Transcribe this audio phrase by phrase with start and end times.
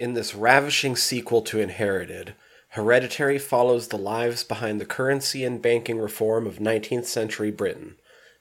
[0.00, 2.32] In this ravishing sequel to Inherited,
[2.70, 7.96] Hereditary follows the lives behind the currency and banking reform of 19th century Britain.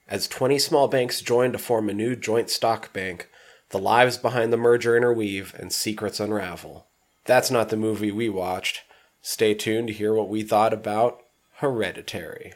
[0.08, 3.28] As 20 small banks join to form a new joint stock bank,
[3.72, 6.87] the lives behind the merger interweave and secrets unravel.
[7.26, 8.83] That's not the movie we watched.
[9.21, 11.19] Stay tuned to hear what we thought about
[11.55, 12.53] Hereditary.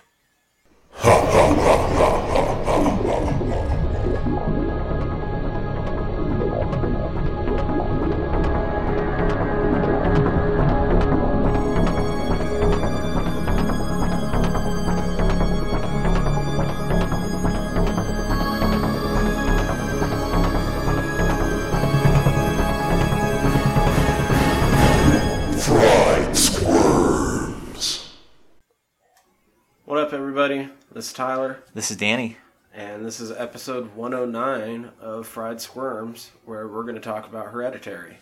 [31.04, 32.38] This is Tyler, This is Danny.
[32.74, 38.20] and this is episode 109 of Fried Squirms, where we're going to talk about Hereditary.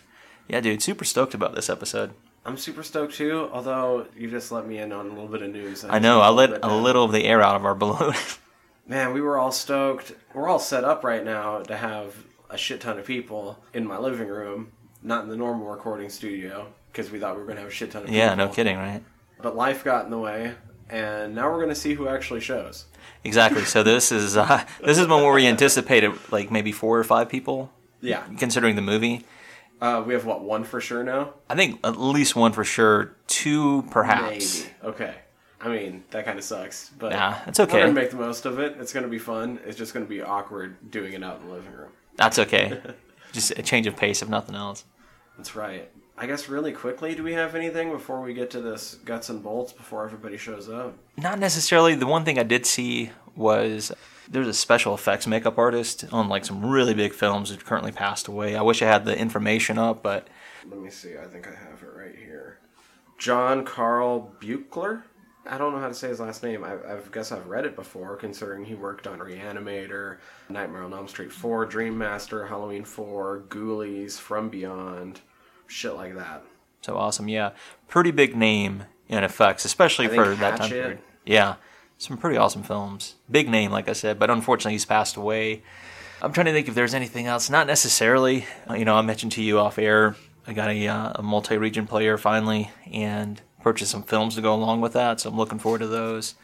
[0.48, 2.10] Yeah, dude, super stoked about this episode.
[2.44, 5.52] I'm super stoked too, although you just let me in on a little bit of
[5.52, 5.86] news.
[5.86, 6.82] I know, I let a down.
[6.82, 8.16] little of the air out of our balloon.
[8.88, 10.14] Man, we were all stoked.
[10.34, 12.16] We're all set up right now to have
[12.50, 14.72] a shit ton of people in my living room,
[15.04, 17.76] not in the normal recording studio, because we thought we were going to have a
[17.76, 18.18] shit ton of people.
[18.18, 19.04] yeah, no kidding, right?
[19.40, 20.56] But life got in the way,
[20.92, 22.86] and now we're going to see who actually shows.
[23.24, 23.64] Exactly.
[23.66, 27.30] So this is uh, this is one where we anticipated like maybe four or five
[27.30, 28.24] people, Yeah.
[28.38, 29.26] considering the movie.
[29.80, 31.34] Uh, we have, what, one for sure now?
[31.50, 34.62] I think at least one for sure, two perhaps.
[34.62, 34.74] Maybe.
[34.84, 35.16] Okay.
[35.60, 37.80] I mean, that kind of sucks, but Nah, it's we're okay.
[37.82, 38.76] gonna make the most of it.
[38.80, 39.60] It's gonna be fun.
[39.66, 41.90] It's just gonna be awkward doing it out in the living room.
[42.16, 42.80] That's okay.
[43.32, 44.84] Just a change of pace, if nothing else.
[45.38, 45.90] That's right.
[46.18, 49.42] I guess really quickly, do we have anything before we get to this guts and
[49.42, 50.96] bolts before everybody shows up?
[51.18, 51.96] Not necessarily.
[51.96, 53.92] The one thing I did see was
[54.30, 58.28] there's a special effects makeup artist on like some really big films who currently passed
[58.28, 58.56] away.
[58.56, 60.28] I wish I had the information up, but
[60.70, 61.18] Let me see.
[61.18, 62.60] I think I have it right here.
[63.18, 65.04] John Carl Buechler.
[65.50, 66.64] I don't know how to say his last name.
[66.64, 70.18] I, I guess I've read it before, considering he worked on Reanimator,
[70.50, 75.22] Nightmare on Elm Street 4, Dream Master, Halloween 4, Ghoulies, From Beyond,
[75.72, 76.44] shit like that.
[76.82, 77.52] So awesome, yeah.
[77.88, 81.00] Pretty big name in effects, especially for that time period.
[81.26, 81.56] Yeah,
[81.98, 83.16] some pretty awesome films.
[83.30, 85.64] Big name, like I said, but unfortunately he's passed away.
[86.22, 87.50] I'm trying to think if there's anything else.
[87.50, 88.46] Not necessarily.
[88.70, 90.16] Uh, You know, I mentioned to you off air.
[90.48, 94.82] I got a, uh, a multi-region player finally, and purchased some films to go along
[94.82, 95.20] with that.
[95.20, 96.36] So I'm looking forward to those.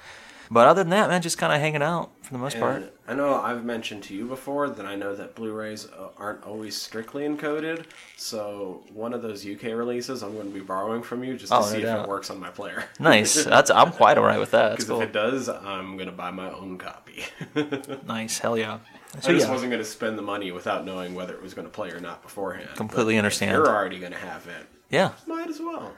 [0.50, 2.94] But other than that, man, just kind of hanging out for the most And part.
[3.08, 6.76] I know I've mentioned to you before that I know that Blu-rays uh, aren't always
[6.76, 7.84] strictly encoded.
[8.16, 11.58] So one of those UK releases I'm going to be borrowing from you just to
[11.58, 12.06] Oh, no see if doubt.
[12.06, 12.86] it works on my player.
[13.00, 13.44] Nice.
[13.46, 14.72] That's I'm quite alright with that.
[14.72, 15.02] Because cool.
[15.02, 17.24] if it does, I'm going to buy my own copy.
[18.08, 18.40] Nice.
[18.40, 18.80] Hell yeah.
[19.22, 21.68] So just yeah, wasn't going to spend the money without knowing whether it was going
[21.68, 22.70] to play or not beforehand.
[22.76, 23.52] Completely But understand.
[23.54, 24.66] You're already going to have it.
[24.90, 25.94] yeah, Might as well.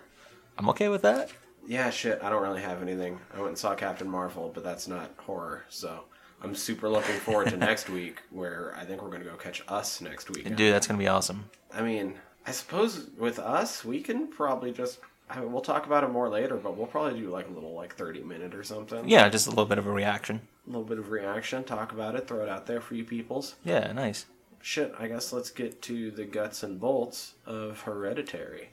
[0.57, 1.29] I'm okay with that.
[1.69, 2.19] Yeah, shit.
[2.23, 3.19] I don't really have anything.
[3.31, 5.65] I went and saw Captain Marvel, but that's not horror.
[5.69, 6.05] So
[6.41, 9.61] I'm super looking forward to next week, where I think we're going to go catch
[9.67, 10.45] Us next week.
[10.55, 11.47] Dude, that's gonna be awesome.
[11.71, 12.15] I mean,
[12.47, 14.97] I suppose with Us, we can probably just.
[15.29, 17.75] I mean, we'll talk about it more later, but we'll probably do like a little
[17.75, 19.07] like 30 minute or something.
[19.07, 20.41] Yeah, just a little bit of a reaction.
[20.65, 23.53] A little bit of reaction, talk about it, throw it out there for you peoples.
[23.63, 24.25] Yeah, nice.
[24.59, 28.69] Shit, I guess let's get to the guts and bolts of Hereditary.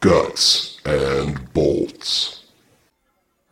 [0.00, 2.44] Guts and bolts.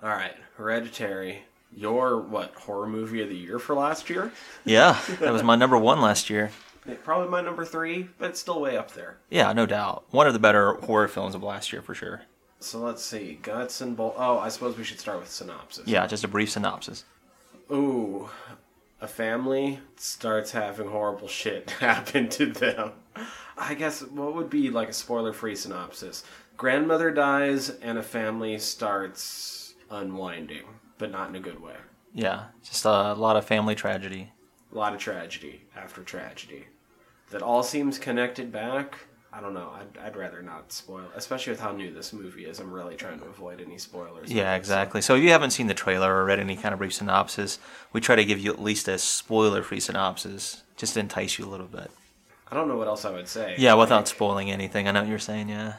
[0.03, 1.45] All right, Hereditary.
[1.77, 4.33] Your what horror movie of the year for last year?
[4.65, 6.51] Yeah, that was my number one last year.
[7.05, 9.17] Probably my number three, but it's still way up there.
[9.31, 10.05] Yeah, no doubt.
[10.11, 12.23] One of the better horror films of last year for sure.
[12.61, 14.17] So let's see, guts and bolts.
[14.19, 15.87] Oh, I suppose we should start with synopsis.
[15.87, 17.05] Yeah, just a brief synopsis.
[17.71, 18.29] Ooh,
[19.01, 22.93] a family starts having horrible shit happen to them.
[23.57, 26.25] I guess what would be like a spoiler free synopsis?
[26.57, 30.65] Grandmother dies and a family starts unwinding,
[30.99, 31.77] but not in a good way.
[32.13, 34.31] Yeah, just a lot of family tragedy.
[34.73, 36.67] A lot of tragedy after tragedy.
[37.31, 38.99] That all seems connected back.
[39.33, 39.73] I don't know.
[39.75, 42.61] I'd, I'd rather not spoil, especially with how new this movie is.
[42.61, 44.33] I'm really trying to avoid any spoilers.
[44.33, 45.03] Yeah, exactly.
[45.03, 47.59] So if you haven't seen the trailer or read any kind of brief synopsis,
[47.93, 51.51] we try to give you at least a spoiler-free synopsis, just to entice you a
[51.51, 51.91] little bit.
[52.49, 53.57] I don't know what else I would say.
[53.59, 54.87] Yeah, without Like, spoiling anything.
[54.87, 55.49] I know what you're saying.
[55.49, 55.75] Yeah.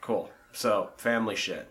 [0.00, 0.30] Cool.
[0.52, 1.68] So, family shit.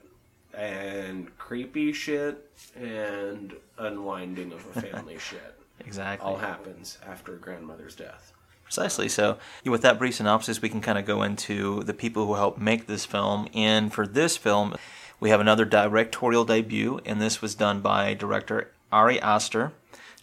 [0.53, 5.55] And creepy shit and unwinding of a family shit.
[5.79, 6.27] Exactly.
[6.27, 8.33] All happens after a grandmother's death.
[8.63, 9.09] Precisely.
[9.09, 12.59] So, with that brief synopsis, we can kind of go into the people who helped
[12.59, 13.47] make this film.
[13.53, 14.75] And for this film,
[15.19, 19.73] we have another directorial debut, and this was done by director Ari Aster.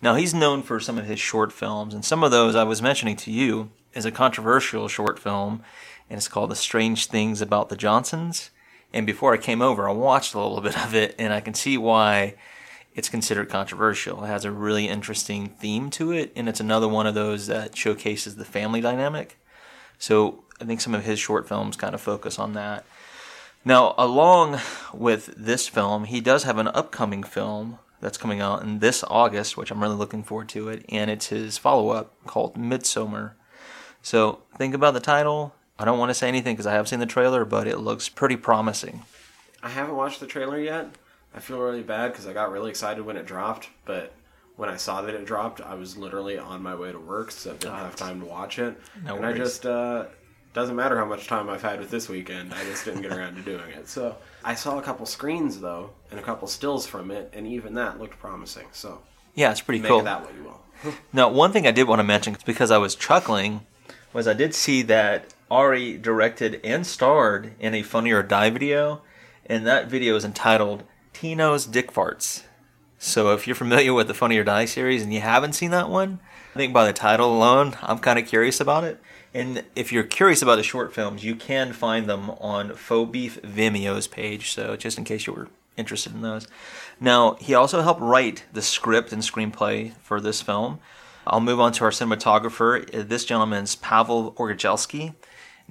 [0.02, 2.80] Now, he's known for some of his short films, and some of those I was
[2.80, 5.62] mentioning to you is a controversial short film,
[6.08, 8.50] and it's called The Strange Things About the Johnsons.
[8.92, 11.54] And before I came over, I watched a little bit of it, and I can
[11.54, 12.34] see why
[12.94, 14.24] it's considered controversial.
[14.24, 17.76] It has a really interesting theme to it, and it's another one of those that
[17.76, 19.38] showcases the family dynamic.
[19.98, 22.84] So I think some of his short films kind of focus on that.
[23.64, 24.58] Now, along
[24.92, 29.56] with this film, he does have an upcoming film that's coming out in this August,
[29.56, 33.32] which I'm really looking forward to it, and it's his follow up called Midsommar.
[34.02, 35.54] So think about the title.
[35.80, 38.10] I don't want to say anything because I have seen the trailer, but it looks
[38.10, 39.02] pretty promising.
[39.62, 40.90] I haven't watched the trailer yet.
[41.34, 44.12] I feel really bad because I got really excited when it dropped, but
[44.56, 47.52] when I saw that it dropped, I was literally on my way to work, so
[47.52, 48.78] I didn't have time to watch it.
[49.06, 50.04] No and I just uh,
[50.52, 52.52] doesn't matter how much time I've had with this weekend.
[52.52, 53.88] I just didn't get around to doing it.
[53.88, 57.72] So I saw a couple screens though, and a couple stills from it, and even
[57.74, 58.66] that looked promising.
[58.72, 59.00] So
[59.34, 60.02] Yeah, it's pretty make cool.
[60.02, 60.60] that what you will.
[61.12, 63.64] Now, one thing I did want to mention because I was chuckling
[64.12, 69.02] was I did see that Ari directed and starred in a Funny or Die video,
[69.46, 72.44] and that video is entitled Tino's Dick Farts.
[72.98, 75.88] So if you're familiar with the Funny or Die series and you haven't seen that
[75.88, 76.20] one,
[76.54, 79.00] I think by the title alone, I'm kind of curious about it.
[79.32, 83.40] And if you're curious about the short films, you can find them on Faux Beef
[83.42, 84.52] Vimeo's page.
[84.52, 86.46] So just in case you were interested in those.
[87.00, 90.78] Now, he also helped write the script and screenplay for this film.
[91.26, 93.08] I'll move on to our cinematographer.
[93.08, 95.14] This gentleman's Pawel Pogorzelski.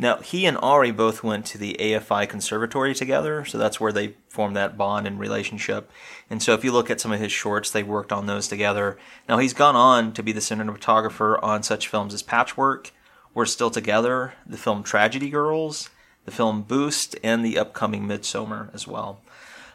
[0.01, 4.15] Now, he and Ari both went to the AFI Conservatory together, so that's where they
[4.29, 5.91] formed that bond and relationship.
[6.29, 8.97] And so, if you look at some of his shorts, they worked on those together.
[9.27, 12.91] Now, he's gone on to be the cinematographer on such films as Patchwork,
[13.33, 15.89] We're Still Together, the film Tragedy Girls,
[16.23, 19.19] the film Boost, and the upcoming Midsommar as well.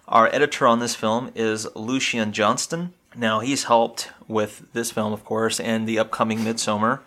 [0.09, 2.95] Our editor on this film is Lucian Johnston.
[3.15, 7.01] Now, he's helped with this film, of course, and the upcoming Midsommar.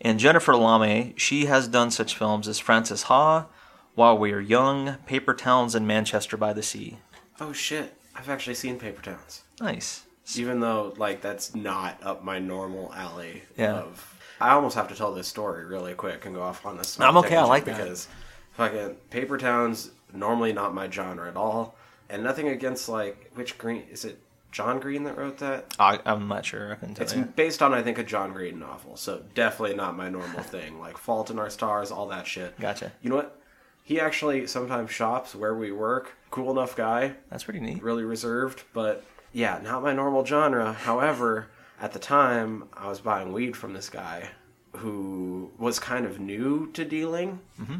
[0.00, 3.46] And Jennifer Lame, she has done such films as Frances Ha,
[3.94, 6.98] While We Are Young, Paper Towns, and Manchester by the Sea.
[7.40, 7.94] Oh shit!
[8.16, 9.42] I've actually seen Paper Towns.
[9.60, 10.04] Nice.
[10.36, 13.74] even though like that's not up my normal alley Yeah.
[13.74, 16.98] of I almost have to tell this story really quick and go off on this
[17.00, 17.76] I'm okay, I like that.
[17.76, 18.08] because
[18.52, 21.74] fucking Paper Towns normally not my genre at all
[22.08, 24.18] and nothing against like which Green is it
[24.52, 26.72] John Green that wrote that I, I'm not sure.
[26.72, 27.22] I can tell it's you.
[27.24, 30.98] based on I think a John Green novel so definitely not my normal thing like
[30.98, 32.92] Fault in Our Stars all that shit Gotcha.
[33.02, 33.40] you know what
[33.82, 37.82] he actually sometimes shops where we work cool enough guy That's pretty neat.
[37.82, 40.72] really reserved, but yeah, not my normal genre.
[40.72, 41.48] However,
[41.80, 44.28] at the time, I was buying weed from this guy
[44.76, 47.40] who was kind of new to dealing.
[47.60, 47.78] Mm-hmm.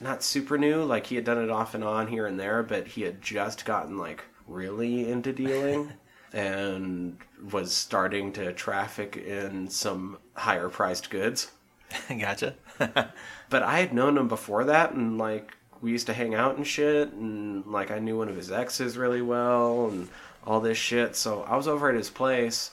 [0.00, 2.88] Not super new, like he had done it off and on here and there, but
[2.88, 5.92] he had just gotten like really into dealing
[6.34, 7.16] and
[7.50, 11.52] was starting to traffic in some higher priced goods.
[12.08, 12.54] gotcha.
[13.50, 16.66] But I had known him before that, and like we used to hang out and
[16.66, 20.08] shit, and like I knew one of his exes really well, and
[20.44, 21.14] all this shit.
[21.14, 22.72] So I was over at his place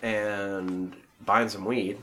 [0.00, 1.98] and buying some weed,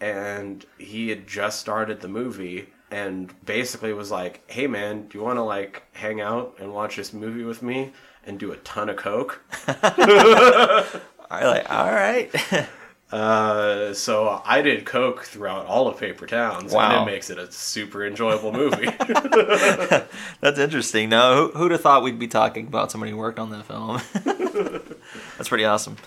[0.00, 5.22] and he had just started the movie, and basically was like, "Hey man, do you
[5.22, 7.92] want to like hang out and watch this movie with me?"
[8.24, 9.42] And do a ton of coke.
[9.68, 11.00] I
[11.30, 11.70] like.
[11.70, 12.30] All right.
[13.12, 17.00] Uh, so I did coke throughout all of Paper Towns, Wow.
[17.02, 18.86] and it makes it a super enjoyable movie.
[20.40, 21.10] That's interesting.
[21.10, 24.00] Now, who, who'd have thought we'd be talking about somebody who worked on that film?
[25.36, 25.98] That's pretty awesome.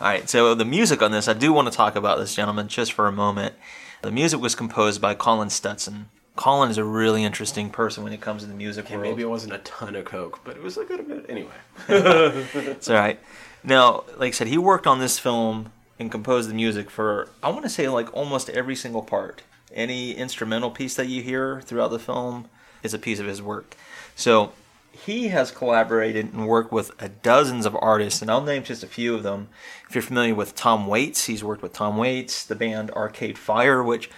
[0.00, 2.68] All right, so the music on this, I do want to talk about this gentleman
[2.68, 3.54] just for a moment.
[4.00, 6.08] The music was composed by Colin Stetson.
[6.36, 9.10] Colin is a really interesting person when it comes to the music And world.
[9.12, 11.52] maybe it wasn't a ton of coke, but it was a good bit anyway.
[11.88, 13.20] It's all right.
[13.62, 17.50] Now, like I said, he worked on this film and composed the music for, I
[17.50, 19.42] want to say, like almost every single part.
[19.72, 22.46] Any instrumental piece that you hear throughout the film
[22.82, 23.76] is a piece of his work.
[24.16, 24.52] So
[24.92, 28.88] he has collaborated and worked with a dozens of artists, and I'll name just a
[28.88, 29.48] few of them.
[29.88, 33.82] If you're familiar with Tom Waits, he's worked with Tom Waits, the band Arcade Fire,
[33.82, 34.10] which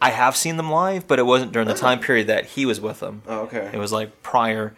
[0.00, 2.80] I have seen them live, but it wasn't during the time period that he was
[2.80, 3.22] with them.
[3.26, 3.70] Oh, okay.
[3.72, 4.76] It was like prior.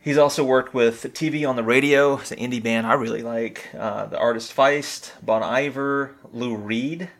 [0.00, 2.16] He's also worked with TV on the radio.
[2.18, 3.68] It's an indie band I really like.
[3.76, 7.10] Uh, the artist Feist, Bon Iver, Lou Reed,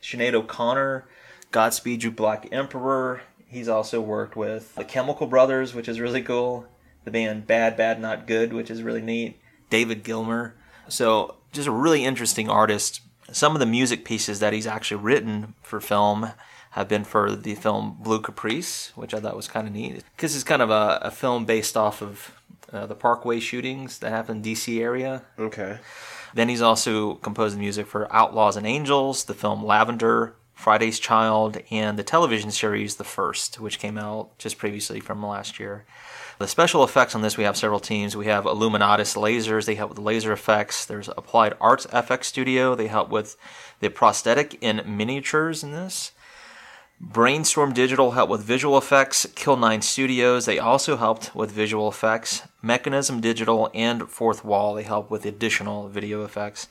[0.00, 1.06] Sinead O'Connor,
[1.50, 3.22] Godspeed You Black Emperor.
[3.48, 6.66] He's also worked with the Chemical Brothers, which is really cool.
[7.04, 9.40] The band Bad Bad Not Good, which is really neat.
[9.70, 10.52] David Gilmour.
[10.88, 13.00] So just a really interesting artist.
[13.32, 16.32] Some of the music pieces that he's actually written for film
[16.76, 20.04] have been for the film Blue Caprice, which I thought was kind of neat.
[20.14, 22.38] Because it's kind of a, a film based off of
[22.70, 25.22] uh, the Beltway shootings that happened in DC area.
[25.38, 25.78] Okay.
[26.34, 31.62] Then he's also composed the music for Outlaws and Angels, the film Lavender, Friday's Child,
[31.70, 35.86] and the television series The First, which came out just previously from last year.
[36.38, 38.14] The special effects on this, we have several teams.
[38.14, 40.84] We have Illuminatus Lasers, they help with the laser effects.
[40.84, 43.38] There's Applied Arts FX Studio, they help with
[43.80, 46.12] the prosthetic and miniatures in this.
[46.98, 49.26] Brainstorm Digital helped with visual effects.
[49.34, 52.42] Kill 9 Studios, they also helped with visual effects.
[52.62, 56.68] Mechanism Digital and Fourth Wall, they helped with additional video effects.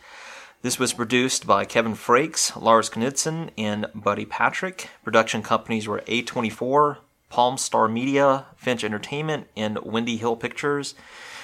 [0.64, 4.90] This was produced by Kevin Frakes, Lars Knudsen, and Buddy Patrick.
[5.04, 6.98] Production companies were A24,
[7.30, 10.96] Palm Star Media, Finch Entertainment, and Windy Hill Pictures.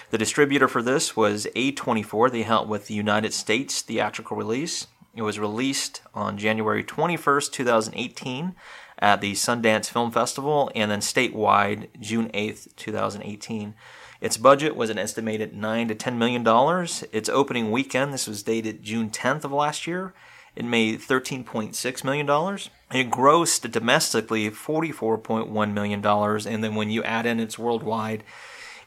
[0.09, 2.31] The distributor for this was A24.
[2.31, 4.87] They helped with the United States theatrical release.
[5.15, 8.55] It was released on January 21st, 2018
[8.99, 13.73] at the Sundance Film Festival and then statewide June 8th, 2018.
[14.21, 17.03] Its budget was an estimated 9 to 10 million dollars.
[17.11, 20.13] Its opening weekend, this was dated June 10th of last year,
[20.55, 22.69] it made 13.6 million dollars.
[22.93, 28.23] It grossed domestically 44.1 million dollars and then when you add in its worldwide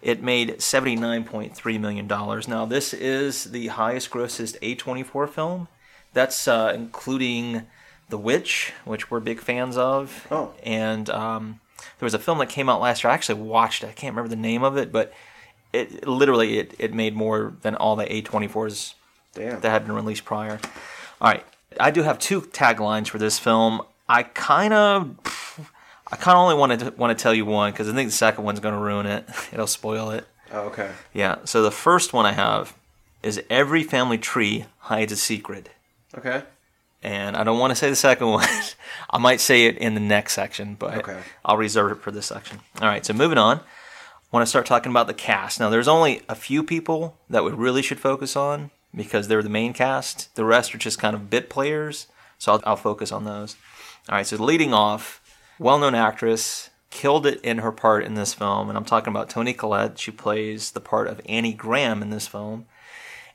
[0.03, 2.07] it made $79.3 million.
[2.07, 5.69] Now, this is the highest grossest A24 film.
[6.15, 7.67] That's uh, including
[8.09, 10.27] The Witch, which we're big fans of.
[10.31, 10.55] Oh.
[10.63, 11.61] And um,
[11.99, 13.11] there was a film that came out last year.
[13.11, 13.89] I actually watched it.
[13.89, 15.13] I can't remember the name of it, but
[15.73, 18.95] it literally it, it made more than all the A24s
[19.35, 19.61] Damn.
[19.61, 20.61] that had been released prior.
[21.21, 21.45] All right.
[21.79, 23.83] I do have two taglines for this film.
[24.09, 25.17] I kind of
[26.11, 28.15] I kind of only want to want to tell you one because I think the
[28.15, 29.29] second one's going to ruin it.
[29.53, 30.27] It'll spoil it.
[30.53, 30.93] Oh, okay.
[31.13, 31.39] Yeah.
[31.45, 32.77] So the first one I have
[33.23, 35.71] is every family tree hides a secret.
[36.19, 36.43] Okay.
[37.03, 38.49] And I don't want to say the second one.
[39.11, 41.21] I might say it in the next section, but Okay.
[41.45, 42.61] I'll reserve it for this section.
[42.81, 43.59] All right, so moving on.
[43.59, 43.63] I
[44.37, 45.61] want to start talking about the cast.
[45.61, 49.49] Now, there's only a few people that we really should focus on because they're the
[49.49, 50.35] main cast.
[50.35, 53.57] The rest are just kind of bit players, so I'll, I'll focus on those.
[54.09, 55.21] All right, so leading off,
[55.59, 59.29] well known actress, killed it in her part in this film, and I'm talking about
[59.31, 59.99] Toni Collette.
[59.99, 62.67] She plays the part of Annie Graham in this film.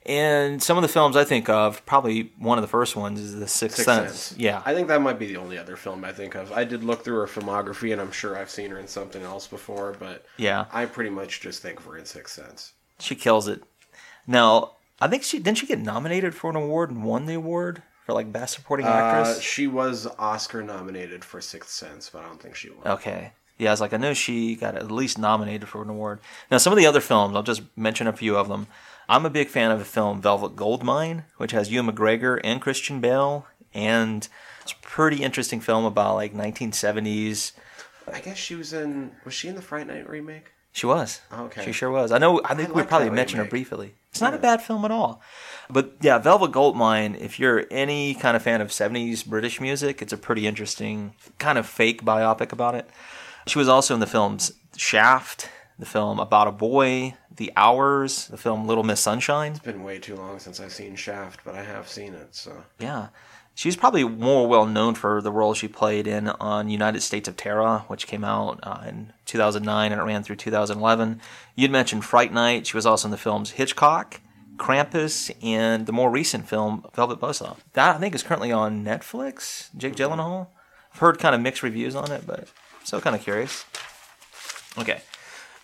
[0.05, 3.35] And some of the films I think of, probably one of the first ones is
[3.35, 4.11] The Sixth, Sixth Sense.
[4.19, 4.39] Sense.
[4.39, 4.61] Yeah.
[4.65, 6.51] I think that might be the only other film I think of.
[6.51, 9.45] I did look through her filmography, and I'm sure I've seen her in something else
[9.45, 10.65] before, but yeah.
[10.71, 12.73] I pretty much just think of her in Sixth Sense.
[12.99, 13.61] She kills it.
[14.25, 17.83] Now, I think she didn't she get nominated for an award and won the award
[18.05, 19.41] for like best supporting Uh, actress.
[19.41, 22.87] she was Oscar nominated for Sixth Sense, but I don't think she won.
[22.87, 23.33] okay.
[23.57, 26.21] Yeah, I was like, I know she got at least nominated for an award.
[26.49, 28.67] Now, some of the other films, I'll just mention a few of them.
[29.09, 33.01] I'm a big fan of the film Velvet Goldmine, which has Ewan McGregor and Christian
[33.01, 34.27] Bale, and
[34.61, 37.53] it's a pretty interesting film about like 1970s.
[38.11, 39.11] I guess she was in.
[39.25, 40.51] Was she in the Fright Night remake?
[40.71, 41.21] She was.
[41.33, 41.65] Okay.
[41.65, 42.11] She sure was.
[42.11, 42.39] I know.
[42.45, 43.95] I think we probably mentioned her briefly.
[44.11, 45.21] It's not a bad film at all.
[45.69, 47.15] But yeah, Velvet Goldmine.
[47.15, 51.57] If you're any kind of fan of '70s British music, it's a pretty interesting kind
[51.57, 52.87] of fake biopic about it.
[53.47, 58.37] She was also in the films Shaft, the film About a Boy, The Hours, the
[58.37, 59.53] film Little Miss Sunshine.
[59.53, 62.35] It's been way too long since I've seen Shaft, but I have seen it.
[62.35, 63.07] So Yeah.
[63.55, 67.35] She's probably more well known for the role she played in on United States of
[67.35, 71.19] Tara, which came out uh, in 2009 and it ran through 2011.
[71.55, 72.67] You'd mentioned Fright Night.
[72.67, 74.21] She was also in the films Hitchcock,
[74.55, 77.57] Krampus, and the more recent film Velvet Buzzsaw.
[77.73, 79.75] That I think is currently on Netflix.
[79.75, 80.47] Jake Gyllenhaal.
[80.93, 82.47] I've heard kind of mixed reviews on it, but
[82.85, 83.65] still kind of curious.
[84.77, 85.01] Okay.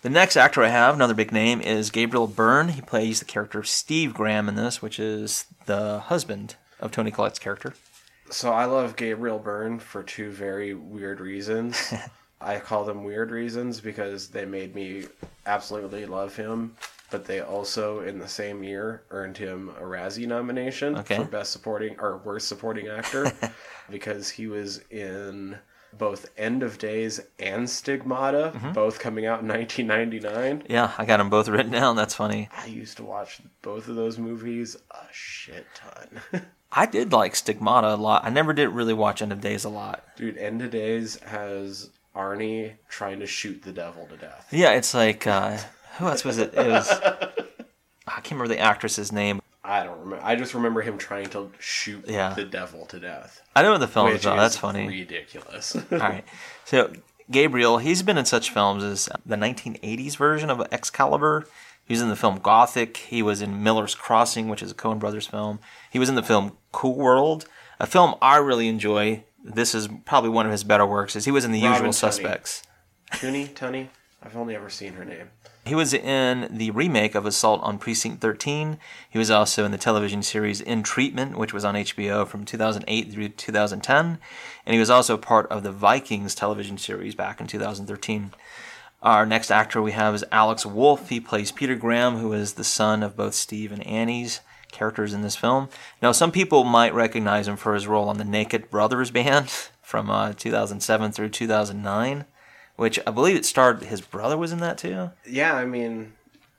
[0.02, 2.68] The next actor I have, another big name, is Gabriel Byrne.
[2.68, 7.10] He plays the character of Steve Graham in this, which is the husband of Toni
[7.10, 7.74] Collette's character.
[8.30, 11.92] So I love Gabriel Byrne for two very weird reasons.
[12.40, 15.04] I call them weird reasons because they made me
[15.46, 16.76] absolutely love him,
[17.10, 21.16] but they also in the same year earned him a Razzie nomination Okay.
[21.16, 23.32] for best supporting or worst supporting actor
[23.90, 25.56] because he was in
[25.98, 28.72] both End of Days and Stigmata, Mm-hmm.
[28.72, 30.64] both coming out in 1999.
[30.68, 31.96] Yeah, I got them both written down.
[31.96, 32.48] That's funny.
[32.56, 36.42] I used to watch both of those movies a shit ton.
[36.72, 38.24] I did like Stigmata a lot.
[38.24, 40.04] I never did really watch End of Days a lot.
[40.16, 44.48] Dude, End of Days has Arnie trying to shoot the devil to death.
[44.50, 45.58] Yeah, it's like uh,
[45.98, 46.52] who else was it?
[46.54, 46.90] It was
[48.08, 49.40] I can't remember the actress's name.
[49.66, 50.24] I don't remember.
[50.24, 52.34] I just remember him trying to shoot Yeah.
[52.34, 53.42] the devil to death.
[53.54, 54.36] I know what the film is about.
[54.36, 54.86] That's funny.
[54.86, 55.74] Ridiculous.
[55.92, 56.24] All right.
[56.64, 56.92] So
[57.30, 61.46] Gabriel, he's been in such films as the 1980s version of Excalibur.
[61.84, 62.96] He was in the film Gothic.
[62.96, 65.58] He was in Miller's Crossing, which is a Coen Brothers film.
[65.90, 67.46] He was in the film Cool World,
[67.80, 69.24] a film I really enjoy.
[69.42, 71.14] This is probably one of his better works.
[71.14, 71.94] Is he was in The Robin Usual Tunney.
[71.94, 72.62] Suspects.
[73.12, 73.88] Tunney, Tunney.
[74.22, 75.30] I've only ever seen her name.
[75.66, 78.78] He was in the remake of Assault on Precinct 13.
[79.10, 83.12] He was also in the television series In Treatment, which was on HBO from 2008
[83.12, 84.18] through 2010.
[84.64, 88.32] And he was also part of the Vikings television series back in 2013.
[89.02, 91.08] Our next actor we have is Alex Wolff.
[91.08, 95.22] He plays Peter Graham, who is the son of both Steve and Annie's characters in
[95.22, 95.68] this film.
[96.00, 99.50] Now, some people might recognize him for his role on the Naked Brothers Band
[99.82, 102.24] from uh, 2007 through 2009,
[102.76, 105.10] which I believe it starred his brother was in that too.
[105.26, 106.12] Yeah, I mean,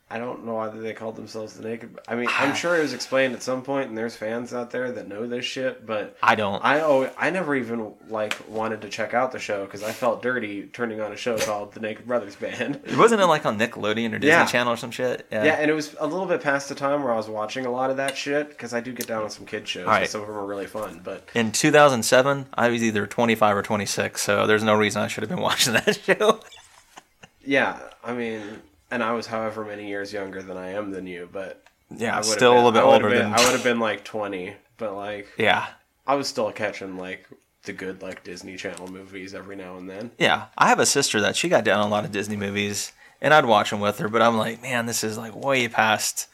[0.10, 2.00] I don't know why they called themselves the Naked.
[2.08, 2.54] I mean, I'm ah.
[2.54, 5.44] sure it was explained at some point, and there's fans out there that know this
[5.44, 5.86] shit.
[5.86, 6.64] But I don't.
[6.64, 10.22] I oh, I never even like wanted to check out the show because I felt
[10.22, 12.80] dirty turning on a show called The Naked Brothers Band.
[12.86, 14.46] It Wasn't it like on Nickelodeon or Disney Yeah.
[14.46, 15.28] Channel or some shit?
[15.30, 17.66] Yeah, yeah, and it was a little bit past the time where I was watching
[17.66, 19.88] a lot of that shit because I do get down on some kid shows.
[19.88, 20.08] Right.
[20.08, 24.22] Some of them are really fun, but In 2007, I was either 25 or 26,
[24.22, 26.40] so there's no reason I should have been watching that show.
[27.44, 28.62] yeah, I mean,
[28.92, 31.64] and I was however many years younger than I am than you, but
[31.96, 33.34] Yeah, I still been- a little bit older been- than.
[33.34, 35.68] I would have been like 20, but like Yeah,
[36.06, 37.28] I was still catching like
[37.64, 40.12] the good like Disney Channel movies every now and then.
[40.18, 40.46] yeah.
[40.58, 43.46] I have a sister that she got down a lot of Disney movies, and I'd
[43.46, 44.08] watch them with her.
[44.08, 46.28] But I'm like, man, this is like way past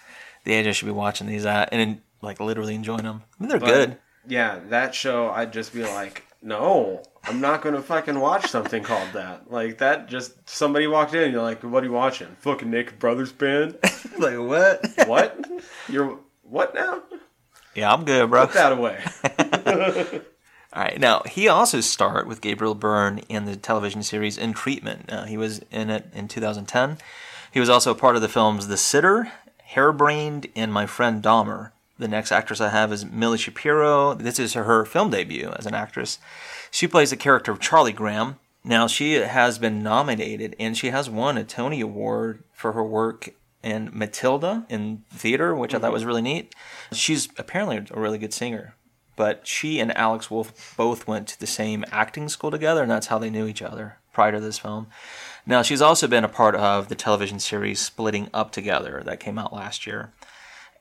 [0.43, 3.23] the age I should be watching these at, and like literally enjoying them.
[3.39, 3.97] I mean, they're But, good.
[4.27, 9.13] Yeah, that show I'd just be like, no, I'm not gonna fucking watch something called
[9.13, 9.49] that.
[9.49, 12.27] Like that, just somebody walked in, you're like, what are you watching?
[12.39, 13.77] Fucking Nick Brothers Band?
[14.17, 14.85] like what?
[15.07, 15.45] what?
[15.87, 17.01] You're what now?
[17.75, 18.45] yeah, I'm good, bro.
[18.45, 19.03] Put that away.
[20.73, 20.99] All right.
[20.99, 25.05] Now, he also starred with Gabriel Byrne in the television series In Treatment.
[25.11, 26.97] Uh, he was in it in 2010.
[27.51, 29.31] He was also part of the films The Sitter,
[29.73, 31.71] Hairbrained, and My Friend Dahmer.
[31.99, 34.15] The next actress I have is Millie Shapiro.
[34.15, 36.17] This is her film debut as an actress.
[36.73, 38.39] She plays the character of Charlie Graham.
[38.63, 43.29] Now, she has been nominated and she has won a Tony Award for her work
[43.61, 45.93] in Matilda in theater, which I thought mm-hmm.
[45.93, 46.53] was really neat.
[46.91, 48.75] She's apparently a really good singer
[49.15, 53.07] but she and Alex Wolff both went to the same acting school together, and that's
[53.07, 54.87] how they knew each other prior to this film.
[55.45, 59.37] Now, she's also been a part of the television series Splitting Up Together that came
[59.37, 60.13] out last year.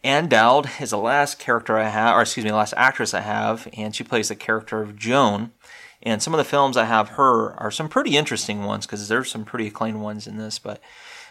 [0.05, 3.21] Ann Dowd is the last character I have, or excuse me, the last actress I
[3.21, 5.53] have, and she plays the character of Joan.
[6.03, 9.31] And some of the films I have her are some pretty interesting ones because there's
[9.31, 10.59] some pretty acclaimed ones in this.
[10.59, 10.81] But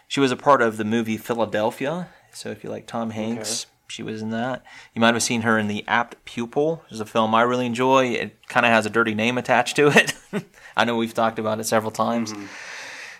[0.07, 2.09] she was a part of the movie Philadelphia.
[2.33, 4.63] So if you like Tom Hanks, she was in that.
[4.95, 7.65] You might have seen her in The Apt Pupil, which is a film I really
[7.65, 8.07] enjoy.
[8.07, 10.13] It kind of has a dirty name attached to it.
[10.77, 12.33] I know we've talked about it several times.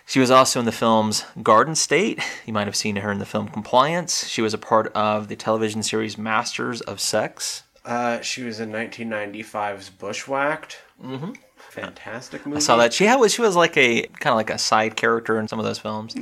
[0.06, 2.20] She was also in the films Garden State.
[2.46, 4.26] You might have seen her in the film Compliance.
[4.26, 7.62] She was a part of the television series Masters of Sex.
[7.84, 10.78] Uh, she was in 1995's Bushwhacked.
[11.02, 11.32] Mm-hmm.
[11.70, 12.56] Fantastic movie.
[12.56, 15.38] I saw that she had she was like a kind of like a side character
[15.38, 16.14] in some of those films.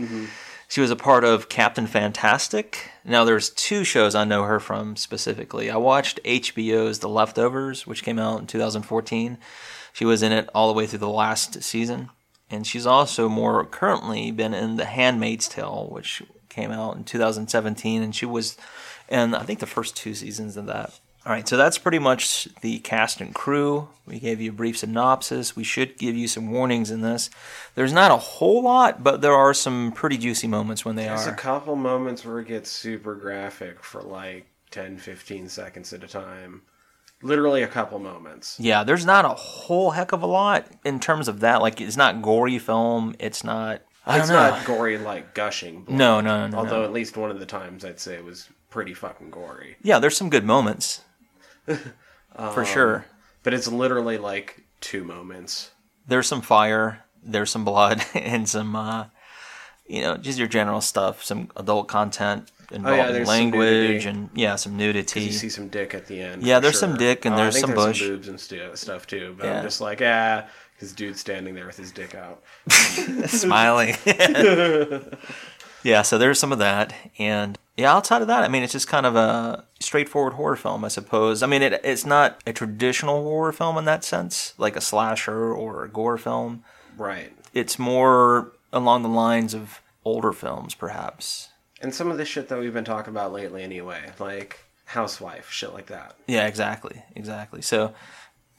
[0.68, 2.92] She was a part of Captain Fantastic.
[3.04, 5.68] Now there's two shows I know her from specifically.
[5.68, 9.38] I watched HBO's The Leftovers, which came out in 2014.
[9.92, 12.10] She was in it all the way through the last season,
[12.48, 18.00] and she's also more currently been in The Handmaid's Tale, which came out in 2017,
[18.00, 18.56] and she was
[19.08, 21.00] in I think the first two seasons of that.
[21.26, 23.88] All right, so that's pretty much the cast and crew.
[24.06, 25.54] We gave you a brief synopsis.
[25.54, 27.28] We should give you some warnings in this.
[27.74, 31.16] There's not a whole lot, but there are some pretty juicy moments when they are.
[31.16, 36.02] There's a couple moments where it gets super graphic for like 10, 15 seconds at
[36.02, 36.62] a time.
[37.22, 38.56] Literally a couple moments.
[38.58, 41.60] Yeah, there's not a whole heck of a lot in terms of that.
[41.60, 43.14] Like, it's not gory film.
[43.18, 43.82] It's not.
[44.06, 45.82] I it's not gory like gushing.
[45.82, 45.98] Blood.
[45.98, 46.84] No, no, no, no, Although no.
[46.84, 49.76] at least one of the times I'd say it was pretty fucking gory.
[49.82, 51.02] Yeah, there's some good moments.
[52.36, 53.06] Um, For sure.
[53.42, 55.70] But it's literally like two moments.
[56.06, 59.06] There's some fire, there's some blood, and some, uh,
[59.86, 61.22] you know, just your general stuff.
[61.24, 65.22] Some adult content involving Oh, some language and, yeah, some nudity.
[65.22, 66.42] You see some dick at the end.
[66.44, 67.98] Yeah, there's some dick and Oh, there's some there's bush.
[68.00, 69.34] some boobs and stu- stuff too.
[69.36, 69.58] But Yeah.
[69.58, 70.44] I'm just like, ah,
[70.78, 72.42] his dude's standing there with his dick out.
[73.26, 73.96] smiling.
[75.82, 78.88] Yeah, so there's some of that, and yeah, outside of that, I mean, it's just
[78.88, 81.42] kind of a straightforward horror film, I suppose.
[81.42, 85.52] I mean, it, it's not a traditional horror film in that sense, like a slasher
[85.52, 86.62] or a gore film.
[86.96, 87.32] Right.
[87.54, 91.48] It's more along the lines of older films, perhaps.
[91.80, 94.12] And some of the shit that we've been talking about lately, anyway.
[94.18, 96.14] Like, housewife, shit like that.
[96.26, 97.62] Yeah, exactly, exactly.
[97.62, 97.94] So,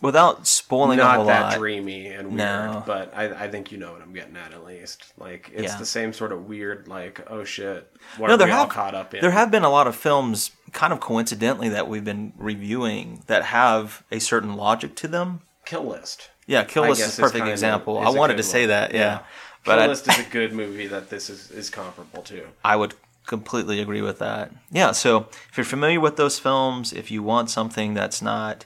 [0.01, 2.83] without spoiling a Not whole that lot, dreamy and weird, No.
[2.85, 5.13] but I, I think you know what I'm getting at at least.
[5.17, 5.77] Like it's Yeah.
[5.77, 8.69] the same sort of weird, like oh shit, what no, are there we all have
[8.69, 9.21] caught up in?
[9.21, 13.43] there have been a lot of films, kind of coincidentally, that we've been reviewing that
[13.45, 15.41] have a certain logic to them.
[15.65, 16.29] Kill List.
[16.47, 18.01] Yeah, Kill I List guess is it's a perfect kinda- example.
[18.01, 18.69] is I a wanted good to say one.
[18.69, 19.19] that, yeah,
[19.63, 22.47] but Kill I, List is a good movie that this is, is comparable to.
[22.65, 22.95] I would
[23.27, 24.51] completely agree with that.
[24.71, 28.65] Yeah, so if you're familiar with those films, if you want something that's not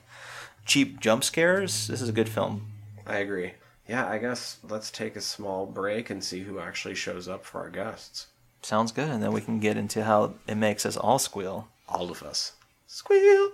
[0.65, 2.67] cheap jump scares, this is a good film.
[3.05, 3.53] I agree.
[3.87, 7.61] Yeah, I guess let's take a small break and see who actually shows up for
[7.61, 8.27] our guests.
[8.63, 11.67] Sounds good, and then we can get into how it makes us all squeal.
[11.87, 12.53] All of us.
[12.87, 13.51] Squeal.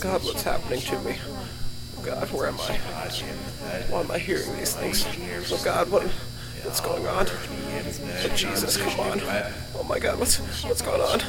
[0.00, 1.16] God, what's happening to me?
[2.04, 2.76] God, where am I?
[3.88, 5.06] Why am I hearing these things?
[5.50, 7.26] Oh God, what what's going on?
[7.30, 9.20] Oh, Jesus, come on!
[9.74, 11.20] Oh my God, what's what's going on?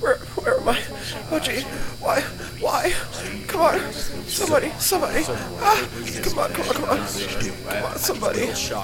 [0.00, 0.82] Where where am I?
[1.30, 1.60] Oh gee,
[2.00, 2.20] why
[2.60, 2.92] why?
[3.46, 5.24] Come on, somebody, somebody!
[5.60, 5.88] Ah,
[6.22, 6.98] come on, come on, come on!
[6.98, 8.46] Come on, somebody!
[8.54, 8.82] So,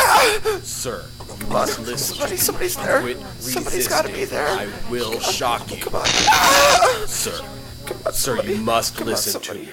[0.00, 0.60] ah!
[0.62, 3.16] Sir, Come on, somebody, somebody's there.
[3.38, 4.48] Somebody's got to be there.
[4.48, 5.82] I will shock you.
[5.82, 7.04] Come on, ah!
[7.06, 7.40] Sir,
[7.86, 9.68] Come on, sir, you must Come on, listen to me.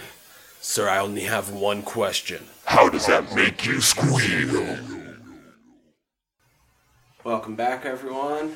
[0.61, 2.43] Sir, I only have one question.
[2.65, 4.77] How does that make you squeal?
[7.23, 8.55] Welcome back, everyone.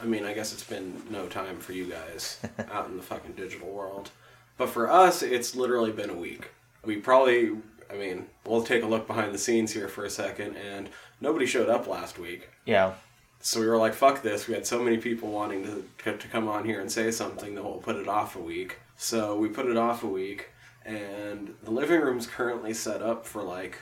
[0.00, 2.38] I mean, I guess it's been no time for you guys
[2.70, 4.10] out in the fucking digital world.
[4.56, 6.50] But for us, it's literally been a week.
[6.84, 7.52] We probably,
[7.90, 10.88] I mean, we'll take a look behind the scenes here for a second, and
[11.20, 12.48] nobody showed up last week.
[12.64, 12.94] Yeah.
[13.40, 14.48] So we were like, fuck this.
[14.48, 17.54] We had so many people wanting to, to, to come on here and say something
[17.54, 18.78] that we'll put it off a week.
[18.96, 20.50] So we put it off a week,
[20.84, 23.78] and the living room's currently set up for like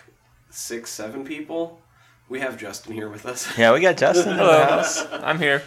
[0.50, 1.80] six, seven people.
[2.28, 3.56] We have Justin here with us.
[3.56, 5.06] Yeah, we got Justin in the house.
[5.12, 5.62] I'm here.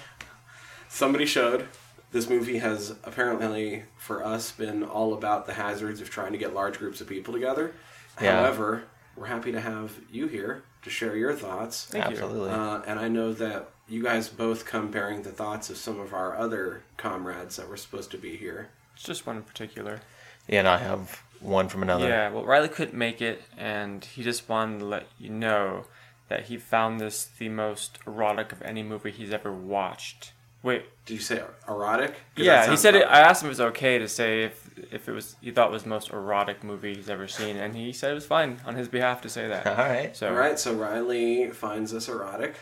[0.89, 1.67] Somebody showed
[2.11, 6.53] this movie has apparently for us been all about the hazards of trying to get
[6.53, 7.73] large groups of people together
[8.21, 8.37] Yeah.
[8.41, 8.83] however
[9.15, 12.11] we're happy to have you here to share your thoughts Thank you.
[12.17, 12.49] Absolutely.
[12.51, 16.13] uh, and i know that you guys both come bearing the thoughts of some of
[16.13, 20.01] our other comrades that were supposed to be here It's just one in particular.
[20.47, 22.07] Yeah, and I have one from another.
[22.07, 25.85] Yeah, well, Riley couldn't make it, and he just wanted to let you know
[26.27, 30.33] that he found this the most erotic of any movie he's ever watched.
[30.61, 32.15] Wait, did you say erotic?
[32.35, 33.03] yeah, he said it.
[33.03, 35.69] I asked him if it was okay to say if if it was he thought
[35.69, 38.59] it was the most erotic movie he's ever seen, and he said it was fine
[38.65, 39.65] on his behalf to say that.
[39.67, 40.15] All right.
[40.15, 42.55] So all right so riley finds this erotic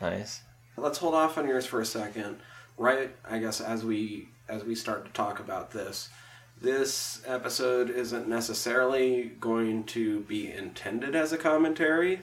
[0.00, 0.40] Nice.
[0.76, 2.38] let's hold off on yours for a second
[2.78, 6.08] right i guess as we as we start to talk about this
[6.60, 12.20] this episode isn't necessarily going to be intended as a commentary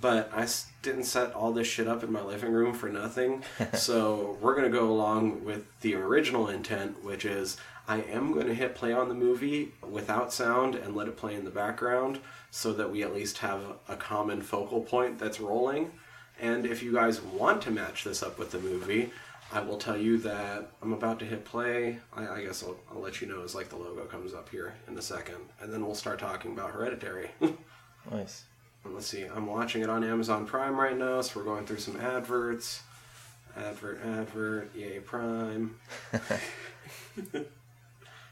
[0.00, 0.46] but I
[0.82, 3.42] didn't set all this shit up in my living room for nothing
[3.74, 7.56] so we're going to go along with the original intent which is
[7.88, 11.34] i am going to hit play on the movie without sound and let it play
[11.34, 15.90] in the background so that we at least have a common focal point that's rolling
[16.40, 19.10] and if you guys want to match this up with the movie,
[19.52, 21.98] I will tell you that I'm about to hit play.
[22.12, 24.74] I, I guess I'll, I'll let you know as like the logo comes up here
[24.86, 27.30] in a second, and then we'll start talking about Hereditary.
[28.08, 28.44] Nice.
[28.92, 32.00] Let's see, I'm watching it on Amazon Prime right now, so we're going through some
[32.00, 32.82] adverts.
[33.56, 35.76] Advert, advert, yay Prime.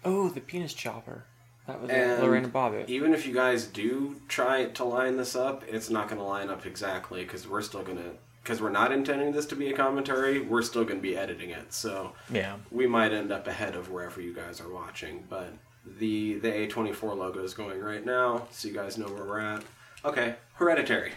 [0.05, 1.25] oh, the penis chopper.
[1.67, 2.89] That was And Lorena Bobbitt.
[2.91, 6.51] Even if you guys do try to line this up, it's not going to line
[6.51, 8.11] up exactly because we're still going to,
[8.43, 11.51] because we're not intending this to be a commentary, we're still going to be editing
[11.51, 11.73] it.
[11.73, 12.57] So Yeah.
[12.71, 15.25] we might end up ahead of wherever you guys are watching.
[15.31, 15.55] But
[15.99, 19.63] the the A24 logo is going right now, so you guys know where we're at.
[20.05, 21.13] Okay, Hereditary.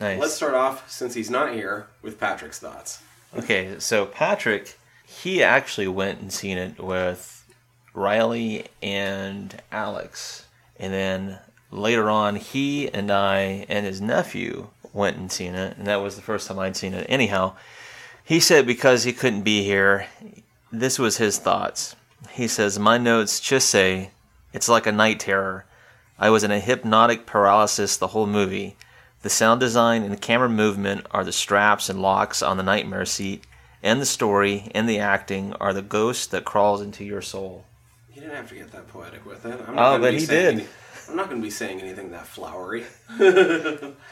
[0.00, 0.18] Nice.
[0.18, 3.02] Let's start off since he's not here with Patrick's thoughts.
[3.36, 7.44] Okay, so Patrick, he actually went and seen it with
[7.92, 10.46] Riley and Alex.
[10.78, 11.38] And then
[11.70, 15.76] later on, he and I and his nephew went and seen it.
[15.76, 17.06] And that was the first time I'd seen it.
[17.08, 17.54] Anyhow,
[18.24, 20.06] he said because he couldn't be here,
[20.72, 21.94] this was his thoughts.
[22.30, 24.10] He says, My notes just say,
[24.52, 25.66] it's like a night terror.
[26.20, 28.76] I was in a hypnotic paralysis the whole movie.
[29.22, 33.44] The sound design and camera movement are the straps and locks on the nightmare seat,
[33.82, 37.64] and the story and the acting are the ghost that crawls into your soul.
[38.14, 39.58] You didn't have to get that poetic with it.
[39.66, 40.54] I'm Oh, but he did.
[40.54, 40.66] any-
[41.08, 42.84] I'm not going to be saying anything that flowery.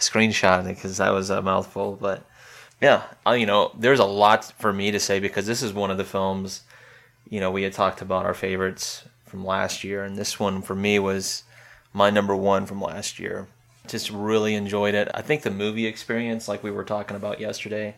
[0.01, 2.25] Screenshot it because that was a mouthful, but
[2.81, 5.99] yeah, you know, there's a lot for me to say because this is one of
[5.99, 6.62] the films.
[7.29, 10.75] You know, we had talked about our favorites from last year, and this one for
[10.75, 11.44] me was
[11.99, 13.49] my number one from last year.
[13.89, 15.09] Just really enjoyed it.
[15.13, 17.97] I think the movie experience, like we were talking about yesterday,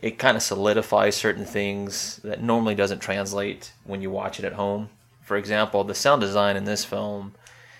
[0.00, 4.54] It kind of solidifies certain things that normally doesn't translate when you watch it at
[4.54, 4.88] home.
[5.22, 7.34] For example, the sound design in this film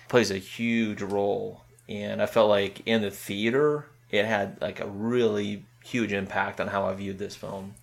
[0.07, 4.87] plays a huge role, and I felt like in the theater it had like a
[4.87, 7.73] really huge impact on how I viewed this film.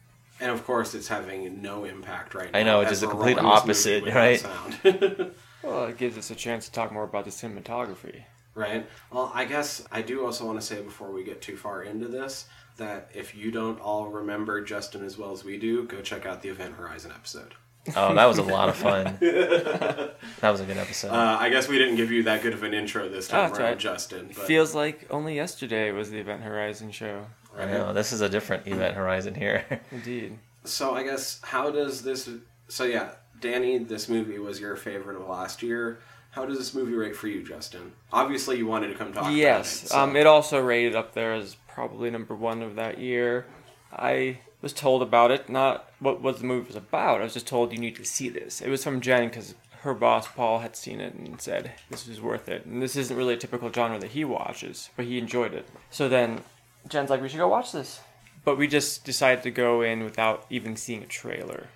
[0.41, 2.59] And of course, it's having no impact right now.
[2.61, 5.33] I know, it's just the complete rolling this movie opposite, right?
[5.63, 5.75] sound.
[5.75, 8.23] Well, it gives us a chance to talk more about the cinematography.
[8.55, 8.87] right?
[9.13, 12.09] Well, I guess I do also want to say before we get too far into
[12.09, 16.27] this that if you don't all remember Justin as well as we do, go check
[16.27, 17.55] out the Event Horizon episode.
[17.97, 19.17] Oh, that was a lot of fun.
[19.21, 21.09] that was a good episode.
[21.11, 23.59] Uh, I guess we didn't give you that good of an intro this time that's
[23.59, 23.79] around, right.
[23.79, 24.27] Justin.
[24.29, 27.27] But Feels like only yesterday was the Event Horizon show.
[27.57, 29.65] I know this is a different event horizon here.
[29.91, 30.39] Indeed.
[30.65, 32.29] So I guess how does this?
[32.69, 35.99] So yeah, Danny, this movie was your favorite of last year.
[36.31, 37.93] How does this movie rate for you, Justin?
[38.13, 39.89] Obviously, you wanted to come talk Yes, about it.
[39.91, 43.47] so- um, it also rated up there as probably number one of that year.
[43.93, 47.21] I was told about it, not what what the movie was about.
[47.21, 48.61] I was just told you need to see this.
[48.61, 52.21] It was from Jen because her boss Paul had seen it and said this was
[52.21, 52.67] worth it.
[52.67, 55.67] And this isn't really a typical genre that he watches, but he enjoyed it.
[55.91, 56.43] So then
[56.89, 58.01] Jen's like, we should go watch this.
[58.45, 61.69] But we just decided to go in without even seeing a trailer.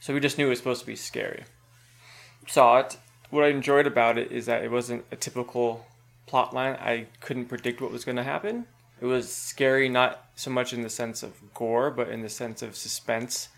[0.00, 1.44] So we just knew it was supposed to be scary.
[2.46, 2.96] Saw it.
[3.28, 5.86] What I enjoyed about it is that it wasn't a typical
[6.26, 6.74] plot line.
[6.74, 8.66] I couldn't predict what was going to happen.
[9.00, 12.62] It was scary, not so much in the sense of gore, but in the sense
[12.62, 13.50] of suspense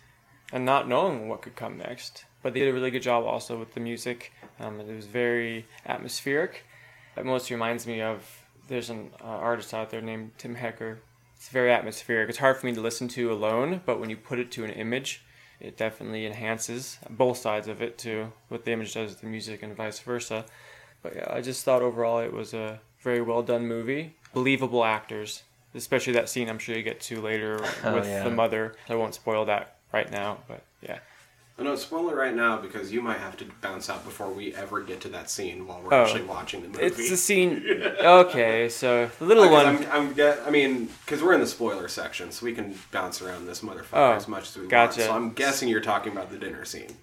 [0.52, 2.24] and not knowing what could come next.
[2.42, 4.32] But they did a really good job also with the music.
[4.60, 6.64] Um, it was very atmospheric.
[7.16, 11.00] It most reminds me of there's an uh, artist out there named Tim Hecker.
[11.36, 12.28] It's very atmospheric.
[12.28, 14.70] It's hard for me to listen to alone, but when you put it to an
[14.70, 15.22] image,
[15.62, 18.32] it definitely enhances both sides of it too.
[18.48, 20.44] what the image does to the music and vice versa.
[21.02, 24.14] But yeah, I just thought overall it was a very well done movie.
[24.34, 25.42] Believable actors,
[25.74, 28.24] especially that scene I'm sure you get to later Oh, with yeah.
[28.24, 28.74] the mother.
[28.88, 30.98] I won't spoil that right now, but yeah.
[31.58, 34.54] I know, spoil it right now because you might have to bounce out before we
[34.54, 36.02] ever get to that scene while we're Oh.
[36.02, 36.82] actually watching the movie.
[36.84, 37.62] It's the scene.
[38.02, 39.86] Okay, so the little Because one.
[39.86, 43.20] I'm, I'm get, I mean, because we're in the spoiler section, so we can bounce
[43.22, 45.00] around this motherfucker Oh, as much as we gotcha.
[45.00, 45.10] want.
[45.10, 46.96] So I'm guessing you're talking about the dinner scene.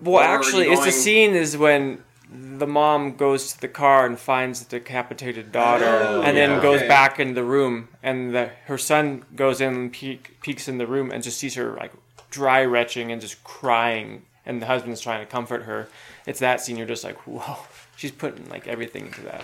[0.00, 3.68] Well, are actually, you it's the going- scene is when the mom goes to the
[3.68, 6.46] car and finds the decapitated daughter, Oh, and yeah.
[6.48, 6.88] then goes Okay.
[6.88, 10.86] back in the room, and the, her son goes in and peek, peeks in the
[10.86, 11.92] room and just sees her like
[12.36, 15.88] dry retching and just crying, and the husband's trying to comfort her.
[16.26, 16.76] It's that scene.
[16.76, 17.56] You're just like, whoa,
[17.96, 19.42] she's putting like everything into that.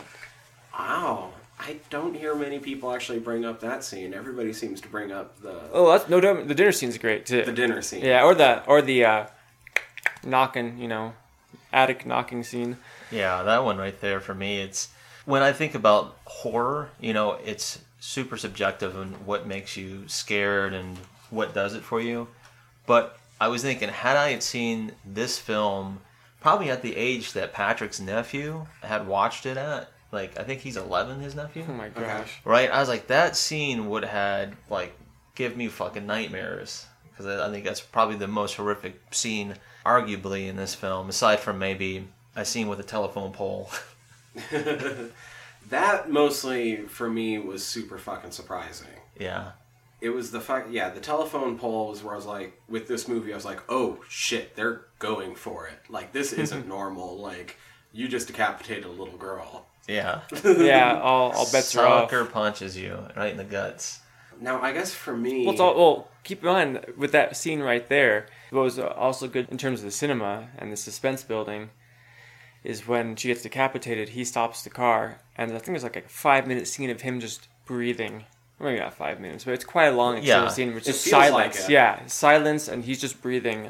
[0.78, 1.30] Wow.
[1.58, 4.12] I don't hear many people actually bring up that scene.
[4.14, 6.48] Everybody seems to bring up the Oh, that's no doubt.
[6.48, 7.44] The dinner scene's great too.
[7.44, 8.04] the dinner scene.
[8.04, 9.26] Yeah, or the or the uh,
[10.24, 11.14] knocking, you know,
[11.72, 12.78] attic knocking scene.
[13.12, 14.60] Yeah, that one right there for me.
[14.60, 14.88] It's
[15.24, 20.72] when I think about horror, you know, it's super subjective and what makes you scared
[20.74, 20.98] and
[21.30, 22.26] what does it for you.
[22.86, 26.00] But I was thinking, had I had seen this film
[26.40, 30.76] probably at the age that Patrick's nephew had watched it at, like I think he's
[30.76, 32.40] 11, his nephew, Oh my gosh.
[32.44, 32.70] right?
[32.70, 34.96] I was like, that scene would had like
[35.34, 39.54] give me fucking nightmares because I I think that's probably the most horrific scene,
[39.86, 43.70] arguably, in this film, aside from maybe a scene with a telephone pole.
[45.70, 48.88] That mostly for me was super fucking surprising.
[49.18, 49.52] yeah,
[50.02, 53.06] It was the fact, yeah, the telephone pole was where I was like, with this
[53.06, 55.78] movie, I was like, oh shit, they're going for it.
[55.88, 57.18] Like this isn't normal.
[57.18, 57.56] Like
[57.92, 59.66] you just decapitated a little girl.
[59.88, 60.22] yeah.
[60.44, 62.10] Yeah, all, all bets are off.
[62.10, 64.00] Sucker punches you right in the guts.
[64.40, 67.60] Now I guess for me, Well, it's all, well, keep in mind with that scene
[67.60, 68.26] right there.
[68.50, 71.70] What was also good in terms of the cinema and the suspense building
[72.64, 74.10] is when she gets decapitated.
[74.10, 77.20] He stops the car, and I think there's like a five minute scene of him
[77.20, 78.24] just breathing.
[78.62, 80.48] Maybe not five minutes, but it's quite a long extended Yeah.
[80.48, 80.68] scene.
[80.68, 81.68] Where it's It just feels like silence.
[81.68, 81.70] it.
[81.72, 83.66] yeah, silence, and he's just breathing,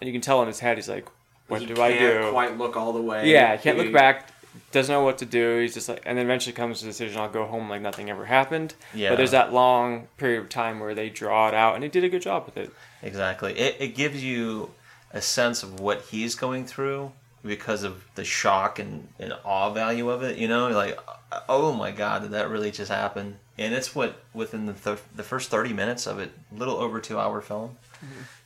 [0.00, 1.06] and you can tell in his head he's like,
[1.48, 3.28] "What he do can't I do?" Quite look all the way.
[3.30, 4.28] Yeah, he can't He- look back.
[4.72, 5.60] Doesn't know what to do.
[5.60, 8.08] He's just like, and then eventually comes to the decision: I'll go home like nothing
[8.10, 8.74] ever happened.
[8.94, 9.10] Yeah.
[9.10, 12.02] But there's that long period of time where they draw it out, and he did
[12.02, 12.72] a good job with it.
[13.02, 13.56] Exactly.
[13.58, 14.70] It, it gives you
[15.12, 17.12] a sense of what he's going through
[17.44, 20.36] because of the shock and, and awe value of it.
[20.38, 20.98] You know, like,
[21.48, 23.38] oh my God, did that really just happen?
[23.58, 27.00] And it's what within the th- the first thirty minutes of it, a little over
[27.00, 27.76] two hour film.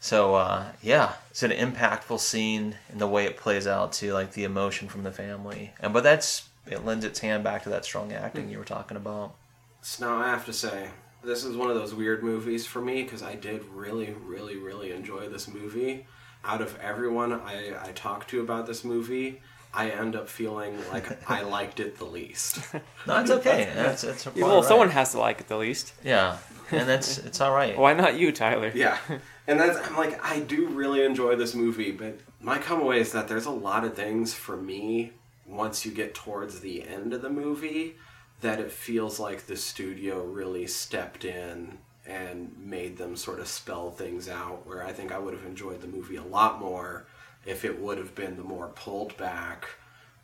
[0.00, 4.32] So uh, yeah, it's an impactful scene in the way it plays out to like
[4.32, 7.84] the emotion from the family, and but that's it lends its hand back to that
[7.84, 9.34] strong acting you were talking about.
[9.82, 10.88] So now I have to say,
[11.22, 14.92] this is one of those weird movies for me because I did really, really, really
[14.92, 16.06] enjoy this movie.
[16.42, 19.40] Out of everyone I, I talked to about this movie,
[19.74, 22.60] I end up feeling like I liked it the least.
[23.06, 23.70] No, it's okay.
[23.74, 25.92] That's it's Yeah, well, someone has to like it the least.
[26.04, 26.38] yeah.
[26.70, 27.76] and that's it's all right.
[27.76, 28.72] Why not you, Tyler?
[28.74, 28.98] Yeah.
[29.46, 33.12] And that's I'm like I do really enjoy this movie, but my come away is
[33.12, 35.12] that there's a lot of things for me
[35.46, 37.96] once you get towards the end of the movie
[38.40, 43.90] that it feels like the studio really stepped in and made them sort of spell
[43.90, 47.06] things out where I think I would have enjoyed the movie a lot more
[47.46, 49.68] if it would have been the more pulled back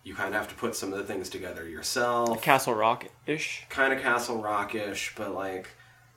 [0.02, 3.66] you kind of have to put some of the things together yourself Castle Rock ish.
[3.68, 5.68] kind of Castle rock ish but like,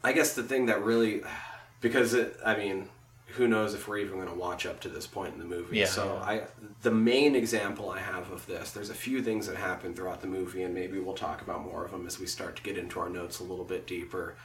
[0.03, 1.21] I guess the thing that really,
[1.81, 2.89] because it, I mean,
[3.35, 5.79] who knows if we're even going to watch up to this point in the movie.
[5.79, 6.29] Yeah, so yeah.
[6.29, 6.41] I,
[6.83, 10.27] the main example I have of this, there's a few things that happen throughout the
[10.27, 12.99] movie, and maybe we'll talk about more of them as we start to get into
[12.99, 14.35] our notes a little bit deeper.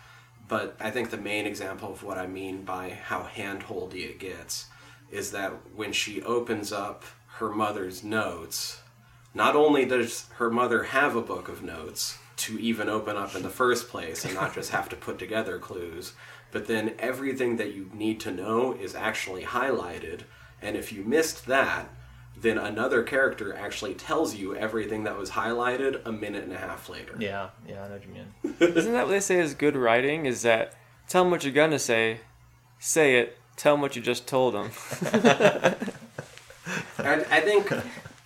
[0.48, 4.66] But I think the main example of what I mean by how handholdy it gets
[5.10, 7.04] is that when she opens up
[7.36, 8.80] her mother's notes,
[9.34, 13.42] not only does her mother have a book of notes to even open up in
[13.42, 16.12] the first place and not just have to put together clues,
[16.50, 20.20] but then everything that you need to know is actually highlighted.
[20.62, 21.88] And if you missed that,
[22.40, 26.88] then another character actually tells you everything that was highlighted a minute and a half
[26.88, 27.14] later.
[27.18, 28.56] Yeah, yeah, I know what you mean.
[28.76, 30.26] Isn't that what they say is good writing?
[30.26, 30.74] Is that
[31.08, 32.20] tell them what you're gonna say,
[32.78, 34.70] say it, tell them what you just told them.
[36.98, 37.70] I, I think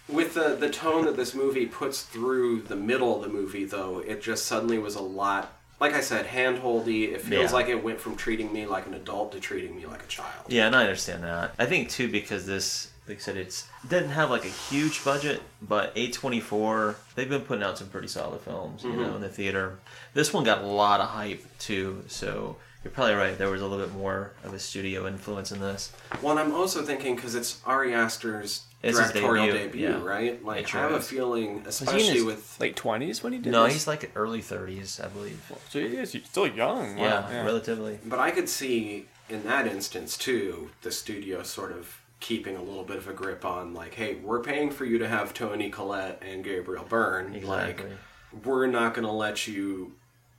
[0.09, 3.99] with the the tone that this movie puts through the middle of the movie, though,
[4.01, 5.53] it just suddenly was a lot.
[5.81, 7.13] Like I said, handholdy.
[7.13, 7.57] It feels Yeah.
[7.57, 10.45] like it went from treating me like an adult to treating me like a child.
[10.47, 11.55] Yeah, and I understand that.
[11.59, 15.43] I think too because this, like I said, it's didn't have like a huge budget,
[15.61, 19.03] but A24 they've been putting out some pretty solid films, you mm-hmm.
[19.03, 19.81] know, in the theater.
[20.15, 23.37] This one got a lot of hype too, so you're probably right.
[23.39, 25.93] There was a little bit more of a studio influence in this.
[26.21, 30.03] Well, and I'm also thinking because it's Ari Aster's It's directorial debut, debut, yeah.
[30.05, 30.45] right?
[30.45, 31.09] Like sure I have a is.
[31.09, 33.75] feeling, Was he especially in his with late twenties when he did No, this?
[33.75, 35.41] he's like early 30s, I believe.
[35.69, 36.97] so he is he's still young.
[36.97, 37.27] Wow.
[37.31, 37.99] Yeah, relatively.
[38.05, 42.85] But I could see in that instance too, the studio sort of keeping a little
[42.85, 46.21] bit of a grip on like, hey, we're paying for you to have Toni Collette
[46.25, 47.35] and Gabriel Byrne.
[47.35, 47.91] Exactly.
[47.91, 49.93] Like, we're not going to let you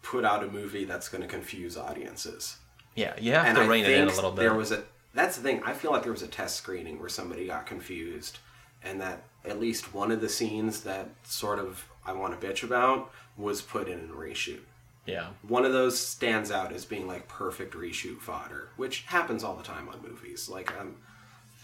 [0.04, 2.58] put out a movie that's going to confuse audiences.
[2.96, 4.42] Yeah, you have and to I rein it in a little bit.
[4.42, 4.84] there was a.
[5.16, 5.62] That's the thing.
[5.66, 8.38] I feel like there was a test screening where somebody got confused,
[8.84, 12.64] and that at least one of the scenes that sort of I want to bitch
[12.64, 14.60] about was put in a reshoot.
[15.08, 15.28] yeah.
[15.48, 19.64] One of those stands out as being like perfect reshoot fodder, which happens all the
[19.64, 20.48] time on movies.
[20.50, 20.96] Like, um,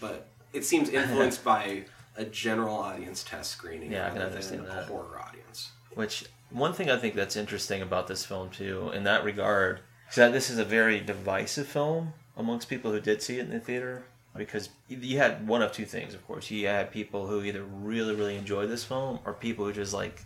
[0.02, 1.84] but it seems influenced by
[2.17, 4.86] a general audience test screening Yeah, I can rather understand than a that.
[4.86, 5.69] horror audience.
[5.93, 10.15] Which one thing I think that's interesting about this film too, in that regard, is
[10.15, 13.59] that this is a very divisive film amongst people who did see it in the
[13.59, 14.03] theater.
[14.35, 16.49] Because you had one of two things, of course.
[16.51, 20.21] You had people who either really, really enjoyed this film, or people who just like,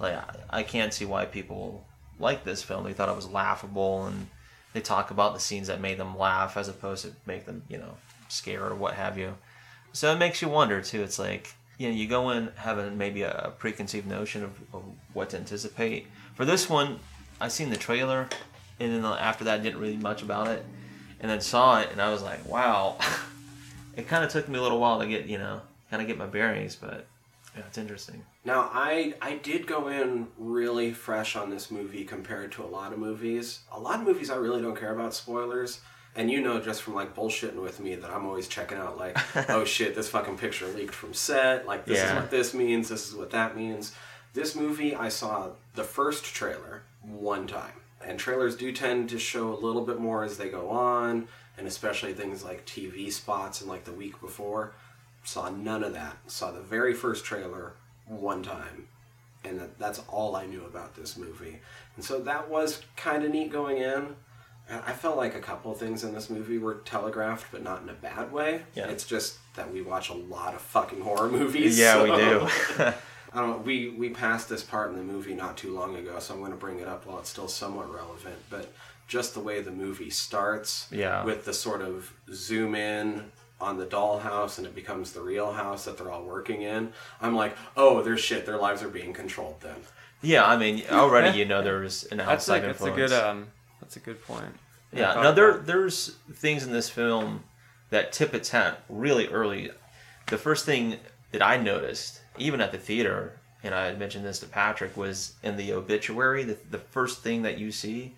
[0.00, 0.18] like
[0.50, 1.86] I- can't see why people
[2.18, 2.84] like this film.
[2.84, 4.26] They thought it was laughable, and
[4.72, 7.78] they talk about the scenes that made them laugh as opposed to make them, you
[7.78, 7.96] know,
[8.28, 9.36] scared or what have you.
[9.92, 11.02] So it makes you wonder too.
[11.04, 15.30] It's like you know, you go in having maybe a preconceived notion of, of what
[15.30, 16.06] to anticipate.
[16.34, 17.00] For this one,
[17.40, 18.28] I seen the trailer,
[18.78, 20.64] and then after that, didn't really much about it,
[21.20, 22.96] and then saw it, and I was like, wow.
[23.96, 25.60] it kind of took me a little while to get you know,
[25.90, 27.06] kind of get my bearings, but
[27.56, 28.24] yeah, it's interesting.
[28.44, 32.92] Now, I I did go in really fresh on this movie compared to a lot
[32.92, 33.60] of movies.
[33.72, 35.80] A lot of movies I really don't care about spoilers.
[36.16, 39.18] And you know just from like bullshitting with me that I'm always checking out like,
[39.48, 41.66] oh shit, this fucking picture leaked from set.
[41.66, 43.94] Like this is what this means, this is what that means.
[44.32, 47.72] This movie I saw the first trailer one time.
[48.04, 51.66] And trailers do tend to show a little bit more as they go on, and
[51.66, 54.72] especially things like TV spots and like the week before.
[55.22, 56.18] Saw none of that.
[56.26, 57.72] Saw the very first trailer
[58.06, 58.88] one time,
[59.42, 61.60] and that's all I knew about this movie.
[61.96, 64.16] And so that was kind of neat going in.
[64.68, 67.82] And I felt like a couple of things in this movie were telegraphed, but not
[67.82, 68.62] in a bad way.
[68.74, 68.88] Yeah.
[68.88, 71.78] It's just that we watch a lot of fucking horror movies.
[71.78, 72.48] Yeah, we do.
[73.32, 73.56] I don't know.
[73.58, 76.52] We we passed this part in the movie not too long ago, so I'm going
[76.52, 78.36] to bring it up while it's still somewhat relevant.
[78.48, 78.72] But
[79.06, 81.24] just the way the movie starts, Yeah.
[81.24, 85.84] with the sort of zoom in on the dollhouse and it becomes the real house
[85.84, 86.92] that they're all working in.
[87.20, 88.46] I'm like, oh, there's shit.
[88.46, 89.60] Their lives are being controlled.
[89.60, 89.76] Then
[90.22, 93.48] yeah, I mean, already you know there's an That's outside a, that's a good um
[93.80, 94.54] that's a good point.
[94.94, 97.44] Yeah, now there there's things in this film
[97.90, 99.70] that tip its hat really early.
[100.26, 100.96] The first thing
[101.32, 105.34] that I noticed, even at the theater, and I had mentioned this to Patrick, was
[105.42, 106.44] in the obituary.
[106.44, 108.14] The, the first thing that you see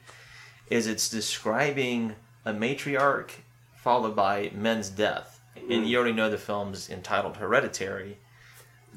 [0.69, 2.15] is it's describing
[2.45, 3.31] a matriarch
[3.77, 5.41] followed by men's death.
[5.71, 8.19] And you already know the film's entitled Hereditary.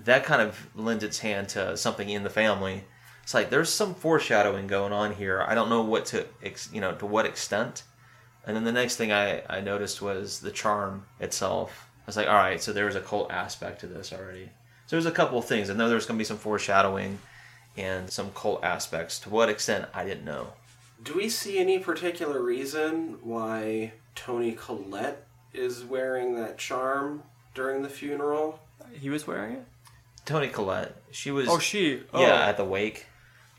[0.04, 2.84] That kind of lends its hand to something in the family.
[3.30, 5.46] It's like there's some foreshadowing going on here.
[5.48, 6.26] I don't know what to
[6.74, 7.84] you know to what extent.
[8.44, 11.92] And then the next thing I, I noticed was the charm itself.
[12.00, 14.50] I was like, all right, so there's a cult aspect to this already.
[14.88, 15.70] So there's a couple of things.
[15.70, 17.20] I know there's going to be some foreshadowing
[17.78, 19.20] and some cult aspects.
[19.20, 20.54] To what extent, I didn't know.
[21.04, 27.22] Do we see any particular reason why Toni Collette is wearing that charm
[27.54, 28.60] during the funeral?
[28.92, 29.66] He was wearing it.
[30.26, 32.02] Toni Collette, she was Oh, she.
[32.12, 32.22] Oh.
[32.22, 33.06] yeah at the wake.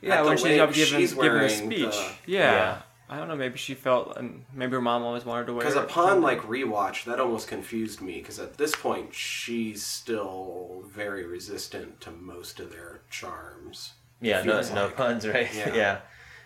[0.03, 1.81] Yeah, when she's up giving, she's giving a speech.
[1.95, 2.53] the- yeah.
[2.53, 2.83] Yeah.
[3.13, 3.35] I don't know.
[3.35, 5.63] Maybe she felt, and maybe her mom always wanted to wear.
[5.63, 8.19] Because upon like rewatch, that almost confused me.
[8.21, 13.95] Because at this point, she's still very resistant to most of their charms.
[14.21, 15.49] Yeah, no, Feels no puns, right?
[15.53, 15.75] Yeah.
[15.75, 15.99] Yeah.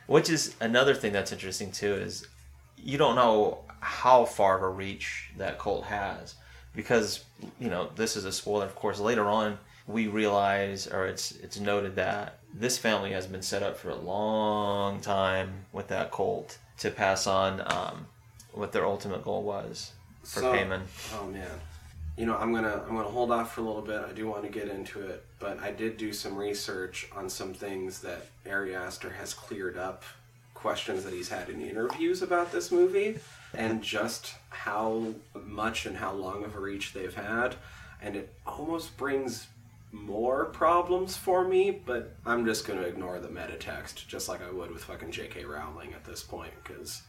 [0.06, 2.26] Which is another thing that's interesting too is
[2.78, 6.34] you don't know how far of a reach that cult has
[6.74, 7.24] because
[7.60, 8.64] you know this is a spoiler.
[8.64, 13.42] Of course, later on we realize, or it's it's noted that this family has been
[13.42, 18.06] set up for a long time with that cult to pass on um,
[18.52, 19.92] what their ultimate goal was
[20.22, 20.82] for So- Paimon.
[21.14, 21.48] Oh man,
[22.16, 24.00] you know I'm gonna I'm gonna hold off for a little bit.
[24.08, 27.52] I do want to get into it, but I did do some research on some
[27.54, 30.04] things that Ari Aster has cleared up,
[30.54, 33.18] questions that he's had in interviews about this movie,
[33.52, 35.12] and just how
[35.44, 37.56] much and how long of a reach they've had,
[38.00, 39.48] and it almost brings
[39.94, 44.50] more problems for me, but I'm just gonna ignore the meta text, just like I
[44.50, 45.44] would with fucking J.K.
[45.44, 47.02] Rowling at this point, because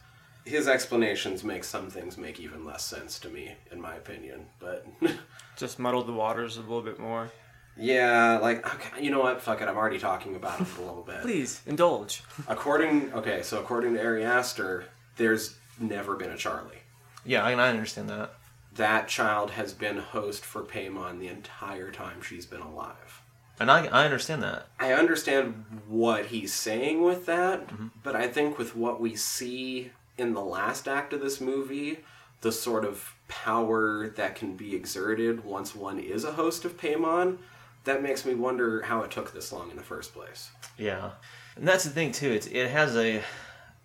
[0.44, 4.46] his explanations make some things make even less sense to me, in my opinion.
[4.60, 4.86] But
[5.56, 7.30] just muddled the waters a little bit more.
[7.76, 9.42] yeah, like okay, you know what?
[9.42, 9.68] Fuck it.
[9.68, 11.22] I'm already talking about it a little bit.
[11.22, 12.22] Please indulge.
[12.46, 14.84] According okay, so according to Ari Aster,
[15.16, 16.78] there's never been a Charlie.
[17.24, 18.34] Yeah, I, I understand that.
[18.76, 23.22] That child has been host for Paymon the entire time she's been alive.
[23.58, 24.66] And I, I understand that.
[24.78, 27.68] I understand what he's saying with that,
[28.02, 32.00] but I think with what we see in the last act of this movie,
[32.42, 37.38] the sort of power that can be exerted once one is a host of Paymon,
[37.84, 40.50] that makes me wonder how it took this long in the first place.
[40.76, 41.12] Yeah,
[41.56, 42.30] and that's the thing too.
[42.32, 43.22] It's it has a,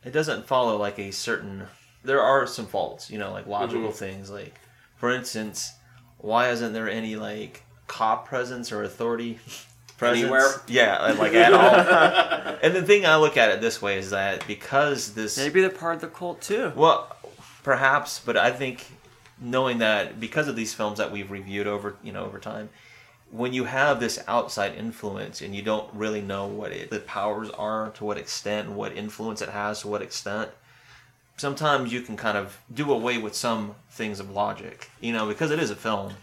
[0.04, 1.64] it doesn't follow like a certain.
[2.04, 3.98] There are some faults, you know, like logical Mm-hmm.
[3.98, 4.30] things.
[4.30, 4.56] Like,
[5.02, 5.74] for instance,
[6.20, 9.40] why isn't there any like cop presence or authority
[9.98, 10.22] presence?
[10.22, 10.48] Anywhere?
[10.68, 12.58] Yeah, like at all.
[12.62, 15.72] and the thing I look at it this way is that because this Maybe they're
[15.72, 16.72] part of the cult too.
[16.76, 17.16] well,
[17.64, 18.86] perhaps, but I think
[19.40, 22.70] knowing that because of these films that we've reviewed over, you know, over time,
[23.32, 27.50] when you have this outside influence and you don't really know what it, the powers
[27.50, 30.52] are, to what extent, what influence it has, to what extent,
[31.42, 35.50] sometimes you can kind of do away with some things of logic, you know, because
[35.50, 36.14] it is a film.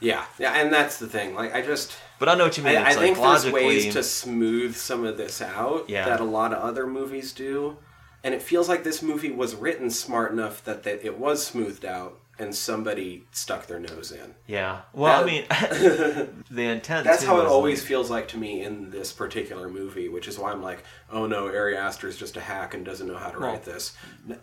[0.00, 1.34] Yeah, yeah, and that's the thing.
[1.34, 1.92] Like, I just.
[2.18, 2.76] But I know what you mean.
[2.76, 6.06] I, I it's think like there's ways to smooth some of this out Yeah.
[6.06, 7.76] that a lot of other movies do,
[8.24, 11.84] and it feels like this movie was written smart enough that, that it was smoothed
[11.84, 14.34] out and somebody stuck their nose in.
[14.46, 14.80] yeah.
[14.92, 15.44] Well, I mean,
[16.50, 17.04] the intent.
[17.04, 20.38] That's how it always like- feels like to me in this particular movie, which is
[20.38, 23.30] why I'm like, oh no, Ari Aster is just a hack and doesn't know how
[23.30, 23.94] to Well- write this.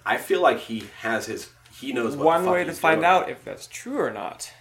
[0.06, 2.98] I feel like he has his, he knows what One the fuck way to find
[3.02, 3.06] doing.
[3.12, 4.52] out if that's true or not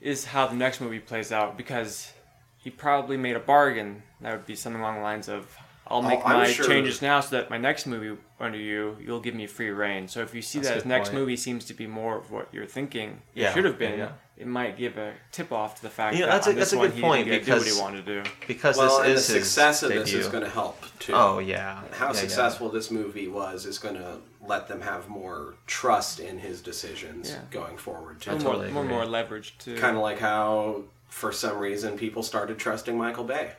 [0.00, 2.12] is how the next movie plays out because
[2.58, 5.56] he probably made a bargain that would be something along the lines of
[5.90, 8.96] I'll oh, make Oh, my sure- changes now so that my next movie under you
[9.00, 10.06] you'll give me free reign.
[10.08, 11.20] So if you see That's that his next point.
[11.20, 14.10] movie seems to be more of what you're thinking Yeah, it should have been, yeah.
[14.36, 16.56] it might give a tip off to the fact You know, that that's a- on
[16.56, 18.06] this that's a one good he point didn't get to do what because- he wanted
[18.06, 18.30] to do.
[18.46, 20.20] because Well, and the this is his success of this debut.
[20.20, 21.12] is going to help too.
[21.14, 21.80] Oh yeah.
[21.92, 22.18] how Yeah, yeah.
[22.18, 27.30] successful this movie was is going to let them have more trust in his decisions
[27.30, 27.38] Yeah.
[27.50, 28.30] going forward too.
[28.32, 28.94] more, totally more, agree.
[28.94, 29.76] more leverage too.
[29.76, 33.52] Kind of like how, for some reason, people started trusting Michael Bay.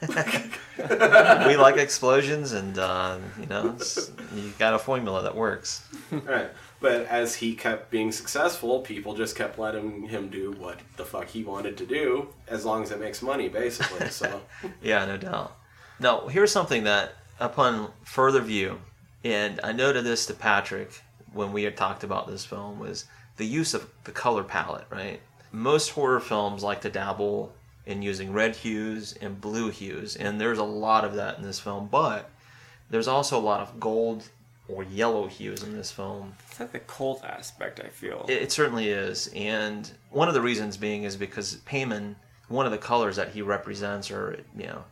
[0.02, 3.76] we like explosions, and uh, you know,
[4.34, 5.86] you got a formula that works.
[6.10, 6.50] right.
[6.80, 11.26] But as he kept being successful, people just kept letting him do what the fuck
[11.26, 14.08] he wanted to do, as long as it makes money, basically.
[14.10, 14.40] So,
[14.82, 15.56] Yeah, no doubt.
[15.98, 18.80] Now, here's something that, upon further view,
[19.24, 21.02] and I noted this to Patrick
[21.32, 23.06] when we had talked about this film, was
[23.36, 24.86] the use of the color palette.
[24.90, 25.20] Right,
[25.50, 27.52] most horror films like to dabble
[27.88, 31.58] in using red hues and blue hues, and there's a lot of that in this
[31.58, 31.88] film.
[31.90, 32.30] But
[32.90, 34.28] there's also a lot of gold
[34.68, 36.34] or yellow hues in this film.
[36.50, 37.80] it's like the cult aspect.
[37.82, 38.26] I feel.
[38.28, 42.14] It, it certainly is, and one of the reasons being is because Paimon,
[42.48, 44.84] one of the colors that he represents, or you know,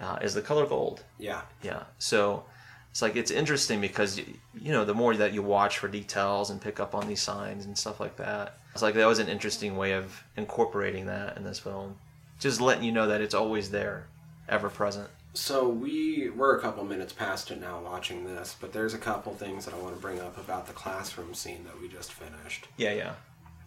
[0.00, 1.04] uh, is the color gold.
[1.18, 1.42] yeah.
[1.62, 2.44] Yeah, so
[2.90, 6.60] it's like it's interesting because you know the more that you watch for details and
[6.60, 9.76] pick up on these signs and stuff like that, it's like that was an interesting
[9.76, 11.96] way of incorporating that in this film,
[12.40, 14.06] just letting you know that it's always there,
[14.48, 15.08] ever present.
[15.32, 19.32] So we we're a couple minutes past it now watching this, but there's a couple
[19.34, 22.66] things that I want to bring up about the classroom scene that we just finished.
[22.76, 23.12] Yeah, yeah.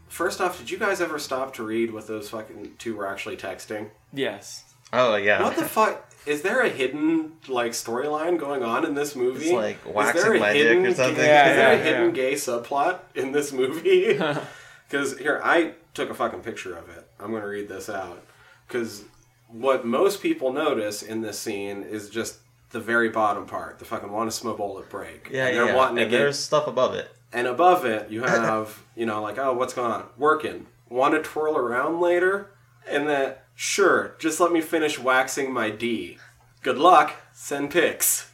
[0.10, 3.38] First off, did you guys ever stop to read what those fucking two were actually
[3.38, 3.92] texting?
[4.12, 4.66] Yes.
[4.92, 5.42] Oh yeah.
[5.42, 6.12] What the fuck?
[6.26, 9.46] Is there a hidden like storyline going on in this movie?
[9.46, 11.24] It's like Is waxing there a my dick or something?
[11.24, 14.20] Yeah, is there a yeah, hidden gay subplot in this movie?
[14.94, 17.08] Because here, I took a fucking picture of it.
[17.20, 18.24] I'm going to read this out.
[18.68, 19.04] Because
[19.48, 22.38] what most people notice in this scene is just
[22.72, 23.80] the very bottom part.
[23.80, 25.30] The fucking want to smoke bullet break.
[25.32, 25.66] yeah, and yeah.
[25.66, 27.10] they're wanting to and get there's stuff above it.
[27.32, 30.06] and above it, you have, you know, like, oh, what's going on?
[30.18, 30.66] Working.
[30.90, 32.52] Want to twirl around later?
[32.90, 36.18] And then, sure, just let me finish waxing my D.
[36.62, 37.14] Good luck.
[37.32, 38.30] Send pics.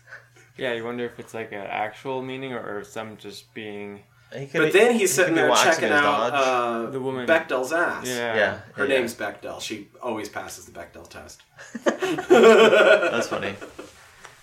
[0.57, 4.03] Yeah, you wonder if it's like an actual meaning or, or some just being.
[4.37, 6.33] He could But be- then he's sitting could there checking out Dodge.
[6.87, 8.05] uh, The woman- Bechdel's ass.
[8.07, 8.35] Yeah.
[8.35, 9.59] yeah, Her yeah, name's Bechdel.
[9.61, 11.41] She always passes the Bechdel test.
[12.29, 13.55] That's funny.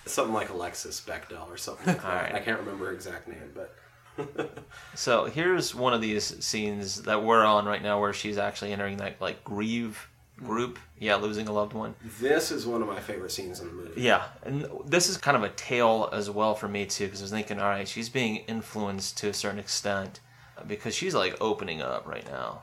[0.05, 1.87] Something like Alexis Bechdel or something.
[1.87, 2.05] Like.
[2.05, 2.35] Alright.
[2.35, 3.75] I can't remember her exact name, but
[4.95, 8.97] So here's one of these scenes that we're on right now, where she's actually entering
[8.97, 10.07] that like grieve
[10.41, 10.45] Mm.
[10.45, 10.79] group.
[10.99, 11.95] Yeah, losing a loved one.
[12.19, 14.01] this is one of my favorite scenes in the movie.
[14.01, 17.23] Yeah, and this is kind of a tale as well for me too, because I
[17.25, 20.19] was thinking, all right, she's being influenced to a certain extent
[20.67, 22.61] because she's like opening up right now.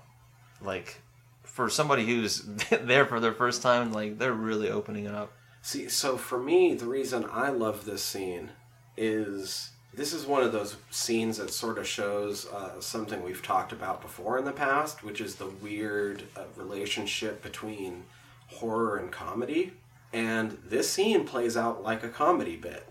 [0.61, 1.01] Like
[1.43, 2.43] for somebody who's
[2.81, 5.33] there for their first time, like they're really opening it up.
[5.63, 8.51] See, so for me, the reason I love this scene
[8.97, 13.73] is this is one of those scenes that sort of shows uh, something we've talked
[13.73, 18.05] about before in the past, which is the weird uh, relationship between
[18.49, 19.73] horror and comedy.
[20.13, 22.89] And this scene plays out like a comedy bit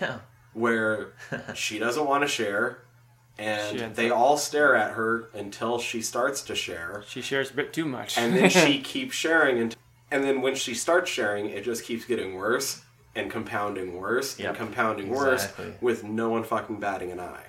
[0.00, 0.18] Yeah,
[0.52, 1.12] where
[1.54, 2.78] she doesn't want to share,
[3.38, 7.72] and they all stare at her until she starts to share She shares a bit
[7.72, 8.18] too much.
[8.18, 9.76] and then she keeps sharing and
[10.10, 12.82] and then when she starts sharing it just keeps getting worse
[13.18, 15.66] and compounding worse Yep, and compounding exactly.
[15.66, 17.44] worse with no one fucking batting an eye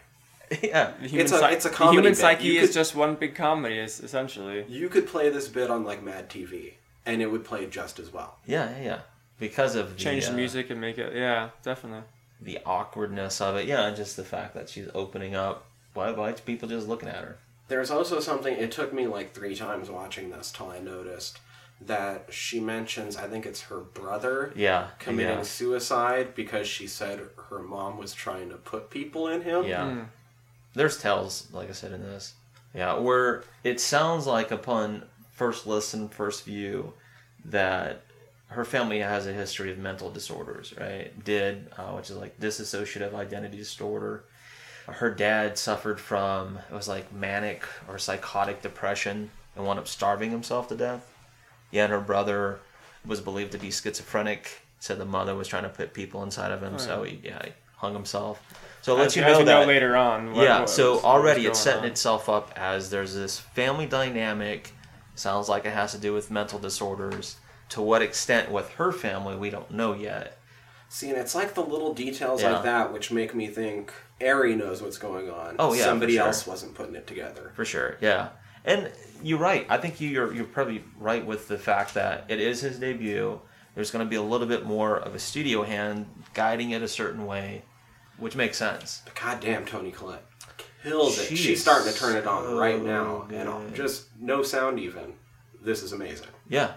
[0.64, 2.18] yeah, human it's a- psy- it's a comedy human bit.
[2.18, 4.66] psyche You is just one big comedy, essentially.
[4.68, 6.74] you could play this bit on like mad tv
[7.06, 9.00] and it would play just as well yeah, yeah, yeah.
[9.40, 11.16] Because of Change the uh, music and make it.
[11.16, 12.02] Yeah, definitely.
[12.42, 13.68] the awkwardness of it.
[13.68, 15.64] Yeah, just the fact that she's opening up.
[15.94, 17.38] Why, why people just looking at her?
[17.70, 21.40] there's also something it took me like three times watching this till i noticed
[21.82, 25.44] that she mentions i think it's her brother Yeah, committing yeah.
[25.44, 30.06] suicide because she said her mom was trying to put people in him Yeah.
[30.76, 32.36] There's tells, like I said in this.
[32.76, 36.94] Yeah, where it sounds like upon first listen, first view,
[37.46, 38.04] that
[38.50, 41.12] her family has a history of mental disorders, right?
[41.26, 44.26] Did, uh, which is like dissociative identity disorder.
[44.88, 50.30] Her dad suffered from, it was like manic or psychotic depression and wound up starving
[50.30, 51.12] himself to death.
[51.72, 52.60] Yeah, and her brother
[53.06, 54.62] was believed to be schizophrenic.
[54.80, 57.52] Said the mother was trying to put people inside of him, so he, yeah, he
[57.76, 58.42] hung himself.
[58.82, 60.34] So it lets As, you know we that know later on.
[60.34, 61.88] what- yeah, what so was- what already it's setting on.
[61.90, 64.72] itself up as there's this family dynamic.
[65.16, 67.36] Sounds like it has to do with mental disorders.
[67.70, 70.38] To what extent with her family, we don't know yet.
[70.88, 72.54] See, and it's like the little details Yeah.
[72.54, 73.94] like that which make me think
[74.26, 75.58] Ari knows what's going on.
[75.60, 76.28] Oh, yeah, somebody for sure.
[76.28, 77.52] else wasn't putting it together.
[77.56, 78.30] For sure, yeah.
[78.70, 78.92] And
[79.24, 79.66] you're right.
[79.70, 83.42] I think you- you're you're probably right with the fact that it is his debut.
[83.76, 86.88] There's going to be a little bit more of a studio hand guiding it a
[86.88, 87.64] certain way,
[88.18, 89.02] which makes sense.
[89.06, 90.26] But goddamn, Toni Collette
[90.84, 91.28] kills it.
[91.30, 95.14] She She's starting to turn it on so right now, and just no sound even.
[95.62, 96.28] This is amazing.
[96.48, 96.74] Yeah,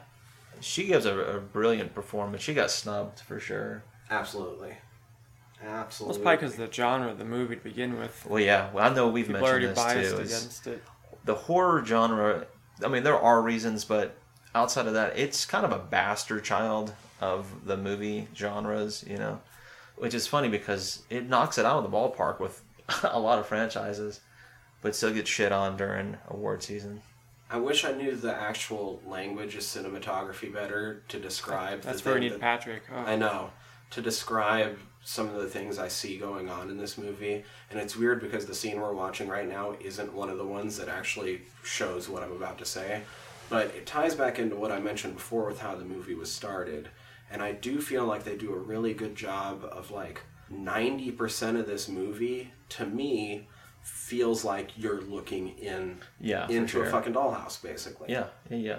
[0.60, 2.42] she gives a, a brilliant performance.
[2.42, 3.84] She got snubbed for sure.
[4.10, 4.76] Absolutely,
[5.62, 6.16] Well, absolutely.
[6.16, 8.26] it's probably because the genre of the movie to begin with.
[8.26, 10.22] Well, yeah, well, I know we've People are mentioned already this biased too.
[10.22, 10.82] against it.
[11.24, 12.46] The horror genre
[12.84, 14.16] i mean there are reasons but
[14.54, 19.40] outside of that it's kind of a bastard child of the movie genres you know
[19.96, 22.62] which is funny because it knocks it out of the ballpark with
[23.04, 24.20] a lot of franchises
[24.80, 27.02] but still gets shit on during award season
[27.52, 31.82] I wish I knew the actual language of cinematography better to describe.
[31.82, 32.84] That's the where we need that- Patrick.
[32.90, 32.96] Oh.
[32.96, 33.50] I know
[33.90, 37.96] to describe some of the things I see going on in this movie, and it's
[37.96, 41.42] weird because the scene we're watching right now isn't one of the ones that actually
[41.64, 43.02] shows what I'm about to say,
[43.50, 46.88] but it ties back into what I mentioned before with how the movie was started,
[47.30, 51.56] and I do feel like they do a really good job of like ninety percent
[51.56, 53.48] of this movie to me
[53.82, 56.84] feels like you're looking in Yeah, into sure.
[56.84, 58.12] a fucking dollhouse basically.
[58.12, 58.78] yeah yeah yeah.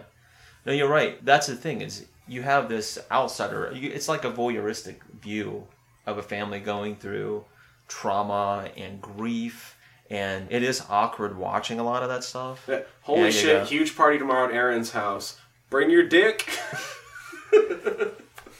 [0.65, 1.23] No you're right.
[1.25, 5.67] That's the thing is you have this outsider you, it's like a voyeuristic view
[6.05, 7.45] of a family going through
[7.87, 9.77] trauma and grief
[10.09, 13.65] and it is awkward watching a lot of that stuff Yeah, Holy Yeah, shit, yeah.
[13.65, 15.39] huge party tomorrow at Aaron's house.
[15.69, 16.49] Bring your dick.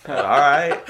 [0.06, 0.84] Uh, all right.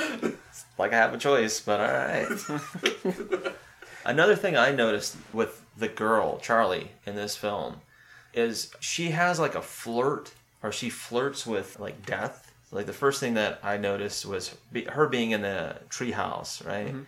[0.80, 3.54] Like I have a choice, but all right.
[4.06, 7.82] Another thing I noticed with the girl, Charlie, in this film
[8.34, 10.34] is she has like a flirt
[10.64, 12.51] or she flirts with like death.
[12.74, 14.56] Like the first thing that I noticed was
[14.90, 16.88] her being in the treehouse, right?
[16.88, 17.04] Mm-hmm.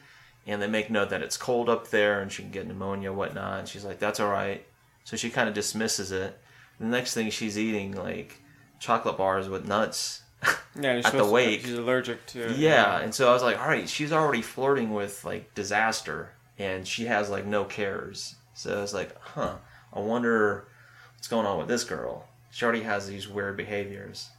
[0.48, 3.60] And they make note that it's cold up there and she can get pneumonia, whatnot.
[3.60, 4.64] And she's like, "That's all right."
[5.04, 6.38] So she kind of dismisses it.
[6.80, 8.40] The next thing she's eating like
[8.80, 10.22] chocolate bars with nuts.
[10.80, 11.62] Yeah, At the to- wake.
[11.62, 12.54] she's allergic to.
[12.54, 16.86] Yeah, and so I was like, all right, she's already flirting with like disaster, and
[16.86, 18.36] she has like no cares.
[18.54, 19.56] So I was like, huh,
[19.94, 20.68] I wonder
[21.16, 22.28] what's going on with this girl.
[22.52, 24.30] She already has these weird behaviors.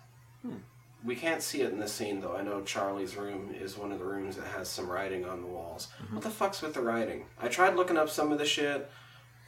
[0.42, 0.56] Hmm.
[1.04, 2.34] We can't see it in this scene though.
[2.36, 5.46] I know Charlie's room is one of the rooms that has some writing on the
[5.46, 5.88] walls.
[6.10, 7.26] What the fuck's with the writing?
[7.40, 8.90] I tried looking up some of the shit,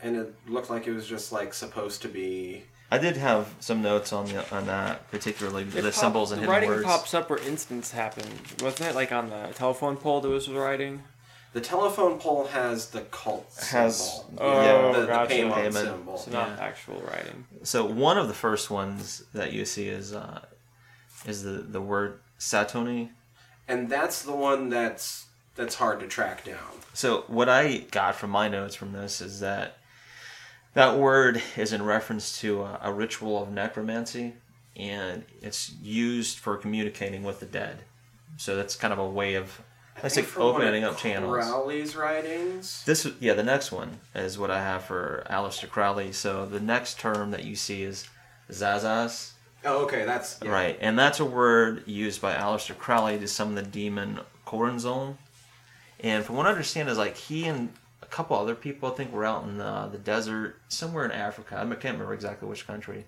[0.02, 2.64] and it looked like it was just like supposed to be.
[2.90, 6.38] I did have some notes on the on that, particularly It the pop- symbols and
[6.42, 6.84] the hidden writing words.
[6.84, 8.30] pops up where instance happened.
[8.62, 11.02] Wasn't it like on the telephone pole there was writing?
[11.54, 14.36] The telephone pole has the cult Has- symbol.
[14.38, 15.34] Oh, yeah, the, the gotcha.
[15.34, 15.72] Paimon, Paimon.
[15.72, 16.18] symbol.
[16.18, 16.56] So not Yeah.
[16.64, 17.46] actual writing.
[17.62, 20.40] So one of the first ones that you see is uh,
[21.26, 23.10] is the the word Satony.
[23.66, 26.56] and that's the one that's that's hard to track down.
[26.94, 29.78] So what I got from my notes from this is that
[30.74, 34.34] that word is in reference to a, a ritual of necromancy,
[34.76, 37.78] and it's used for communicating with the dead.
[38.36, 39.60] So that's kind of a way of
[40.02, 41.44] let's say think from one of opening up channels.
[41.44, 42.84] Crowley's writings.
[42.84, 46.12] This yeah, the next one is what I have for Aleister Crowley.
[46.12, 48.08] So the next term that you see is
[48.50, 49.32] Zazas.
[49.68, 50.50] Oh, okay, that's yeah.
[50.50, 55.16] Right, and that's a word used by Aleister Crowley to summon the demon Choronzon.
[56.00, 57.68] And from what I understand, is like he and
[58.02, 61.56] a couple other people, I think, were out in the, the desert somewhere in Africa.
[61.56, 63.04] I can't remember exactly which country,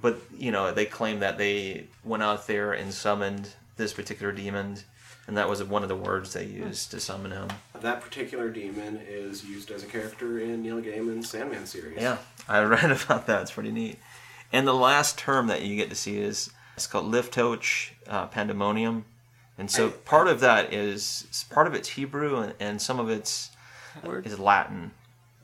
[0.00, 4.76] but you know, they claim that they went out there and summoned this particular demon,
[5.26, 7.48] and that was one of the words they used to summon him.
[7.80, 12.00] That particular demon is used as a character in Neil Gaiman's Sandman series.
[12.00, 13.42] Yeah, I read about that.
[13.42, 13.98] It's pretty neat.
[14.52, 19.04] And the last term that you get to see is it's called Liftoach uh, Pandemonium,
[19.58, 23.08] and so I- part of that is part of it's Hebrew and, and some of
[23.10, 23.50] it's
[24.04, 24.26] Word?
[24.26, 24.92] is Latin.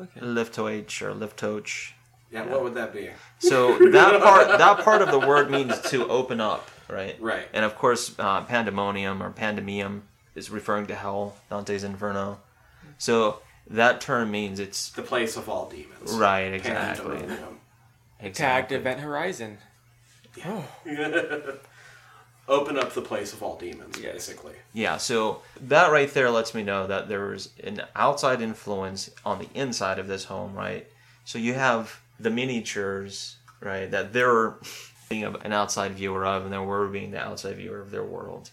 [0.00, 0.20] Okay.
[0.20, 1.92] Liftoach or Liftoach.
[2.30, 3.10] Yeah, what would that be?
[3.38, 7.16] So that part that part of the word means to open up, right?
[7.20, 7.46] Right.
[7.52, 12.40] And of course, uh, pandemonium or pandemium is referring to hell, Dante's Inferno.
[12.98, 16.12] So that term means it's The place of all demons.
[16.14, 17.16] right exactly.
[17.16, 17.58] Pandemonium.
[18.30, 18.72] Tagged.
[18.72, 19.58] Event Horizon.
[22.48, 24.12] Open up the place of all demons, Yes.
[24.14, 24.54] basically.
[24.72, 29.48] Yeah, so that right there lets me know that there's an outside influence on the
[29.54, 30.86] inside of this home, right?
[31.24, 34.54] So you have the miniatures, right, that they're
[35.08, 38.50] being an outside viewer of, and then we're being the outside viewer of their world.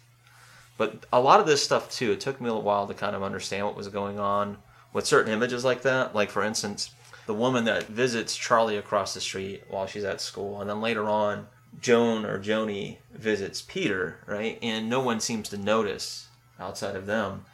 [0.77, 3.23] But a lot of this stuff, too, it took me a while to kind of
[3.23, 4.57] understand what was going on
[4.93, 6.13] with certain images like that.
[6.15, 6.91] Like, for instance,
[7.29, 11.07] the woman that visits Charlie across the street while she's at school, and then later
[11.07, 11.45] on,
[11.79, 14.57] Joan or Joni visits Peter, right?
[14.63, 16.27] And no one seems to notice
[16.59, 17.45] outside of them.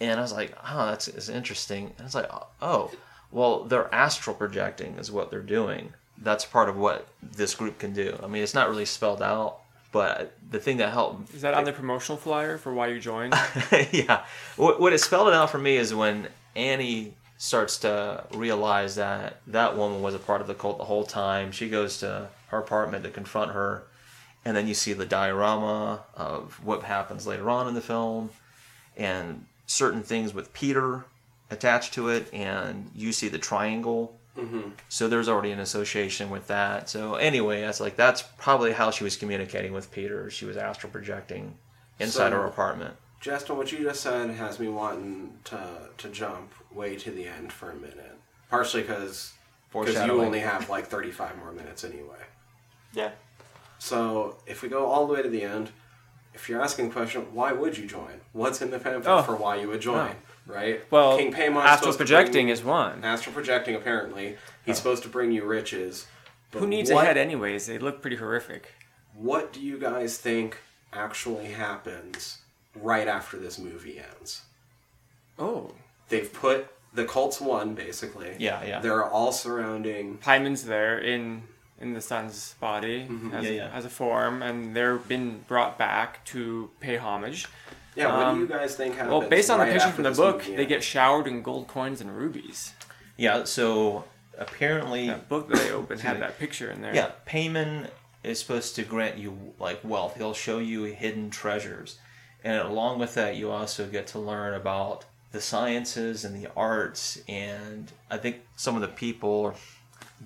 [0.00, 1.88] And I was like, oh, that's, that's interesting.
[1.88, 2.30] And I was like,
[2.62, 2.90] oh,
[3.30, 5.92] well, they're astral projecting is what they're doing.
[6.16, 8.18] That's part of what this group can do.
[8.22, 9.58] I mean, it's not really spelled out,
[9.92, 13.34] but the thing that helped Is that on the promotional flyer for why you joined?
[13.92, 14.24] yeah.
[14.56, 19.40] What, what it spelled it out for me is when Annie starts to realize that
[19.48, 21.50] that woman was a part of the cult the whole time.
[21.50, 23.82] She goes to her apartment to confront her,
[24.44, 28.30] and then you see the diorama of what happens later on in the film,
[28.96, 31.04] and certain things with Peter
[31.50, 34.16] attached to it, and you see the triangle.
[34.38, 34.70] Mm-hmm.
[34.88, 36.88] So there's already an association with that.
[36.88, 40.30] So anyway, that's like that's probably how she was communicating with Peter.
[40.30, 41.56] She was astral projecting
[41.98, 42.94] inside So- her apartment.
[43.20, 47.52] Justin, what you just said has me wanting to to jump way to the end
[47.52, 48.16] for a minute.
[48.50, 49.32] Partially because
[49.72, 52.18] because you only have like 35 more minutes anyway.
[52.92, 53.10] yeah.
[53.78, 55.70] So if we go all the way to the end,
[56.34, 58.20] if you're asking the question, why would you join?
[58.32, 59.22] What's in the pamphlet Oh.
[59.22, 60.10] for why you would join?
[60.10, 60.52] Oh.
[60.52, 60.82] Right?
[60.90, 63.04] Well, King Paymon's astral projecting bring- is one.
[63.04, 63.74] astral projecting.
[63.74, 64.78] Apparently, he's oh.
[64.78, 66.06] supposed to bring you riches.
[66.50, 67.66] But Who needs what, a head anyways?
[67.66, 68.72] They look pretty horrific.
[69.14, 70.58] What do you guys think
[70.92, 72.38] actually happens
[72.74, 74.42] right after this movie ends?
[75.38, 75.72] Oh.
[76.12, 78.36] They've put the cults one basically.
[78.38, 78.80] Yeah, yeah.
[78.80, 80.18] They're all surrounding.
[80.18, 81.42] Paimon's there in
[81.80, 83.70] in the son's body as, Yeah, yeah.
[83.74, 87.48] as a form, and they're been brought back to pay homage.
[87.96, 89.10] Yeah, what Um, do you guys think happens?
[89.10, 92.00] Well, based on the picture from the book, movie they get showered in gold coins
[92.00, 92.72] and rubies.
[93.16, 94.04] Yeah, so
[94.38, 96.94] apparently, That book that they opened had that picture in there.
[96.94, 97.88] yeah, Paimon
[98.22, 100.16] is supposed to grant you like wealth.
[100.16, 101.98] He'll show you hidden treasures,
[102.44, 107.20] And along with that, you also get to learn about the sciences and the arts,
[107.26, 109.54] and I think some of the people,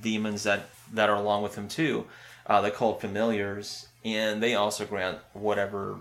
[0.01, 2.07] demons that that are along with him too,
[2.47, 5.99] uh, they called familiars, and they also grant whatever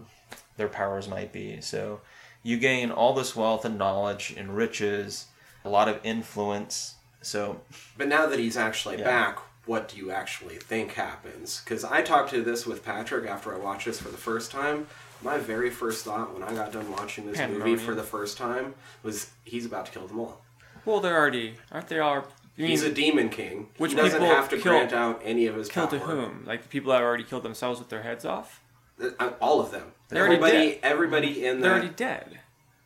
[0.57, 1.61] their powers might be.
[1.61, 2.01] So
[2.43, 5.27] you gain all this wealth and knowledge and riches,
[5.63, 6.95] a lot of influence.
[7.21, 7.61] So
[7.97, 9.05] But now that he's actually Yeah.
[9.05, 11.61] back, what do you actually think happens?
[11.63, 14.87] Because I talked to this with Patrick after I watched this for the first time.
[15.25, 18.75] My very first thought when I got done watching this movie for the first time
[19.01, 20.41] was he's about to kill them all.
[20.85, 22.25] Well, they're already aren't they all?
[22.55, 23.67] You He's a demon king.
[23.79, 26.43] Which he doesn't people have to kill- grant out any of his killed to whom?
[26.45, 28.61] Like the people that already killed themselves with their heads off?
[29.01, 29.91] Uh, All of them.
[30.09, 30.79] They're already everybody, dead.
[30.83, 31.77] everybody in They're that.
[31.79, 32.39] already dead.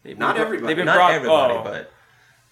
[0.03, 0.67] They've Not been, everybody.
[0.67, 1.11] They've been not brought.
[1.11, 1.63] everybody, oh.
[1.63, 1.91] but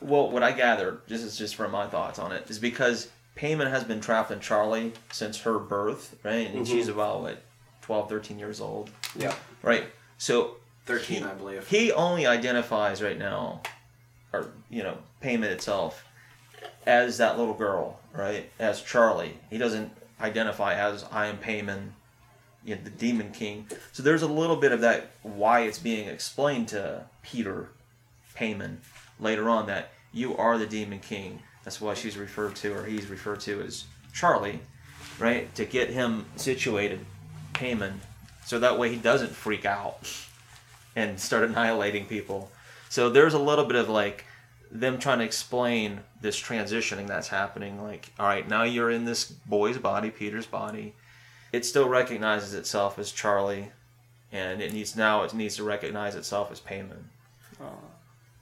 [0.02, 3.70] well, what I gathered, this is just from my thoughts on it, is because Paimon
[3.70, 6.54] has been trapped in Charlie since her birth, right?
[6.54, 7.42] And she's about what
[7.88, 9.34] 12, 13 years old, yeah,
[9.64, 9.86] right?
[10.18, 11.68] So thirteen, he, I believe.
[11.68, 13.62] he only identifies right now,
[14.34, 16.04] or you know, Paimon itself,
[16.86, 18.50] as that little girl, right?
[18.60, 19.38] As Charlie.
[19.50, 21.92] He doesn't identify as I am Paimon,
[22.66, 23.68] you know, the Demon King.
[23.94, 27.70] So there's a little bit of that why it's being explained to Peter
[28.36, 28.78] Paimon
[29.18, 31.40] later on that you are the Demon King.
[31.64, 34.60] That's why she's referred to, or he's referred to as Charlie,
[35.20, 35.54] right?
[35.56, 37.06] To get him situated,
[37.58, 37.96] Paimon,
[38.46, 40.00] so that way he doesn't freak out
[40.96, 42.52] and start annihilating people.
[42.90, 44.26] So there's a little bit of like
[44.72, 47.82] them trying to explain this transitioning that's happening.
[47.82, 50.94] Like, all right, now you're in this boy's body, Peter's body.
[51.52, 53.72] It still recognizes itself as Charlie,
[54.32, 57.06] and it needs now it needs to recognize itself as Paimon.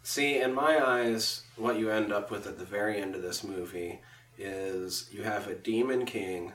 [0.04, 3.44] See, in my eyes, what you end up with at the very end of this
[3.44, 4.02] movie
[4.38, 6.54] is you have a demon king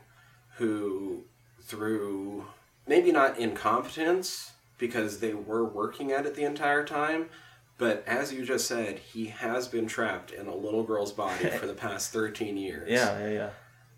[0.56, 1.24] who,
[1.70, 2.44] through
[2.86, 7.26] maybe not incompetence, because they were working at it the entire time,
[7.78, 11.66] but as you just said, he has been trapped in a little girl's body for
[11.66, 12.88] the past 13 years.
[12.90, 13.50] Yeah, yeah,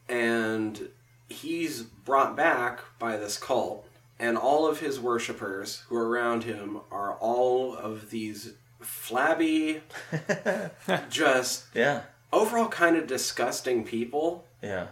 [0.09, 0.15] yeah.
[0.15, 0.89] and
[1.29, 6.79] he's brought back by this cult and all of his worshippers who are around him
[6.91, 9.81] are all of these flabby
[11.09, 12.03] just Yeah,
[12.33, 14.89] overall kind of disgusting people yeah,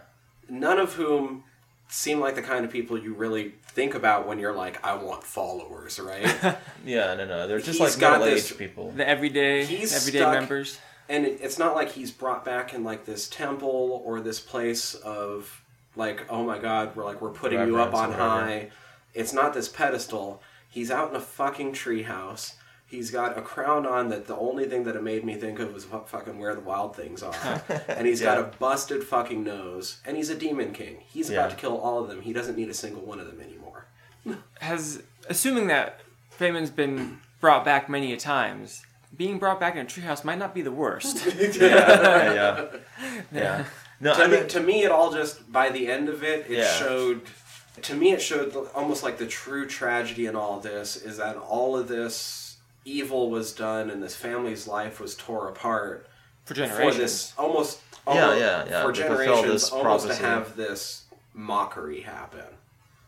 [0.49, 1.43] none of whom
[1.91, 5.23] seem like the kind of people you really think about when you're like i want
[5.23, 6.23] followers right
[6.85, 7.13] yeah.
[7.15, 8.91] No, no, they're just He's like got middle-aged this- people.
[8.91, 10.79] The everyday, He's everyday stuck- members.
[11.09, 14.93] and it- it's not like he's brought back in like this temple or this place
[14.95, 15.61] of
[15.97, 18.69] like oh my god we're like we're putting you up on high
[19.13, 22.53] it's not this pedestal he's out in a fucking treehouse
[22.91, 25.73] he's got a crown on that the only thing that it made me think of
[25.73, 30.01] was fu- fucking where the wild things are and he's got a busted fucking nose
[30.05, 32.69] and he's a demon king he's about to kill all of them he doesn't need
[32.69, 33.85] a single one of them anymore
[34.59, 36.01] Has assuming that
[36.37, 38.83] Paimon's been brought back many a times.
[39.15, 41.25] Being brought back in a treehouse might not be the worst.
[41.59, 42.65] yeah, yeah,
[43.31, 43.65] yeah.
[43.99, 46.45] No, to, I me, mean, to me, it all just by the end of it,
[46.49, 46.73] it Yeah.
[46.77, 47.21] showed.
[47.83, 51.35] To me, it showed the, almost like the true tragedy in all this is that
[51.37, 52.15] all of this
[52.85, 56.07] evil was done and this family's life was tore apart
[56.45, 56.97] For for generations.
[56.97, 60.21] this almost, Yeah, almost yeah, yeah, for to generations this almost prophecy.
[60.21, 61.03] to have this
[61.33, 62.45] mockery happen.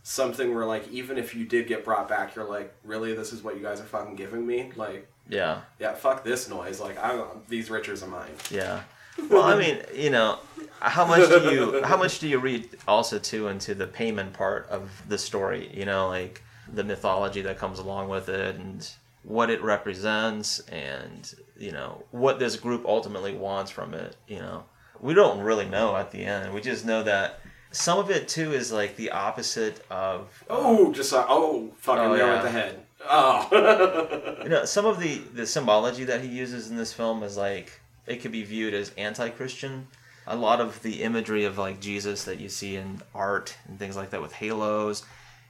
[0.04, 3.42] Something where like even if you did get brought back, you're like, really, this is
[3.42, 4.72] what you guys are fucking giving me?
[4.76, 6.82] Like, yeah, yeah, fuck this noise.
[6.82, 8.32] Like, I these riches are mine.
[8.52, 8.82] yeah.
[9.30, 10.40] Well, I mean, you know,
[10.80, 14.68] how much do you how much do you read also too into the Paimon part
[14.70, 15.72] of the story?
[15.74, 16.44] You know, like
[16.74, 18.86] the mythology that comes along with it and
[19.24, 24.16] what it represents, and you know what this group ultimately wants from it.
[24.28, 24.64] You know,
[25.00, 26.54] we don't really know at the end.
[26.54, 27.40] We just know that
[27.72, 32.04] some of it too is like the opposite of uh, Oh, just like, oh, fucking
[32.04, 32.34] Oh, nail yeah.
[32.34, 32.80] with the head.
[33.06, 34.40] Oh.
[34.44, 37.82] you know some of the the symbology that he uses in this film is like
[38.08, 39.88] it could be viewed as anti-christian
[40.26, 43.98] a lot of the imagery of like jesus that you see in art and things
[43.98, 45.04] like that with halos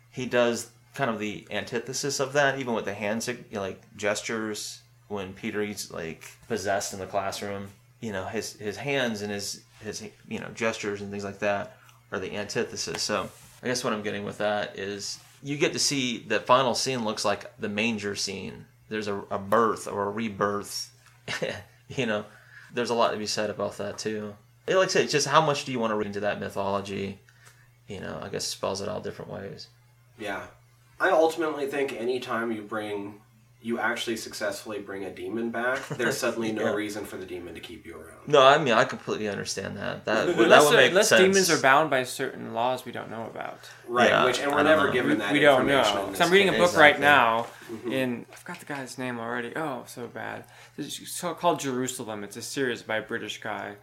[0.10, 3.62] he does kind of the antithesis of that even with the hand sig- you know,
[3.62, 7.68] like gestures when peter is like possessed in the classroom
[8.04, 11.78] you know his his hands and his his you know gestures and things like that
[12.12, 13.02] are the antithesis.
[13.02, 13.30] So
[13.64, 17.06] i guess what i'm getting with that is you get to see the final scene
[17.06, 18.66] looks like the manger scene.
[18.90, 20.92] There's a, a birth or a rebirth
[21.88, 22.26] you know.
[22.74, 24.36] There's a lot to be said about that too.
[24.68, 27.20] Like i said just how much do you want to read into that mythology?
[27.88, 29.68] You know i guess spells it out different ways.
[30.20, 30.48] Yeah.
[31.04, 33.20] I ultimately think anytime you bring
[33.66, 36.74] you actually successfully bring a demon back, there's suddenly no Yeah.
[36.74, 38.28] reason for the demon to keep you around.
[38.28, 40.04] No, I mean I completely understand that.
[40.06, 41.22] That that Unless, would make unless sense.
[41.22, 43.60] demons are bound by certain laws we don't know about.
[43.88, 44.94] Right, Yeah, which and we're don't never know.
[44.94, 45.96] given that we don't information.
[45.96, 46.02] know.
[46.02, 46.62] in 'Cause this I'm reading a case.
[46.72, 47.92] book right now Mm-hmm.
[47.94, 49.54] in I forgot the guy's name already.
[49.56, 50.44] Oh, so bad.
[50.78, 52.24] It's called Jerusalem.
[52.26, 53.76] It's a series by a British guy,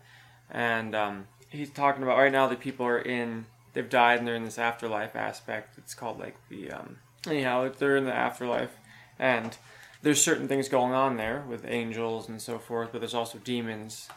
[0.50, 4.34] and um, he's talking about right now the people are in they've died and they're
[4.36, 5.78] in this afterlife aspect.
[5.78, 8.76] It's called like the um, anyhow they're in the afterlife,
[9.18, 9.56] and
[10.02, 14.08] there's certain things going on there with angels and so forth, but there's also demons,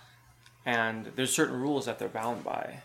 [0.66, 2.80] and there's certain rules that they're bound by.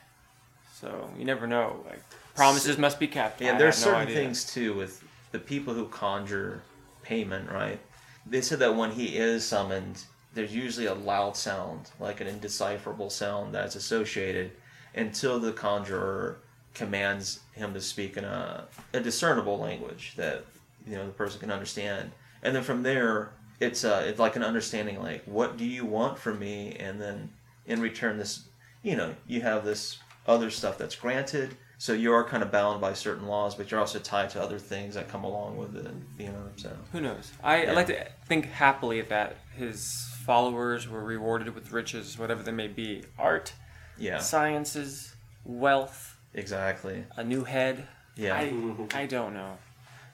[0.75, 1.85] So you never know.
[1.89, 2.03] Like
[2.35, 3.41] promises must be kept.
[3.41, 5.03] Yeah, there's have no certain things too with
[5.33, 6.63] the people who conjure
[7.05, 7.81] Paimon, right?
[8.27, 10.05] They said that when he is summoned,
[10.35, 14.53] there's usually a loud sound, like an indecipherable sound that's associated
[14.95, 16.39] until the conjurer
[16.79, 20.45] commands him to speak in a, a discernible language that
[20.87, 22.11] you know the person can understand.
[22.43, 26.17] And then from there it's uh it's like an understanding like what do you want
[26.17, 27.31] from me and then
[27.67, 28.45] in return this
[28.83, 32.81] you know, you have this other stuff that's granted so you are kind of bound
[32.81, 35.87] by certain laws, but you're also tied to other things that come along with it.
[36.19, 37.31] You know, so Who knows?
[37.43, 37.71] I, Yeah.
[37.71, 42.67] I like to think happily that his followers were rewarded with riches, whatever they may
[42.67, 43.53] be art,
[43.97, 45.15] yeah, sciences,
[45.45, 47.05] wealth, exactly.
[47.17, 47.87] a new head.
[48.17, 48.35] Yeah.
[48.35, 49.59] I, I don't know.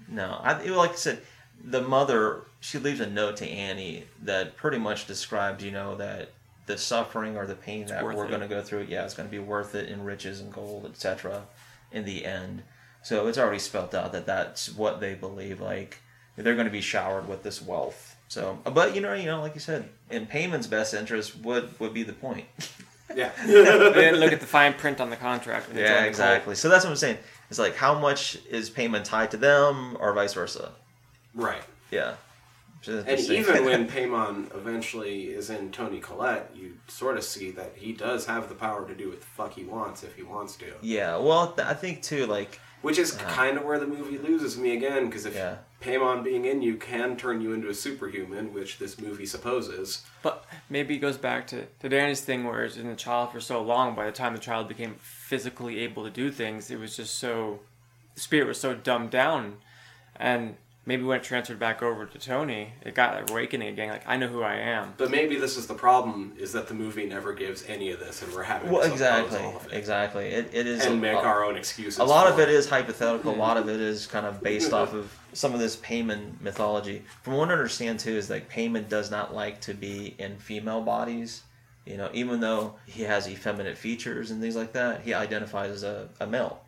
[0.09, 1.23] No, I it- like I said,
[1.62, 6.31] the mother she leaves a note to Annie that pretty much describes, you know, that
[6.67, 9.31] the suffering or the pain that we're going to go through, yeah, it's going to
[9.31, 11.43] be worth it in riches and gold, etc.
[11.93, 12.62] In the end,
[13.03, 15.61] so it's already spelt out that that's what they believe.
[15.61, 15.99] Like
[16.37, 18.17] they're going to be showered with this wealth.
[18.29, 21.95] So, but you know, you know, like you said, in Paimon's best interest would would
[21.95, 22.47] be the point.
[23.17, 23.31] Yeah.
[23.47, 25.69] They didn't look at the fine print on the contract.
[25.69, 26.55] When they Yeah, joined the exactly.
[26.55, 27.19] So that's what I'm saying.
[27.51, 30.73] It's like how much is Paimon tied to them, or vice versa.
[31.35, 31.62] right.
[31.91, 32.15] Yeah.
[32.87, 37.93] And even when Paimon eventually is in Toni Collette, you sort of see that he
[37.95, 40.67] does have the power to do what the fuck he wants if he wants to.
[40.83, 44.19] yeah, well, th- I think too, like Which is uh, kind of where the movie
[44.19, 45.57] loses me again, because if Yeah.
[45.85, 50.03] Paimon being in you can turn you into a superhuman, which this movie supposes.
[50.22, 53.41] But maybe it goes back to, to Danny's thing where it's in the child for
[53.41, 56.97] so long, by the time the child became physically able to do things, it was
[56.97, 57.61] just so,
[58.14, 59.59] the spirit was so dumbed down.
[60.16, 60.57] And
[60.87, 64.16] maybe when it transferred back over to Toni, it got like, awakening again, like, I
[64.16, 64.95] know who I am.
[64.97, 68.22] But maybe this is the problem: is that the movie never gives any of this,
[68.22, 70.26] and we're having well, to exactly, all of it exactly.
[70.26, 71.99] It, it is and a, make our own excuses.
[71.99, 73.35] a lot of for it is hypothetical.
[73.35, 77.03] A lot of it is kind of based off of some of this Paimon mythology.
[77.22, 80.82] From what I understand too, is like Paimon does not like to be in female
[80.82, 81.43] bodies.
[81.87, 85.82] You know, even though he has effeminate features and things like that, he identifies as
[85.82, 86.62] a, a male.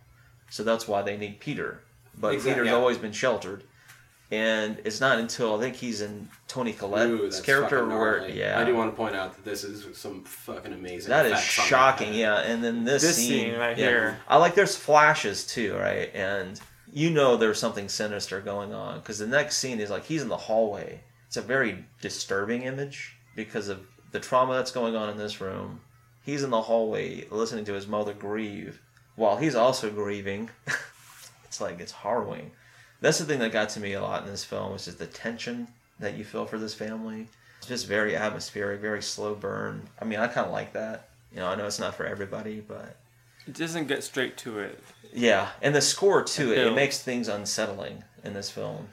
[0.50, 1.80] So that's why they need Peter.
[2.18, 2.74] But Exact- Peter's yeah.
[2.74, 3.64] always been sheltered.
[4.30, 8.64] And it's not until I think he's in Toni Collette's Ooh, character where yeah, I
[8.64, 11.10] do want to point out that this is some fucking amazing.
[11.10, 12.18] that is shocking, that.
[12.18, 12.38] yeah.
[12.40, 13.86] And then this, This scene, scene right yeah.
[13.86, 14.18] here.
[14.26, 16.10] I like there's flashes too, right?
[16.12, 16.60] And
[16.92, 20.28] you know there's something sinister going on because the next scene is like he's in
[20.28, 21.02] the hallway.
[21.28, 25.80] It's a very disturbing image because of the trauma that's going on in this room.
[26.24, 28.80] He's in the hallway listening to his mother grieve
[29.14, 30.50] while he's also grieving.
[31.44, 32.50] it's like it's harrowing.
[33.00, 35.06] That's the thing that got to me a lot in this film, is just the
[35.06, 35.68] tension
[36.00, 37.28] that you feel for this family.
[37.58, 39.82] It's just very atmospheric, very slow burn.
[40.00, 41.08] I mean, I kind of like that.
[41.32, 42.96] You know, I know it's not for everybody, but
[43.46, 44.82] It doesn't get straight to it.
[45.12, 45.50] yeah.
[45.62, 48.88] And the score too, it, it makes things unsettling in this film.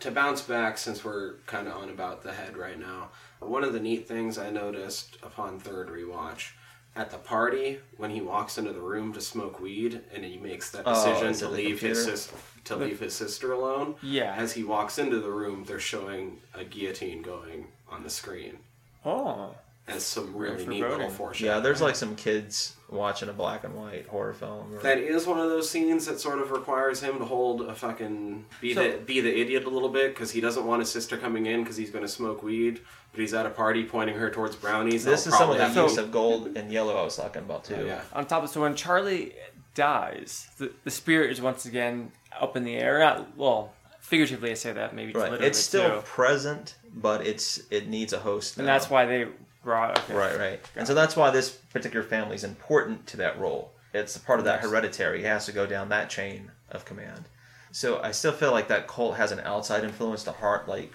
[0.00, 3.72] to bounce back since we're kind of on about the head right now one of
[3.72, 6.50] the neat things i noticed upon third rewatch
[6.96, 10.70] at the party when he walks into the room to smoke weed and he makes
[10.70, 12.38] that Oh, decision is to it the leave his computer?
[12.64, 14.34] Sis- to leave his sister alone Yeah.
[14.36, 18.58] as he walks into the room they're showing a guillotine going on the screen
[19.04, 19.54] Oh.
[19.88, 20.90] as some really neat foreboding.
[20.98, 24.74] little foreshadowing Yeah, there's like some kids watching a black and white horror film.
[24.74, 27.74] Or, That is one of those scenes that sort of requires him to hold a
[27.74, 30.90] fucking be So- the be the idiot a little bit because he doesn't want his
[30.90, 34.16] sister coming in because he's going to smoke weed, but he's at a party pointing
[34.16, 35.04] her towards brownies.
[35.04, 37.64] this is some of that have use of gold and yellow I was talking about
[37.64, 37.76] too.
[37.80, 38.02] Oh, yeah.
[38.12, 39.34] On top of so when Charlie
[39.74, 42.98] dies, the, the spirit is once again up in the air.
[42.98, 45.30] Not well, figuratively I say that, maybe Right.
[45.30, 46.06] literally It's still too.
[46.06, 48.56] present, but it's it needs a host.
[48.58, 48.72] and now.
[48.72, 49.28] that's why they
[49.64, 50.14] brought okay.
[50.14, 50.60] Right, right.
[50.76, 53.72] And so that's why this particular family is important to that role.
[53.94, 54.70] It's a part of that Yes.
[54.70, 55.18] hereditary.
[55.20, 57.26] He has to go down that chain of command.
[57.70, 60.92] So I still feel like that cult has an outside influence to heart, like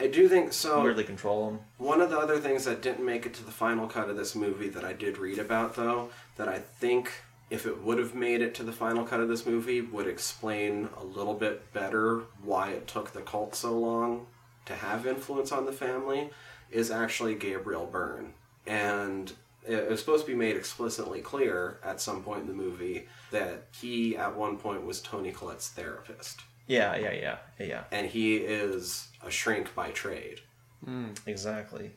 [0.00, 0.82] I do think so.
[0.82, 1.60] weirdly control him.
[1.76, 4.34] One of the other things that didn't make it to the final cut of this
[4.34, 6.08] movie that I did read about, though,
[6.38, 7.12] that I think
[7.50, 10.88] if it would have made it to the final cut of this movie, would explain
[10.96, 14.26] a little bit better why it took the cult so long
[14.66, 16.30] to have influence on the family
[16.70, 18.32] is actually Gabriel Byrne.
[18.66, 19.32] And
[19.66, 23.66] it was supposed to be made explicitly clear at some point in the movie that
[23.80, 26.42] he, at one point, was Toni Collette's therapist.
[26.66, 30.40] Yeah, yeah, yeah, yeah, And he is a shrink by trade.
[30.84, 31.90] Hmm, exactly.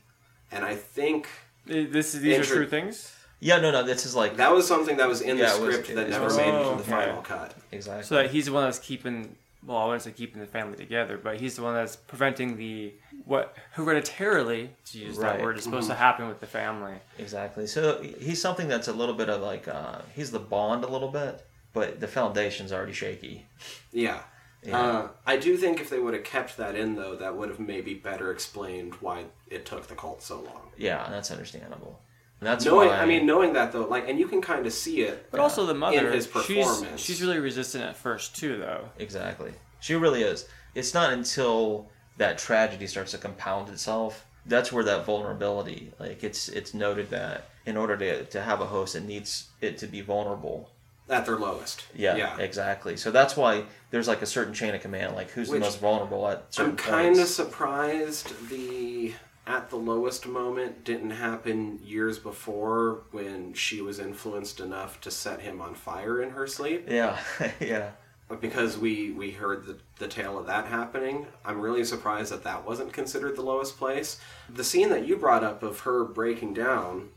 [0.52, 1.28] And I think
[1.66, 3.14] This these are true things.
[3.44, 5.62] Yeah, no, no, this is like that was something that was in Yeah, the it
[5.66, 6.92] was- script it that was never was- made it to Oh, the okay.
[6.92, 7.54] final cut.
[7.72, 8.04] exactly.
[8.04, 9.36] So that he's the one that's keeping.
[9.66, 12.94] Well, I wouldn't say keeping the family together, but he's the one that's preventing the
[13.26, 15.38] what hereditarily to use Right.
[15.38, 15.94] that word is supposed Mm-hmm.
[15.94, 16.96] to happen with the family.
[17.18, 17.68] Exactly.
[17.68, 21.08] So he's something that's a little bit of like uh, he's the bond a little
[21.10, 23.46] bit, but the foundation's already shaky.
[23.92, 24.20] Yeah.
[24.64, 24.80] Yeah.
[24.82, 27.60] Uh, I do think if they would have kept that in, though, that would have
[27.60, 30.72] maybe better explained why it took the cult so long.
[30.78, 32.00] Yeah, that's understandable.
[32.44, 34.74] And that's knowing, why I mean, knowing that though, like, and you can kind of
[34.74, 35.28] see it.
[35.32, 37.02] But also the uh, mother, in his she's performance.
[37.02, 38.90] she's really resistant at first too, though.
[39.00, 39.54] exactly.
[39.80, 40.48] She really is.
[40.76, 46.50] It's not until that tragedy starts to compound itself that's where that vulnerability, like it's
[46.50, 50.02] it's noted that in order to to have a host, it needs it to be
[50.02, 50.70] vulnerable.
[51.10, 51.86] at their lowest.
[51.96, 52.38] Yeah, yeah.
[52.40, 52.98] exactly.
[52.98, 55.80] So that's why there's like a certain chain of command, like who's Which- the most
[55.80, 59.14] vulnerable at certain I'm kind of surprised the
[59.46, 65.42] at the lowest moment didn't happen years before when she was influenced enough to set
[65.42, 66.86] him on fire in her sleep.
[66.88, 67.18] Yeah,
[67.60, 67.92] yeah.
[68.30, 72.44] But because we we heard the, the tale of that happening i'm really surprised that
[72.44, 74.20] that wasn't considered the lowest place
[74.50, 77.10] the scene that you brought up of her breaking down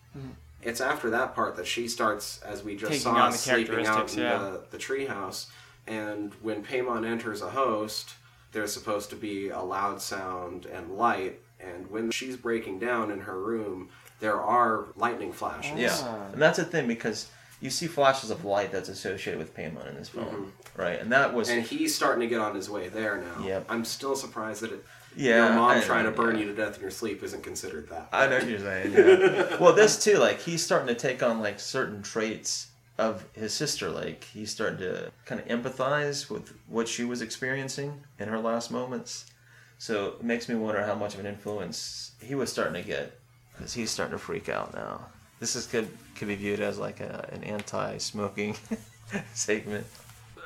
[0.63, 4.23] it's after that part that she starts as we just Taking saw sleeping out in
[4.23, 4.39] yeah.
[4.39, 5.47] the, the treehouse
[5.87, 8.15] and when paimon enters a host
[8.53, 13.21] there's supposed to be a loud sound and light and when she's breaking down in
[13.21, 13.89] her room
[14.21, 17.29] there are lightning flashes Yeah, and that's the thing because
[17.61, 21.01] you see flashes of light that's associated with Paimon in this film, right?
[21.01, 21.59] And that was Mm-hmm.
[21.59, 23.47] and he's starting to get on his way there now.
[23.47, 23.67] Yep.
[23.71, 24.85] I'm still surprised that it,
[25.17, 26.43] Yeah, your mom I- trying to burn yeah.
[26.45, 28.09] you to death in your sleep isn't considered that.
[28.13, 28.93] I know what you're saying.
[28.93, 29.57] Yeah.
[29.61, 33.89] well, this too, like he's starting to take on like certain traits of his sister.
[33.89, 38.71] Like he's starting to kind of empathize with what she was experiencing in her last
[38.71, 39.27] moments.
[39.79, 43.19] So it makes me wonder how much of an influence he was starting to get
[43.53, 45.07] because he's starting to freak out now.
[45.41, 48.57] This is could could be viewed as like a, an anti-smoking
[49.35, 49.87] segment.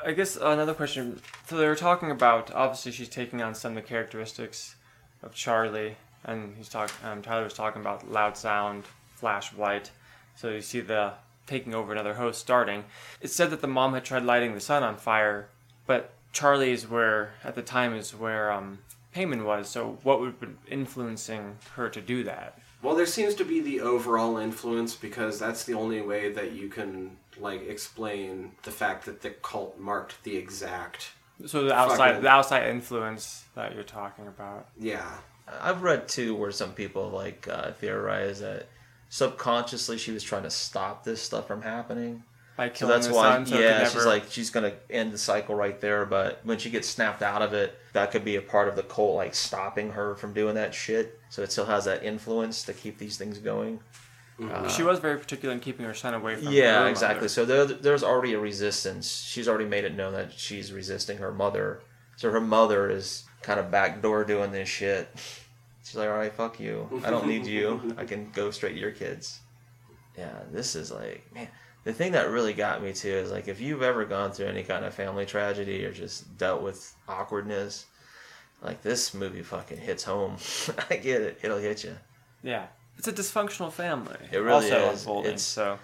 [0.05, 1.21] I guess another question.
[1.47, 4.75] So they were talking about obviously she's taking on some of the characteristics
[5.23, 6.95] of Charlie, and he's talking.
[7.05, 9.91] Um, Tyler was talking about loud sound, flash of light.
[10.37, 11.13] So you see the
[11.47, 12.85] taking over another host starting.
[13.21, 15.49] It said that the mom had tried lighting the sun on fire,
[15.87, 18.79] but Charlie's where at the time is where um,
[19.15, 19.69] Paimon was.
[19.69, 22.59] So what would have been influencing her to do that?
[22.83, 26.69] Well, there seems to be the overall influence because that's the only way that you
[26.69, 31.11] can like explain the fact that the cult marked the exact.
[31.47, 34.69] So the outside, Fucking- the outside influence that you're talking about.
[34.79, 35.11] Yeah,
[35.61, 38.67] I've read too where some people like uh, theorize that
[39.09, 42.23] subconsciously she was trying to stop this stuff from happening.
[42.57, 43.91] By So killing that's the why, sun, so yeah, never...
[43.91, 46.05] she's like she's gonna end the cycle right there.
[46.05, 48.83] But when she gets snapped out of it, that could be a part of the
[48.83, 51.19] cult, like stopping her from doing that shit.
[51.31, 53.81] So it still has that influence to keep these things going.
[54.41, 54.65] Mm-hmm.
[54.65, 57.29] Uh, she was very particular in keeping her son away from Yeah, her exactly.
[57.29, 59.11] So there, there's already a resistance.
[59.11, 61.83] She's already made it known that she's resisting her mother.
[62.17, 65.09] So her mother is kind of backdoor doing this shit.
[65.83, 67.03] She's like, all right, fuck you.
[67.05, 67.95] I don't need you.
[67.99, 69.41] I can go straight to your kids.
[70.17, 71.49] Yeah, this is like, man.
[71.85, 74.63] The thing that really got me too is like, if you've ever gone through any
[74.63, 77.87] kind of family tragedy or just dealt with awkwardness,
[78.63, 80.37] like this movie fucking hits home.
[80.91, 81.39] I get it.
[81.43, 81.97] It'll hit you.
[82.43, 82.67] Yeah,
[82.99, 84.17] it's a dysfunctional family.
[84.31, 85.01] It really also is.
[85.01, 85.27] unfolding.
[85.33, 85.79] It's- so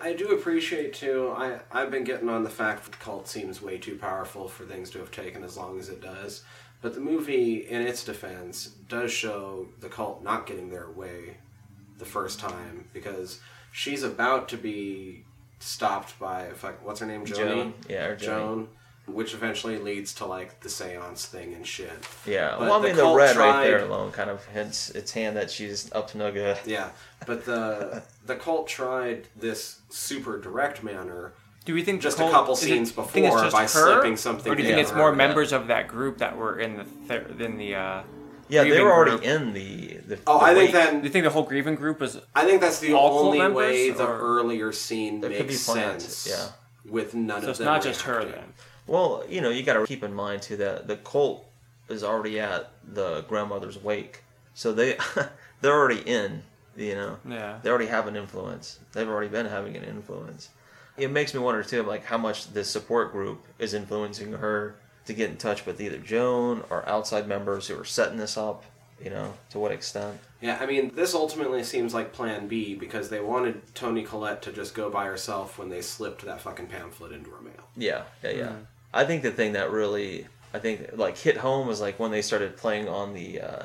[0.00, 1.32] I do appreciate too.
[1.36, 4.64] I I've been getting on the fact that the cult seems way too powerful for
[4.64, 6.42] things to have taken as long as it does.
[6.82, 11.38] But the movie, in its defense, does show the cult not getting their way
[11.98, 13.40] the first time because
[13.72, 15.24] she's about to be
[15.58, 17.36] stopped by fuck, what's her name, Joni?
[17.36, 17.74] Joan.
[17.88, 18.20] Yeah, or Joni.
[18.20, 18.68] Joan,
[19.06, 21.92] which eventually leads to like the seance thing and shit.
[22.26, 24.90] Yeah, But well, I the mean, the, cult red right there alone kind of hints
[24.90, 26.58] its hand that she's up to no good.
[26.66, 26.90] Yeah,
[27.26, 31.32] but the the cult tried this super direct manner
[31.66, 33.66] do we think the Just a couple is it- scenes before by her?
[33.68, 35.16] slipping something or do you think it's more yeah.
[35.16, 37.74] members of that group that were in the ther- in the?
[37.74, 38.02] Uh,
[38.48, 39.22] Yeah, they grieving were already group?
[39.24, 39.96] in the.
[40.06, 40.84] the Oh, the I think wake.
[40.84, 42.20] then you think the whole grieving group was?
[42.34, 45.52] I think that's the All only members, way the or- earlier scene There could makes
[45.52, 46.26] be sense.
[46.30, 46.48] yeah.
[46.90, 48.52] With none So of it's them it's not just her then.
[48.86, 51.44] Well, you know, you got to keep in mind too that the cult
[51.88, 54.22] is already at the grandmother's wake,
[54.54, 54.96] so they
[55.60, 56.42] they're already in.
[56.76, 57.58] You know, Yeah.
[57.62, 58.78] they already have an influence.
[58.92, 60.50] They've already been having an influence.
[60.98, 64.76] It makes me wonder too, like how much this support group is influencing her
[65.06, 68.64] to get in touch with either Joan or outside members who are setting this up.
[69.02, 70.18] You know, to what extent?
[70.40, 74.52] Yeah, I mean, this ultimately seems like Plan B because they wanted Toni Collette to
[74.52, 77.68] just go by herself when they slipped that fucking pamphlet into her mail.
[77.76, 78.52] Yeah, yeah, yeah.
[78.94, 82.22] I think the thing that really, I think, like hit home was like when they
[82.22, 83.62] started playing on the uh,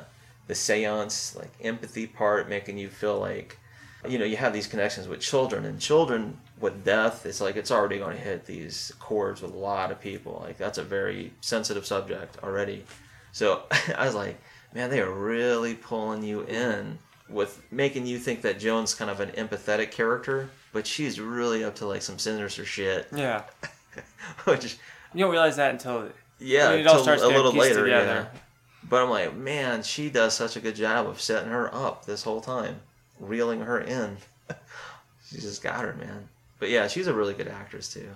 [0.48, 3.58] the seance, like empathy part, making you feel like,
[4.06, 7.70] you know, you have these connections with children, and children with death, it's like it's
[7.70, 10.40] already going to hit these chords with a lot of people.
[10.46, 12.84] Like that's a very sensitive subject already.
[13.32, 13.64] So
[13.96, 14.40] I was like,
[14.74, 16.98] man, they are really pulling you in
[17.28, 21.74] with making you think that Joan's kind of an empathetic character, but she's really up
[21.76, 23.08] to like some sinister shit.
[23.14, 23.42] Yeah.
[24.44, 24.76] Which
[25.12, 28.28] You don't realize that until yeah, When it all starts a little later, together.
[28.32, 28.38] yeah.
[28.88, 32.22] But I'm like, man, she does such a good job of setting her up this
[32.24, 32.80] whole time,
[33.20, 34.16] reeling her in.
[35.28, 36.28] she just got her, man.
[36.62, 38.08] But yeah, she's a really good actress too.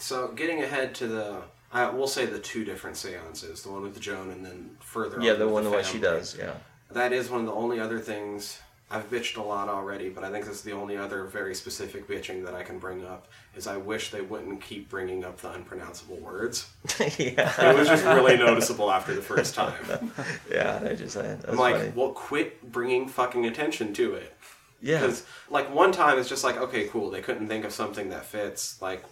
[0.00, 4.00] So, getting ahead to the, I will say the two different seances, the one with
[4.00, 5.20] Joan and then further.
[5.20, 6.36] Yeah, on the one the way she does.
[6.36, 6.54] Yeah,
[6.90, 8.58] That is one of the only other things
[8.90, 12.08] I've bitched a lot already, but I think this is the only other very specific
[12.08, 13.28] bitching that I can bring up.
[13.54, 16.68] Is I wish they wouldn't keep bringing up the unpronounceable words.
[17.16, 20.10] yeah, It was just really noticeable after the first time.
[20.50, 20.80] yeah.
[20.84, 21.14] I just.
[21.14, 21.92] That's I'm like, funny.
[21.94, 24.34] well, quit bringing fucking attention to it.
[24.80, 27.10] Yeah, Because like one time it's just like okay, cool.
[27.10, 28.80] They couldn't think of something that fits.
[28.80, 29.02] Like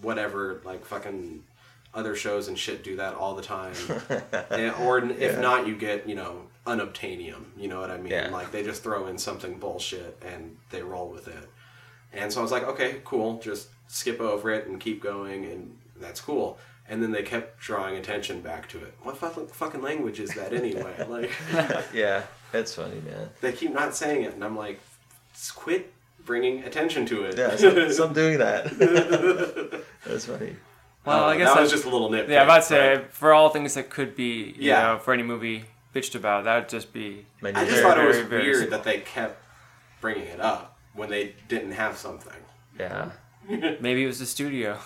[0.00, 1.42] whatever, like fucking
[1.94, 3.74] other shows and shit do that all the time.
[4.50, 5.40] And- or if Yeah.
[5.40, 7.44] not, you get you know unobtainium.
[7.56, 8.12] You know what I mean?
[8.12, 8.28] Yeah.
[8.30, 11.48] Like they just throw in something bullshit and they roll with it.
[12.12, 13.38] And so I was like, okay, cool.
[13.38, 16.58] Just skip over it and keep going, and that's cool.
[16.88, 18.94] And then they kept drawing attention back to it.
[19.02, 20.94] What fucking language is that anyway?
[21.08, 21.30] like
[21.92, 22.22] yeah.
[22.54, 23.28] It's funny, man.
[23.42, 24.87] they keep not saying it, and I'm like, "Just
[25.54, 25.92] quit
[26.24, 27.38] bringing attention to it.
[27.38, 29.82] Yeah, so, so I'm doing that.
[30.06, 30.56] That's funny.
[31.04, 32.28] well, I Uh, guess that was just a little nitpick.
[32.28, 34.82] Yeah, I'm about to say for all things that could be, you Yeah.
[34.94, 35.64] know, for any movie
[35.94, 37.24] bitched about, that would just be.
[37.42, 37.82] I just favorite.
[37.82, 38.78] thought it was very, very weird simple.
[38.78, 39.42] that they kept
[40.00, 42.32] bringing it up when they didn't have something.
[42.78, 43.10] Yeah.
[43.48, 44.78] Maybe it was the studio.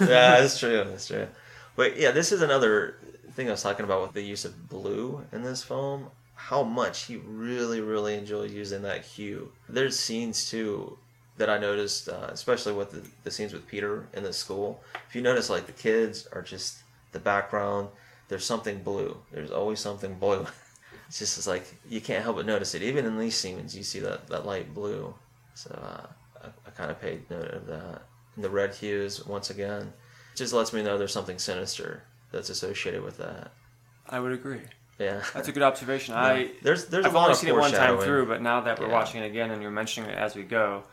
[0.00, 0.06] yeah,
[0.40, 0.84] that's true.
[0.84, 1.26] That's true.
[1.74, 2.96] But yeah, this is another
[3.32, 6.10] thing I was talking about with the use of blue in this film.
[6.46, 9.50] How much he really, really enjoyed using that hue.
[9.68, 10.96] There's scenes too
[11.38, 14.80] that I noticed, uh, especially with the, the scenes with Peter in the school.
[15.08, 17.88] If you notice, like the kids are just the background.
[18.28, 19.16] There's something blue.
[19.32, 20.46] There's always something blue.
[21.08, 22.82] It's just it's like you can't help but notice it.
[22.82, 25.14] Even in these scenes, you see that, that light blue.
[25.54, 26.06] So uh,
[26.44, 28.02] I, I kind of paid note of that.
[28.34, 29.92] And the red hues, once again,
[30.34, 33.52] just lets me know there's something sinister that's associated with that.
[34.08, 34.62] I would agree.
[34.98, 35.22] Yeah.
[35.34, 36.14] That's a good observation.
[36.14, 38.60] I There's there's a I've lot only of seen it one time through, but now
[38.62, 38.92] that we're Yeah.
[38.92, 40.84] watching it again and you're mentioning it as we go,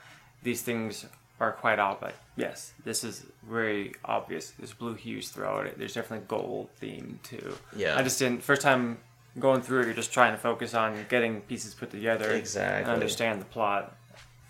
[0.43, 1.06] these things
[1.39, 2.14] are quite obvious.
[2.36, 4.51] Yes, this is very obvious.
[4.51, 5.78] There's blue hues throughout it.
[5.78, 7.56] There's definitely gold theme too.
[7.76, 7.97] Yeah.
[7.97, 8.97] I just didn't first time
[9.39, 9.86] going through it.
[9.86, 12.84] You're just trying to focus on getting pieces put together Exactly.
[12.84, 13.95] and understand the plot.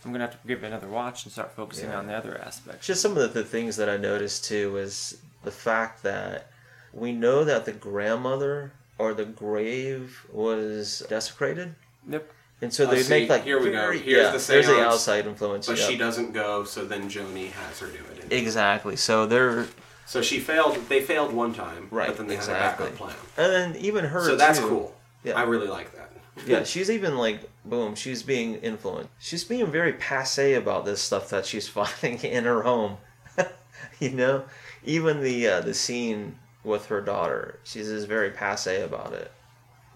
[0.05, 1.99] I'm gonna have to give it another watch and start focusing Yeah.
[1.99, 2.85] on the other aspects.
[2.87, 6.47] Just some of the, the things that I noticed too is the fact that
[6.91, 11.75] we know that the grandmother or the grave was desecrated.
[12.09, 12.31] Yep.
[12.61, 13.91] And so Oh, they see, make like here we go.
[13.91, 15.67] Here's yeah, the there's the outside influence.
[15.67, 15.89] But yep.
[15.89, 18.31] she doesn't go, so then Joni has her do it.
[18.31, 18.95] exactly.
[18.95, 19.67] So they're
[20.05, 20.75] So she failed.
[20.87, 22.07] They failed one time, right.
[22.07, 22.85] But then they exactly.
[22.85, 23.15] had a backup plan.
[23.37, 24.23] And then even her.
[24.25, 24.67] So that's too.
[24.69, 24.95] cool.
[25.23, 25.33] Yeah.
[25.33, 26.11] I really like that.
[26.45, 29.09] yeah, she's even like, boom, she's being influenced.
[29.19, 32.97] She's being very passe about this stuff that she's finding in her home.
[33.99, 34.43] you know,
[34.85, 39.31] even the uh, the scene with her daughter, she's just very passe about it.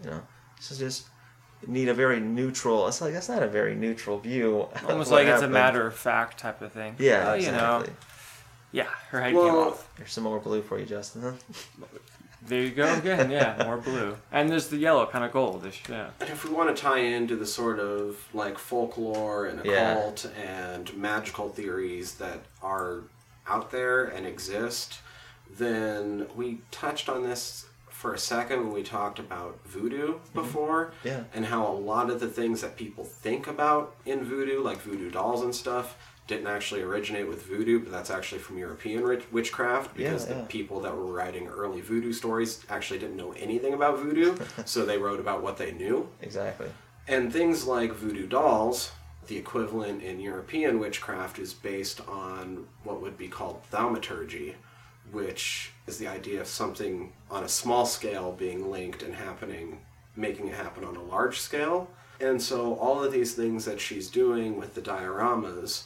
[0.04, 0.22] You know,
[0.60, 1.08] she's just
[1.66, 2.88] need a very neutral.
[2.88, 4.68] It's like that's not a very neutral view.
[4.88, 6.96] Almost what like it's a matter of fact type of thing.
[7.00, 7.46] Yeah, Oh, exactly.
[7.46, 7.86] you know,
[8.74, 9.90] yeah, her head came off.
[9.98, 11.22] There's some more blue for you, Justin.
[11.22, 11.32] Huh?
[12.44, 13.32] There you go again.
[13.32, 15.88] Yeah, more blue, and there's the yellow, kind of goldish.
[15.90, 16.12] Yeah.
[16.20, 19.94] And if we want to tie into the sort of like folklore and Yeah.
[19.94, 23.02] occult and magical theories that are
[23.48, 25.00] out there and exist,
[25.56, 30.34] then we touched on this for a second when we talked about voodoo mhm.
[30.34, 30.92] before.
[31.04, 31.24] Yeah.
[31.34, 35.10] And how a lot of the things that people think about in voodoo, like voodoo
[35.10, 35.98] dolls and stuff,
[36.28, 40.82] didn't actually originate with voodoo, but that's actually from European witchcraft because Yeah, the people
[40.82, 45.20] that were writing early voodoo stories actually didn't know anything about voodoo, so they wrote
[45.20, 46.10] about what they knew.
[46.22, 46.68] Exactly.
[47.08, 48.92] And things like voodoo dolls,
[49.28, 54.56] the equivalent in European witchcraft is based on what would be called thaumaturgy,
[55.12, 59.80] which is the idea of something on a small scale being linked and happening,
[60.16, 61.90] making it happen on a large scale.
[62.20, 65.84] And so all of these things that she's doing with the dioramas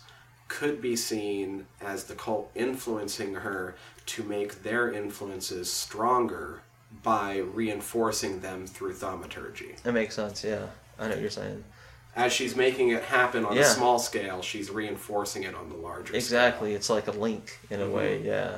[0.47, 3.75] could be seen as the cult influencing her
[4.05, 6.61] to make their influences stronger
[7.03, 9.75] by reinforcing them through thaumaturgy.
[9.83, 10.43] That makes sense.
[10.43, 10.67] Yeah,
[10.99, 11.63] I know what you're saying.
[12.15, 13.61] As she's making it happen on Yeah.
[13.61, 16.73] a small scale, she's reinforcing it on the larger Exactly.
[16.73, 17.93] It's like a link in a mm-hmm.
[17.93, 18.21] way.
[18.21, 18.57] Yeah,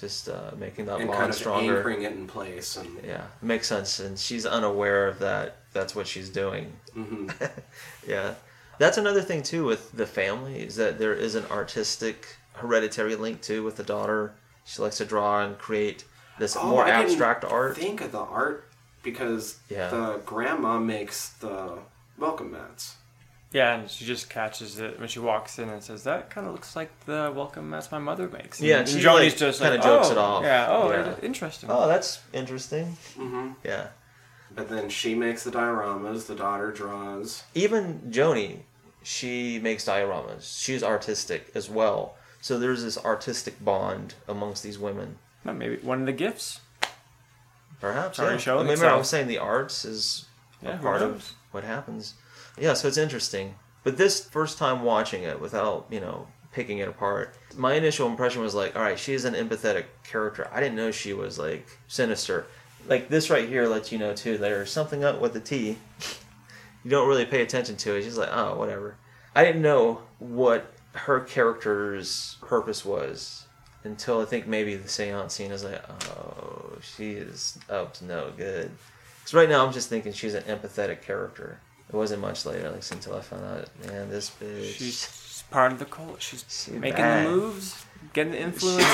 [0.00, 0.98] just uh, making that.
[1.00, 1.76] And bond kind of stronger.
[1.78, 2.76] anchoring it in place.
[2.76, 4.00] And Yeah, makes sense.
[4.00, 5.56] And she's unaware of that.
[5.72, 6.72] That's what she's doing.
[6.96, 7.30] Mm-hmm.
[8.08, 8.34] yeah,
[8.78, 13.40] that's another thing too with the family is that there is an artistic hereditary link
[13.42, 14.32] too with the daughter.
[14.64, 16.04] She likes to draw and create
[16.38, 17.76] this Oh, more I abstract art.
[17.76, 18.68] think of the art
[19.02, 19.88] because Yeah.
[19.90, 21.78] the grandma makes the
[22.18, 22.96] welcome mats.
[23.52, 26.52] Yeah, and she just catches it when she walks in and says, "That kind of
[26.52, 29.76] looks like the welcome mats my mother makes." Yeah, and and Joni's like, just kinda
[29.76, 30.42] like, jokes oh, it off.
[30.44, 31.14] Yeah, oh, Yeah.
[31.22, 31.70] interesting.
[31.70, 32.96] Oh, that's interesting.
[33.16, 33.52] Mm-hmm.
[33.64, 33.88] Yeah.
[34.54, 36.26] But then she makes the dioramas.
[36.26, 37.44] The daughter draws.
[37.54, 38.60] even Joni,
[39.02, 40.60] she makes dioramas.
[40.62, 42.16] She's artistic as well.
[42.40, 45.16] So there's this artistic bond amongst these women.
[45.44, 46.60] Well, maybe one of the gifts.
[47.80, 48.18] Perhaps.
[48.18, 48.40] Already yeah.
[48.40, 50.26] showing Remember, I was saying the arts is
[50.62, 51.14] Yeah, a part knows?
[51.14, 52.14] of what happens.
[52.60, 53.54] Yeah, so it's interesting.
[53.84, 58.42] But this first time watching it without, you know, picking it apart, my initial impression
[58.42, 60.48] was like, all right, she's an empathetic character.
[60.52, 62.46] I didn't know she was like sinister.
[62.86, 64.38] Like this right here lets you know too.
[64.38, 65.78] There's something up with the T.
[66.84, 68.02] You don't really pay attention to it.
[68.02, 68.96] She's like, oh, whatever.
[69.34, 73.46] I didn't know what her character's purpose was
[73.84, 78.32] until I think maybe the seance scene is like, oh, she is up to no
[78.36, 78.70] good.
[79.18, 81.60] Because right now I'm just thinking she's an empathetic character.
[81.88, 84.74] It wasn't much later, like until I found out, man, this bitch.
[84.76, 86.20] She's part of the cult.
[86.20, 87.26] She's She making bad.
[87.26, 88.84] the moves, getting the influence.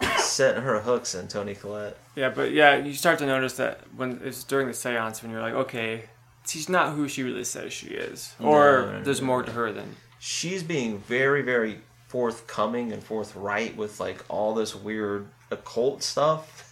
[0.18, 1.96] setting her hooks in Toni Collette.
[2.16, 5.42] yeah, but yeah, you start to notice that when it's during the seance when you're
[5.42, 6.04] like, okay,
[6.46, 9.52] she's not who she really says she is, or No, no, there's no, more to
[9.52, 9.96] her than.
[10.18, 16.69] She's being very, very forthcoming and forthright with like all this weird occult stuff.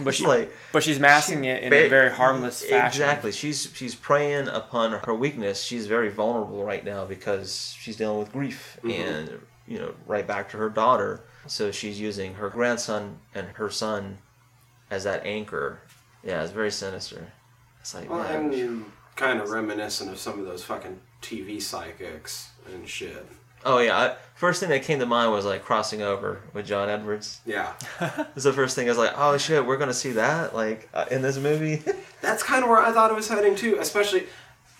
[0.00, 2.86] But she, like but she's masking it in Ba- a very harmless fashion.
[3.02, 3.30] Exactly.
[3.30, 5.62] She's she's preying upon her weakness.
[5.62, 8.90] She's very vulnerable right now because she's dealing with grief mm-hmm.
[8.90, 11.24] and you know right back to her daughter.
[11.46, 14.18] So she's using her grandson and her son
[14.90, 15.80] as that anchor.
[16.24, 17.32] Yeah, it's very sinister.
[17.80, 22.50] It's like Well, man, and kind of reminiscent of some of those fucking TV psychics
[22.72, 23.26] and shit.
[23.64, 23.96] Oh yeah.
[23.98, 27.40] I, first thing that came to mind was like crossing over with John Edwards.
[27.46, 27.72] Yeah.
[28.34, 31.04] It's the first thing I was like, oh shit, we're gonna see that like uh,
[31.10, 31.82] in this movie.
[32.20, 34.26] That's kind of where I thought it was heading too, especially.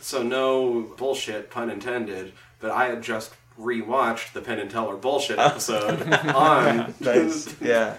[0.00, 5.38] So, no bullshit, pun intended, but I had just rewatched the Penn and Teller bullshit
[5.38, 7.54] episode on nice.
[7.60, 7.96] Yeah.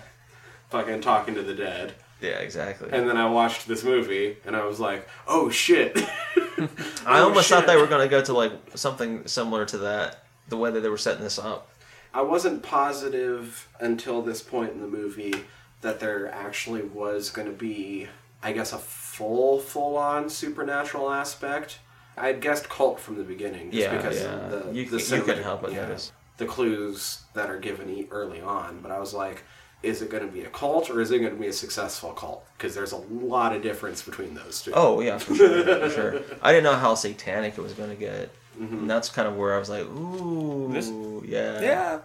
[0.70, 1.94] fucking Talking to the Dead.
[2.22, 2.38] Yeah.
[2.40, 2.90] Exactly.
[2.92, 5.98] And then I watched this movie, and I was like, oh shit.
[5.98, 10.25] I Oh, almost thought they were going to go to like something similar to that,
[10.48, 11.70] the way that they were setting this up.
[12.14, 15.34] I wasn't positive until this point in the movie
[15.82, 18.08] that there actually was going to be,
[18.42, 21.80] I guess, a full, full on supernatural aspect.
[22.18, 24.48] I had guessed cult from the beginning, just Yeah, because yeah.
[24.48, 26.14] the You the you help but yeah, notice.
[26.38, 28.80] the clues that are given early on.
[28.82, 29.44] But I was like,
[29.84, 32.12] is it going to be a cult or is it going to be a successful
[32.12, 32.46] cult?
[32.58, 34.72] Because there's a lot of difference between those two.
[34.74, 36.22] Oh yeah, for sure, for sure.
[36.42, 39.56] I didn't know how satanic it was going to get, and that's kind of where
[39.56, 40.92] I was like, ooh, This-
[41.28, 42.00] yeah, Yeah.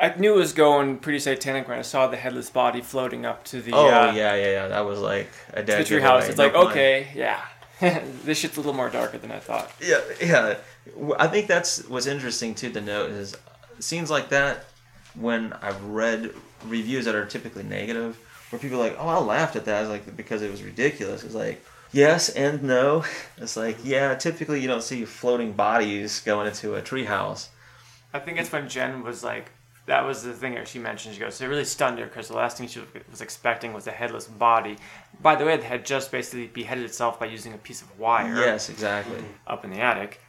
[0.00, 3.44] I knew it was going pretty satanic when I saw the headless body floating up
[3.44, 4.68] to the Oh uh, yeah, yeah, yeah.
[4.68, 6.28] That was like a to dead the tree giveaway, house.
[6.28, 6.66] It's no like pun.
[6.66, 7.40] okay, yeah,
[8.24, 9.70] this shit's a little more darker than I thought.
[9.80, 10.56] Yeah, yeah.
[11.16, 13.36] I think that's what's interesting too to note is
[13.78, 14.64] scenes like that
[15.14, 16.32] when I've read
[16.66, 18.16] reviews that are typically negative,
[18.50, 21.22] where people are like, "Oh, I laughed at that," it's like because it was ridiculous.
[21.22, 23.04] It's like yes and no.
[23.38, 27.48] It's like yeah, typically you don't see floating bodies going into a treehouse.
[28.12, 29.50] I think it's when Jen was like,
[29.86, 31.14] that was the thing that she mentioned.
[31.14, 32.80] She goes, so it really stunned her because the last thing she
[33.10, 34.76] was expecting was a headless body.
[35.20, 38.36] By the way, it had just basically beheaded itself by using a piece of wire
[38.36, 39.18] Yes, exactly.
[39.46, 40.20] up in the attic.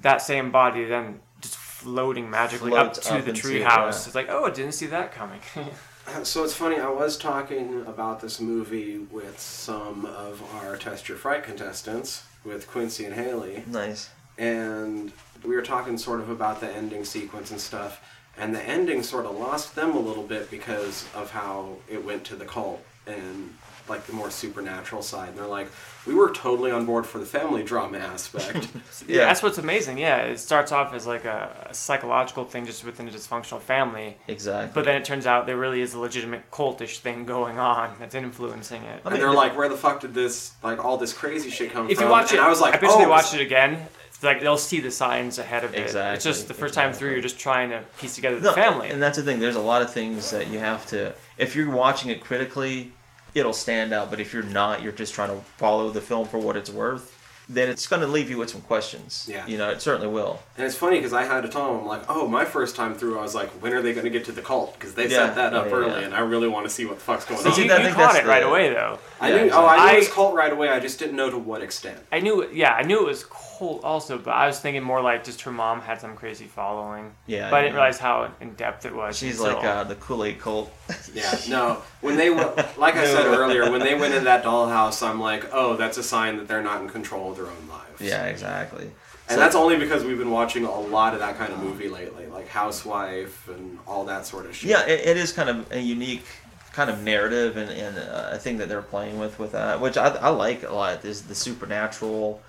[0.00, 4.06] That same body then just floating magically Floats up to up the treehouse.
[4.06, 5.40] It's like, oh, I didn't see that coming.
[6.24, 11.18] So it's funny, I was talking about this movie with some of our Test Your
[11.18, 14.10] Fright contestants, with Quincy and Haley, Nice.
[14.38, 15.12] and
[15.44, 18.04] we were talking sort of about the ending sequence and stuff,
[18.36, 22.24] and the ending sort of lost them a little bit because of how it went
[22.24, 23.54] to the cult and
[23.88, 25.30] like the more supernatural side.
[25.30, 25.68] And they're like,
[26.06, 28.68] we were totally on board for the family drama aspect.
[29.06, 29.16] yeah.
[29.16, 29.24] Yeah.
[29.26, 29.98] that's what's amazing.
[29.98, 34.16] Yeah, it starts off as like a, a psychological thing just within a dysfunctional family.
[34.28, 34.72] Exactly.
[34.74, 38.14] But then it turns out there really is a legitimate cultish thing going on that's
[38.14, 39.02] influencing it.
[39.04, 41.88] I and they're like, where the fuck did this, like, all this crazy shit come
[41.88, 42.04] if from?
[42.04, 43.34] If you watch and it, I was like, I bet oh, you they oh, watched
[43.34, 43.86] it again.
[44.22, 45.94] like they'll see the signs ahead of it.
[45.94, 48.88] It's just the first time through, you're just trying to piece together the No, family.
[48.88, 49.40] And that's the thing.
[49.40, 51.14] There's a lot of things that you have to.
[51.38, 52.92] If you're watching it critically,
[53.34, 54.10] it'll stand out.
[54.10, 57.18] But if you're not, you're just trying to follow the film for what it's worth.
[57.48, 59.28] Then it's going to leave you with some questions.
[59.30, 59.44] Yeah.
[59.46, 60.40] You know, it certainly will.
[60.56, 63.18] And it's funny because I had to tell them like, oh, my first time through,
[63.18, 64.74] I was like, when are they going to get to the cult?
[64.74, 65.26] Because they Yeah.
[65.26, 66.06] set that up Yeah, early, yeah.
[66.06, 67.54] and I really want to see what the fuck's going So on.
[67.56, 68.98] see, you, you caught that's it right the- away though.
[69.20, 70.68] I Yeah, knew, oh, I knew it was cult right away.
[70.70, 71.98] I just didn't know to what extent.
[72.12, 73.24] I knew, yeah, I knew it was
[73.62, 77.14] cold also, but I was thinking more like just her mom had some crazy following.
[77.26, 79.16] Yeah, but I didn't realize how in depth it was.
[79.16, 80.72] She's until- like uh, the Kool Aid cult.
[81.14, 81.82] Yeah, no.
[82.00, 85.48] When they were, like I said earlier, when they went into that dollhouse, I'm like,
[85.52, 88.00] oh, that's a sign that they're not in control of their own lives.
[88.00, 88.84] yeah, exactly.
[89.28, 91.88] And So- that's only because we've been watching a lot of that kind of movie
[91.88, 94.70] lately, like Housewife and all that sort of shit.
[94.70, 96.24] Yeah, it, it is kind of a unique
[96.72, 99.96] kind of narrative and, and uh, a thing that they're playing with with that, which
[99.96, 101.04] I, I like a lot.
[101.04, 102.40] Is the supernatural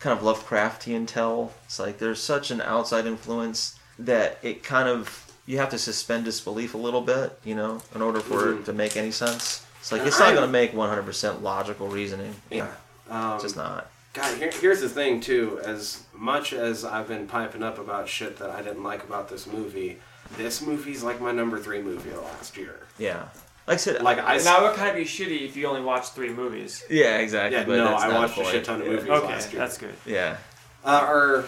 [0.00, 1.52] kind of Lovecraftian tell.
[1.66, 6.24] It's like there's such an outside influence that it kind of you have to suspend
[6.24, 9.66] disbelief a little bit, you know, in order for it to make any sense.
[9.80, 12.34] It's like And it's not going to make 100% logical reasoning.
[12.50, 12.68] Yeah.
[13.08, 13.90] Um, It's just not.
[14.12, 15.60] God, here, here's the thing too.
[15.64, 19.46] As much as I've been piping up about shit that I didn't like about this
[19.46, 19.98] movie,
[20.36, 22.80] this movie's like my number three movie of last year.
[22.98, 23.24] Yeah.
[23.70, 25.80] Like I said, Like I, now it would kind of be shitty if you only
[25.82, 26.84] watch three movies.
[26.90, 27.56] yeah, exactly.
[27.58, 28.48] yeah, but no, that's I not watched a point.
[28.48, 28.92] shit ton of Yeah.
[28.94, 29.60] movies Okay, last year.
[29.60, 29.94] that's good.
[30.04, 30.36] Yeah.
[30.84, 31.44] Uh, or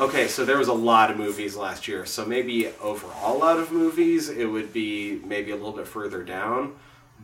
[0.00, 2.04] okay, so there was a lot of movies last year.
[2.06, 6.74] So maybe overall out of movies, it would be maybe a little bit further down.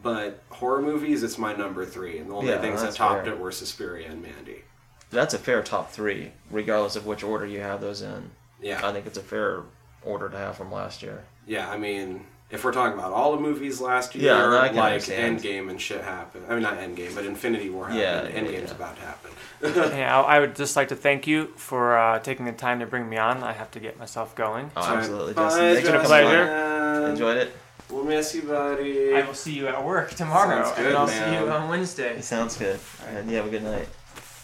[0.03, 3.25] But horror movies, it's my number three, and the only Yeah, things that that's topped
[3.25, 3.35] fair.
[3.35, 4.63] it were Suspiria and Mandy.
[5.11, 8.31] That's a fair top three, regardless of which order you have those in.
[8.63, 9.63] Yeah, I think it's a fair
[10.05, 11.25] order to have from last year.
[11.47, 11.69] yeah.
[11.69, 15.41] I mean, if we're talking about all the movies last year, Yeah, no, like understand.
[15.41, 16.45] Endgame and shit happened.
[16.49, 18.01] I mean, not Endgame, but Infinity War happened.
[18.01, 18.77] Yeah, yeah, Endgame's yeah.
[18.77, 19.31] about to happen.
[19.99, 22.87] Yeah, I I would just like to thank you for uh, taking the time to
[22.87, 23.43] bring me on.
[23.43, 24.71] I have to get myself going.
[24.77, 25.75] Oh, absolutely, Bye, Justin.
[25.75, 26.11] Thanks for Justin.
[26.11, 27.05] coming Pleasure.
[27.05, 27.11] on.
[27.11, 27.57] Enjoyed it.
[27.91, 29.15] We'll miss you, buddy.
[29.15, 31.35] I will see you at work tomorrow, Sounds good, and I'll man.
[31.41, 32.17] see you on Wednesday.
[32.17, 32.79] It sounds good.
[33.09, 33.89] And you have a good night.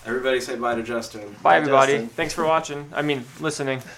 [0.07, 1.35] Everybody say bye to Justin.
[1.43, 1.95] Bye, everybody.
[1.95, 2.09] Justin.
[2.11, 2.89] Thanks for watching.
[2.95, 3.83] I mean, listening.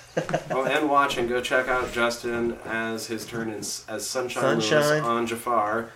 [0.50, 1.28] Oh, and watching.
[1.28, 5.90] Go check out Justin as his turn in, as Sunshine, Lewis on Jafar.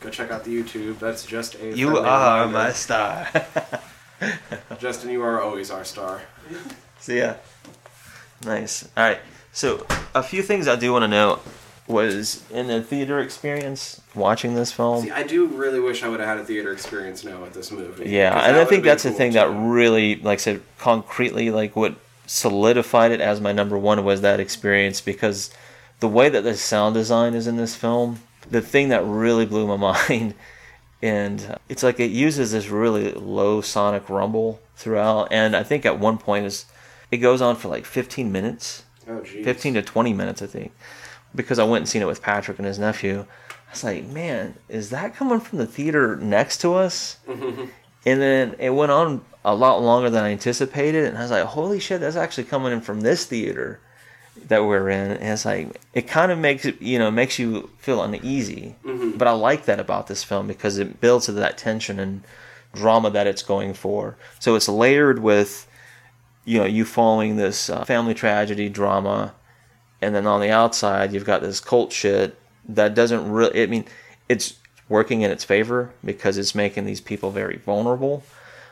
[0.00, 0.98] Go check out the YouTube.
[0.98, 1.74] That's just a.
[1.74, 2.52] You are reminder.
[2.52, 3.28] my star.
[4.78, 5.10] Justin.
[5.10, 6.20] You are always our star.
[6.98, 7.36] See ya.
[8.44, 8.86] Nice.
[8.94, 9.20] All right.
[9.52, 11.42] So a few things I do want to note
[11.88, 15.04] was in a theater experience watching this film.
[15.04, 17.70] See, I do really wish I would have had a theater experience now with this
[17.70, 18.08] movie.
[18.08, 21.74] Yeah, and I think that's the cool, thing that really, like I said, concretely, like
[21.74, 21.96] what
[22.26, 25.50] solidified it as my number one was that experience because
[26.00, 29.66] the way that the sound design is in this film, the thing that really blew
[29.66, 29.76] my
[30.10, 30.34] mind,
[31.02, 35.98] and it's like it uses this really low sonic rumble throughout, and I think at
[35.98, 36.66] one point is
[37.10, 38.84] it goes on for like 15 minutes.
[39.08, 40.72] Oh, 15 to 20 minutes, I think,
[41.34, 43.26] because I went and seen it with Patrick and his nephew.
[43.68, 47.18] I was like, man, is that coming from the theater next to us?
[47.26, 47.70] and
[48.04, 51.80] then it went on a lot longer than I anticipated, and I was like, holy
[51.80, 53.80] shit, that's actually coming in from this theater
[54.48, 55.12] that we're in.
[55.12, 58.76] And it's like it kind of makes it, you know, makes you feel uneasy.
[59.16, 62.22] But I like that about this film because it builds to that tension and
[62.74, 64.16] drama that it's going for.
[64.38, 65.66] So it's layered with
[66.44, 69.34] you know you following this uh, family tragedy drama
[70.02, 72.38] and then on the outside you've got this cult shit
[72.68, 73.84] that doesn't really i mean
[74.28, 74.54] it's
[74.92, 78.22] working in its favor because it's making these people very vulnerable.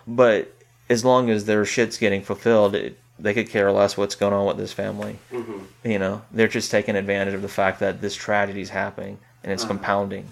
[0.07, 0.55] But
[0.89, 4.47] as long as their shit's getting fulfilled it, they could care less what's going on
[4.47, 5.19] with this family.
[5.33, 5.89] Mm-hmm.
[5.89, 9.53] You know they're just taking advantage of the fact that this tragedy is happening and
[9.53, 9.75] it's uh-huh.
[9.75, 10.29] compounding.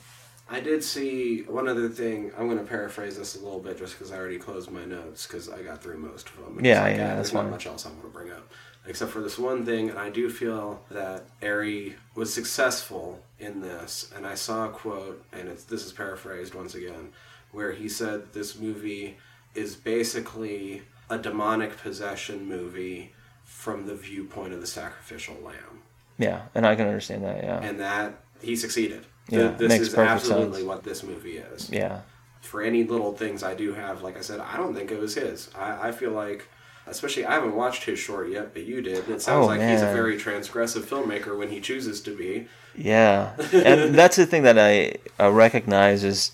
[0.50, 2.32] I did see one other thing.
[2.38, 5.26] I'm going to paraphrase this a little bit just because I already closed my notes
[5.26, 6.64] because I got through most of them.
[6.64, 8.50] Yeah, yeah, uh, there's that's not much else I want to bring up
[8.88, 9.90] except for this one thing.
[9.90, 14.10] And I do feel that Ari was successful in this.
[14.16, 17.12] And I saw a quote, and it's this is paraphrased once again,
[17.52, 19.16] where he said this movie
[19.54, 23.12] is basically a demonic possession movie
[23.44, 25.80] from the viewpoint of the sacrificial lamb,
[26.18, 29.04] yeah and i can understand that yeah and that he succeeded.
[29.30, 30.64] Yeah, this is absolutely sense.
[30.64, 32.00] what this movie is yeah
[32.40, 35.14] for any little things I do have, like I said, I don't think it was
[35.14, 35.50] his.
[35.54, 36.48] I, I feel like,
[36.90, 39.08] especially, I haven't watched his short yet, but you did.
[39.08, 42.48] It sounds Oh, like he's a very transgressive filmmaker when he chooses to be.
[42.76, 46.32] Yeah, and that's the thing that I uh, recognize is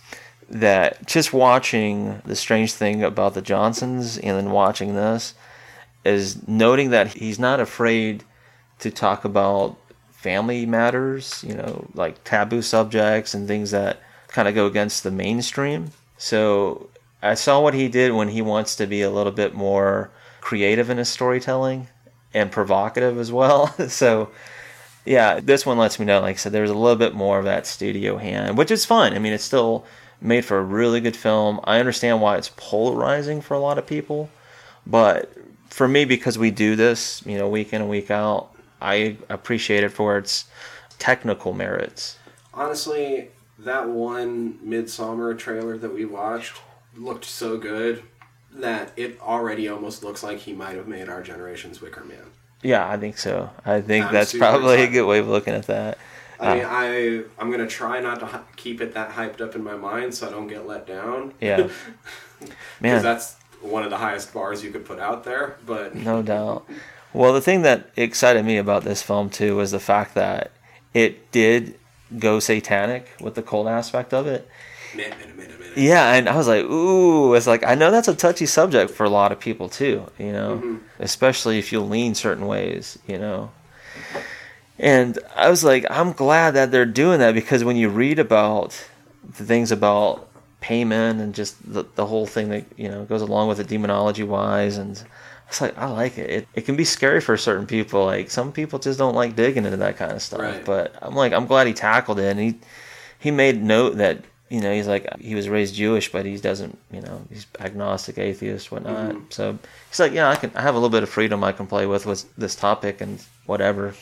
[0.48, 5.34] that just watching the strange thing about the Johnsons and then watching this
[6.04, 8.24] is noting that he's not afraid
[8.80, 9.76] to talk about
[10.10, 15.10] family matters, you know, like taboo subjects and things that kind of go against the
[15.10, 15.90] mainstream.
[16.18, 16.90] So
[17.22, 20.10] I saw what he did when he wants to be a little bit more
[20.44, 21.88] creative in his storytelling
[22.34, 23.68] and provocative as well.
[23.88, 24.30] so,
[25.06, 27.46] yeah, this one lets me know, like I said, there's a little bit more of
[27.46, 29.14] that studio hand, which is fun.
[29.14, 29.86] I mean, it's still
[30.20, 31.60] made for a really good film.
[31.64, 34.28] I understand why it's polarizing for a lot of people,
[34.86, 35.32] but
[35.70, 38.50] for me, because we do this, you know, week in and week out,
[38.82, 40.44] I appreciate it for its
[40.98, 42.18] technical merits.
[42.52, 43.30] Honestly,
[43.60, 46.60] that one Midsommar trailer that we watched
[46.96, 48.02] looked so good
[48.54, 52.24] that it already almost looks like he might have made our generation's Wicker Man.
[52.62, 53.50] Yeah, I think so.
[53.64, 55.98] I think I'm that's probably a good way of looking at that.
[56.40, 59.62] I mean, uh, I I'm gonna try not to keep it that hyped up in
[59.62, 61.34] my mind so I don't get let down.
[61.40, 61.56] Yeah.
[62.40, 65.56] because Man, that's one of the highest bars you could put out there.
[65.66, 66.66] But no doubt.
[67.12, 70.50] Well, the thing that excited me about this film too was the fact that
[70.92, 71.78] it did
[72.18, 74.48] go satanic with the cult aspect of it.
[74.94, 75.54] minute, minute, minute.
[75.76, 79.04] Yeah, and I was like, ooh, it's like I know that's a touchy subject for
[79.04, 80.76] a lot of people too, you know, mm-hmm.
[81.00, 83.50] especially if you lean certain ways, you know.
[84.78, 88.88] And I was like, I'm glad that they're doing that because when you read about
[89.36, 90.28] the things about
[90.62, 94.22] Paimon and just the, the whole thing that you know goes along with it demonology
[94.22, 95.02] wise and
[95.48, 96.30] it's like I like it.
[96.30, 96.48] it.
[96.54, 98.04] It can be scary for certain people.
[98.04, 100.40] Like some people just don't like digging into that kind of stuff.
[100.40, 100.64] Right.
[100.64, 102.58] But I'm like I'm glad he tackled it and he
[103.18, 106.78] he made note that you know he's like he was raised Jewish, but he doesn't
[106.92, 109.16] you know he's agnostic, atheist, whatnot.
[109.30, 109.58] So
[109.90, 111.86] he's like yeah I can I have a little bit of freedom I can play
[111.86, 113.94] with with this topic and whatever.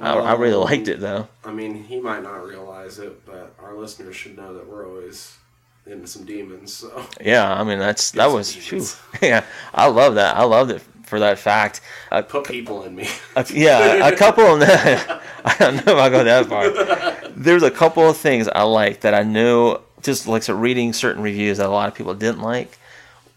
[0.00, 1.28] I, I really Um, liked it though.
[1.44, 5.36] I mean, he might not realize it, but our listeners should know that we're always
[5.86, 6.72] into some demons.
[6.72, 8.56] So Yeah, I mean that's that was
[9.22, 9.44] yeah.
[9.74, 10.36] I love that.
[10.36, 11.80] I loved it for that fact.
[12.12, 13.08] Uh, put people in me.
[13.34, 15.20] a, yeah, a couple of them.
[15.44, 17.30] I don't know if I go that far.
[17.30, 21.22] There's a couple of things I like that I know just like so reading certain
[21.22, 22.78] reviews that a lot of people didn't like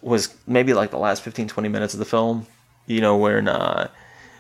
[0.02, 2.45] was maybe like the last 15 20 minutes of the film.
[2.85, 3.88] You know when uh,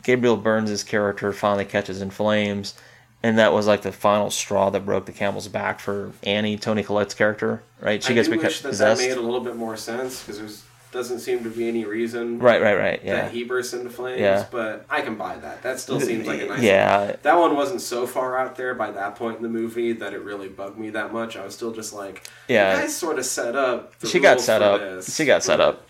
[0.03, 2.75] Gabriel Byrne's character finally catches in flames.
[3.23, 6.81] And that was like the final straw that broke the camel's back for Annie, Toni
[6.81, 8.03] Collette's character, right?
[8.09, 10.47] I gets do beca- wish that that made a little bit more sense because there
[10.91, 13.01] doesn't seem to be any reason Right, right, right.
[13.03, 13.15] Yeah.
[13.23, 14.19] that he bursts into flames.
[14.19, 14.45] Yeah.
[14.51, 15.63] But I can buy that.
[15.63, 16.61] That still seems like a nice.
[16.61, 17.15] Yeah.
[17.21, 20.21] That one wasn't so far out there by that point in the movie that it
[20.21, 21.37] really bugged me that much.
[21.37, 22.79] I was still just like, Yeah.
[22.81, 23.93] guys sort of set up.
[24.05, 24.79] She got set up.
[24.81, 25.15] this.
[25.15, 25.87] She got set up.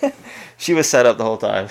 [0.58, 1.68] she was set up the whole time.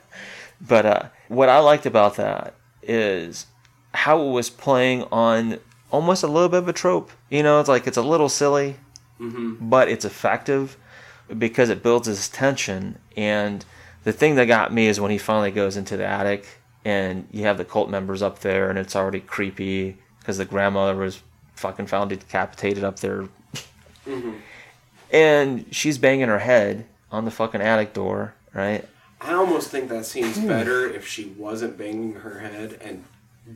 [0.60, 3.46] but uh, what I liked about that is
[3.94, 5.58] how it was playing on
[5.90, 7.10] almost a little bit of a trope.
[7.30, 8.76] You know, it's like it's a little silly,
[9.20, 10.76] but it's effective
[11.38, 12.98] because it builds this tension.
[13.16, 13.64] And
[14.04, 16.46] the thing that got me is when he finally goes into the attic
[16.84, 20.96] and you have the cult members up there and it's already creepy because the grandmother
[20.96, 21.22] was
[21.54, 23.28] fucking found decapitated up there
[25.12, 28.88] and she's banging her head on the fucking attic door, right?
[29.20, 33.04] I almost think that seems better if she wasn't banging her head and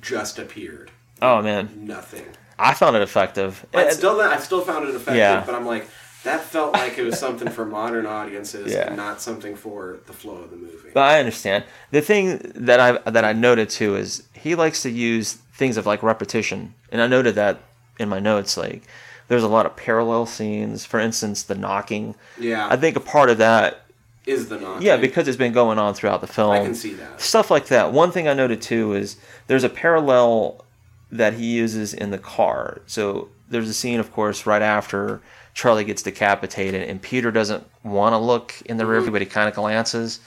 [0.01, 0.91] just appeared.
[1.21, 2.27] Oh man, Nothing.
[2.59, 3.67] I found it effective.
[3.73, 5.17] But Uh, still, I still found it effective.
[5.17, 5.43] Yeah.
[5.45, 5.89] But I'm like,
[6.27, 8.89] that felt like it was something for modern audiences, Yeah.
[8.89, 10.91] and not something for the flow of the movie.
[10.95, 11.65] But I understand.
[11.91, 15.87] The thing that I that I noted too is he likes to use things of
[15.87, 17.61] like repetition, and I noted that
[17.99, 18.57] in my notes.
[18.57, 18.83] Like,
[19.29, 20.85] there's a lot of parallel scenes.
[20.85, 22.15] For instance, the knocking.
[22.39, 23.87] yeah, I think a part of that,
[24.27, 24.87] is the knocking.
[24.87, 26.51] yeah, because it's been going on throughout the film.
[26.53, 27.21] I can see that.
[27.21, 27.93] stuff like that.
[27.93, 29.17] One thing I noted too is
[29.47, 30.65] there's a parallel
[31.11, 32.83] that he uses in the car.
[32.87, 35.21] So there's a scene, of course, right after
[35.57, 39.27] Charlie gets decapitated, and Peter doesn't want to look in the rear view, but he
[39.27, 40.21] kind of glances.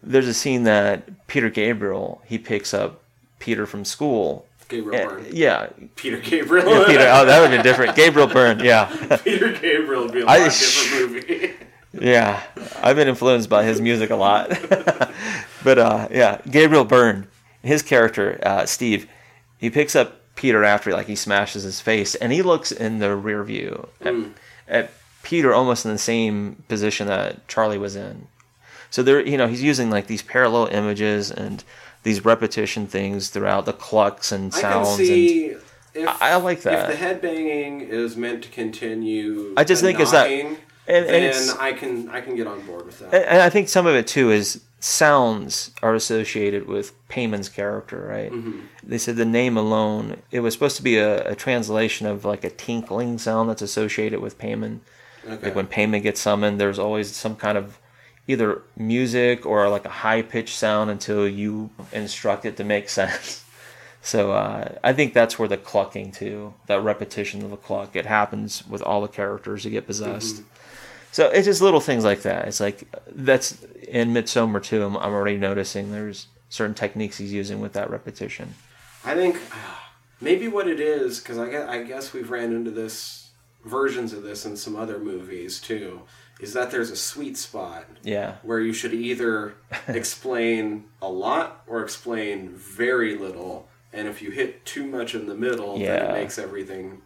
[0.00, 3.02] There's a scene that Peter Gabriel he picks up
[3.40, 4.46] Peter from school.
[4.68, 5.26] Gabriel Byrne.
[5.32, 6.68] yeah, Peter Gabriel.
[6.70, 7.00] yeah, Peter.
[7.00, 7.96] Oh, that would have been different.
[7.96, 8.60] Gabriel Byrne.
[8.60, 8.84] Yeah,
[9.24, 11.52] Peter Gabriel would be a I- lot different movie.
[12.00, 12.42] Yeah,
[12.82, 14.48] I've been influenced by his music a lot.
[15.64, 17.28] but uh, yeah, Gabriel Byrne,
[17.62, 19.08] his character uh, Steve,
[19.58, 23.14] he picks up Peter after like he smashes his face, and he looks in the
[23.14, 24.12] rear view at,
[24.68, 24.90] at
[25.22, 28.26] Peter almost in the same position that Charlie was in.
[28.90, 31.64] So there, you know, he's using like these parallel images and
[32.02, 34.88] these repetition things throughout the clucks and I sounds.
[34.96, 35.46] can see
[35.94, 36.90] if I- I like that.
[36.90, 41.48] If the headbanging is meant to continue, I just think it's that- and- and then
[41.58, 43.14] I can I can get on board with that.
[43.14, 48.06] and, and I think some of it too is sounds are associated with Paimon's character,
[48.06, 48.30] right?
[48.30, 48.60] Mm-hmm.
[48.82, 52.44] They said the name alone, it was supposed to be a, a translation of like
[52.44, 54.80] a tinkling sound that's associated with Paimon.
[55.26, 55.46] okay.
[55.46, 57.78] Like when Payman gets summoned, there's always some kind of
[58.28, 63.42] either music or like a high pitched sound until you instruct it to make sense.
[64.02, 68.04] So uh, I think that's where the clucking too, that repetition of the cluck, it
[68.04, 70.42] happens with all the characters who get possessed.
[71.14, 72.48] So it's just little things like that.
[72.48, 74.82] It's like that's in Midsommar too.
[74.82, 78.52] I'm, I'm already noticing there's certain techniques he's using with that repetition.
[79.04, 79.36] I think
[80.20, 83.30] maybe what it is because I guess, I guess we've ran into this
[83.64, 86.00] versions of this in some other movies too.
[86.40, 88.38] Is that there's a sweet spot Yeah.
[88.42, 89.54] where you should either
[89.86, 95.36] explain a lot or explain very little, and if you hit too much in the
[95.36, 96.10] middle, then Yeah.
[96.10, 97.02] it makes everything.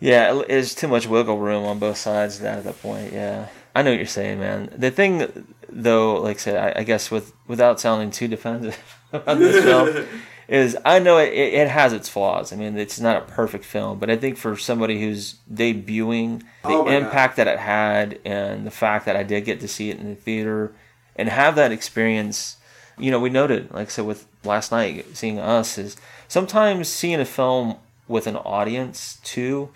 [0.00, 3.12] Yeah, it- there's too much wiggle room on both sides at that point.
[3.12, 4.70] Yeah, I know what you're saying, man.
[4.76, 8.78] The thing, though, like I said, I, I guess with without sounding too defensive
[9.12, 10.06] about this film,
[10.48, 12.52] is I know it, it, it has its flaws.
[12.52, 16.68] I mean, it's not a perfect film, but I think for somebody who's debuting, the
[16.68, 17.02] Oh my God.
[17.02, 20.10] impact that it had, and the fact that I did get to see it in
[20.10, 20.72] the theater
[21.16, 22.56] and have that experience,
[22.98, 25.96] you know, we noted, like I said, with last night seeing us, is
[26.28, 27.76] sometimes seeing a film
[28.06, 29.70] with an audience too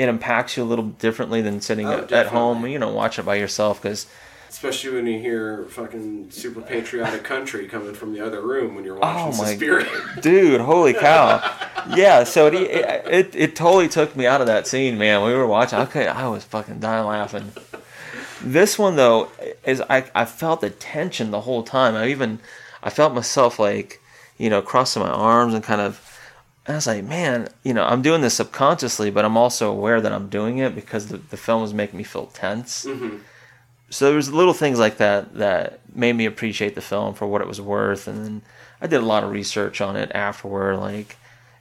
[0.00, 3.24] it impacts you a little differently than sitting Oh, at, at home, you know, watching
[3.24, 3.80] it by yourself.
[3.82, 4.06] Because
[4.48, 8.96] Especially when you hear fucking super patriotic country coming from the other room when you're
[8.96, 9.86] oh watching Oh my- Suspiria.
[10.20, 11.40] dude, holy cow,
[11.96, 12.24] yeah.
[12.24, 15.22] So it, it it it totally took me out of that scene, man.
[15.24, 15.78] We were watching.
[15.80, 17.52] Okay, I was fucking dying laughing.
[18.42, 19.28] This one though
[19.64, 21.94] is I I felt the tension the whole time.
[21.94, 22.40] I even
[22.82, 24.00] I felt myself like
[24.38, 26.06] you know crossing my arms and kind of.
[26.68, 30.12] I was like, man, you know, I'm doing this subconsciously, but I'm also aware that
[30.12, 32.84] I'm doing it because the, the film was making me feel tense.
[32.84, 33.18] Mm-hmm.
[33.88, 37.40] So there was little things like that that made me appreciate the film for what
[37.40, 38.42] it was worth, and then
[38.80, 41.16] I did a lot of research on it afterward, like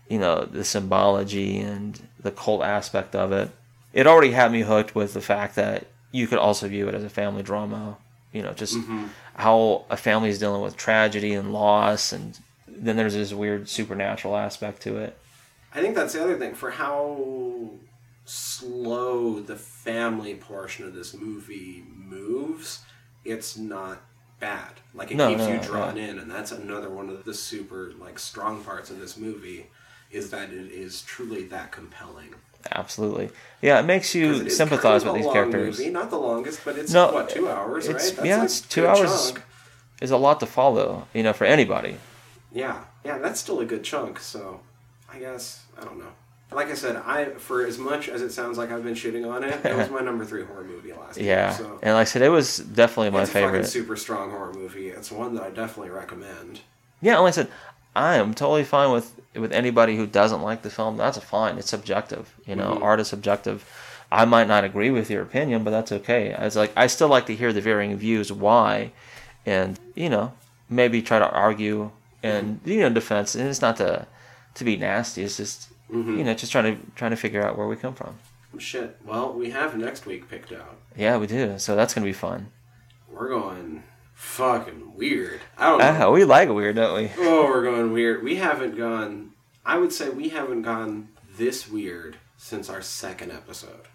[0.09, 3.49] you know the symbology and the cult aspect of it.
[3.93, 7.03] It already had me hooked with the fact that you could also view it as
[7.03, 7.97] a family drama.
[8.31, 9.07] You know, just mm-hmm.
[9.33, 12.37] how a family is dealing with tragedy and loss, and
[12.81, 15.17] then there's this weird supernatural aspect to it.
[15.73, 17.69] I think that's the other thing for how
[18.25, 22.79] slow the family portion of this movie moves.
[23.25, 24.01] It's not
[24.39, 24.71] bad.
[24.93, 26.03] Like it No, keeps no, you no, drawn yeah.
[26.07, 29.67] in, and that's another one of the super like strong parts of this movie
[30.11, 32.33] is that it is truly that compelling.
[32.71, 33.29] Absolutely,
[33.61, 33.79] yeah.
[33.79, 35.79] It makes you it sympathize kind of with a these long characters.
[35.79, 38.15] Movie, not the longest, but it's No, what two hours, it's- right?
[38.17, 39.31] That's yeah, a it's two hours.
[39.31, 39.43] chunk.
[40.01, 41.97] Is a lot to follow, you know, for anybody.
[42.51, 44.19] Yeah, yeah, that's still a good chunk.
[44.19, 44.59] So,
[45.11, 46.11] I guess I don't know.
[46.51, 49.43] Like I said, I for as much as it sounds like I've been shitting on
[49.43, 51.27] it, it was my number three horror movie last year.
[51.35, 53.65] Yeah, So and like I said, it was definitely my it's a favorite.
[53.67, 54.89] super strong horror movie.
[54.89, 56.61] It's one that I definitely recommend.
[57.01, 57.49] Yeah, and like I said,
[57.95, 60.97] I am totally fine with with anybody who doesn't like the film.
[60.97, 61.59] That's fine.
[61.59, 62.33] It's subjective.
[62.47, 62.81] You know, Mhm.
[62.83, 63.63] art is subjective.
[64.11, 66.35] I might not agree with your opinion, but that's okay.
[66.39, 68.91] It's like I still like to hear the varying views why,
[69.45, 70.33] and you know,
[70.67, 71.91] maybe try to argue
[72.23, 73.35] and you know defense.
[73.35, 74.07] And it's not to
[74.55, 75.23] to be nasty.
[75.23, 78.17] It's just you know just trying to trying to figure out where we come from.
[78.57, 78.97] Shit.
[79.05, 80.77] Well, we have next week picked out.
[80.95, 81.59] Yeah, we do.
[81.59, 82.51] So that's gonna be fun.
[83.11, 83.83] We're going
[84.13, 85.41] fucking weird.
[85.57, 86.07] I don't know.
[86.07, 87.11] Ah, we like weird, don't we?
[87.17, 88.23] Oh, we're going weird.
[88.23, 89.31] We haven't gone.
[89.65, 93.87] I would say we haven't gone this weird since our second episode.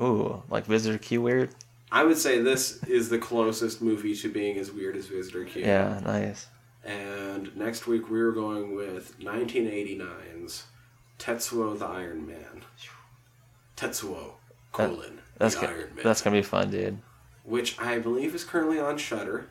[0.00, 1.50] Ooh, like Visitor Q weird.
[1.92, 5.62] I would say this is the closest movie to being as weird as Visitor Q.
[5.62, 6.46] Yeah, nice.
[6.84, 10.64] And next week we're going with 1989's
[11.18, 12.64] Tetsuo the Iron Man.
[13.76, 14.32] Tetsuo
[14.72, 16.98] colon That's the Iron Man, that's gonna be fun, dude.
[17.44, 19.48] which I believe is currently on Shudder.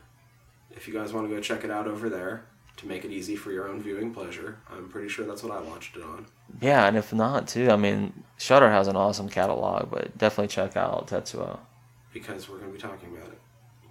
[0.70, 2.44] If you guys want to go check it out over there
[2.76, 5.60] to make it easy for your own viewing pleasure, I'm pretty sure that's what I
[5.60, 6.26] watched it on.
[6.60, 10.76] Yeah, and if not, too, I mean, Shudder has an awesome catalog, but definitely check
[10.76, 11.58] out Tetsuo.
[12.12, 13.40] because we're going to be talking about it.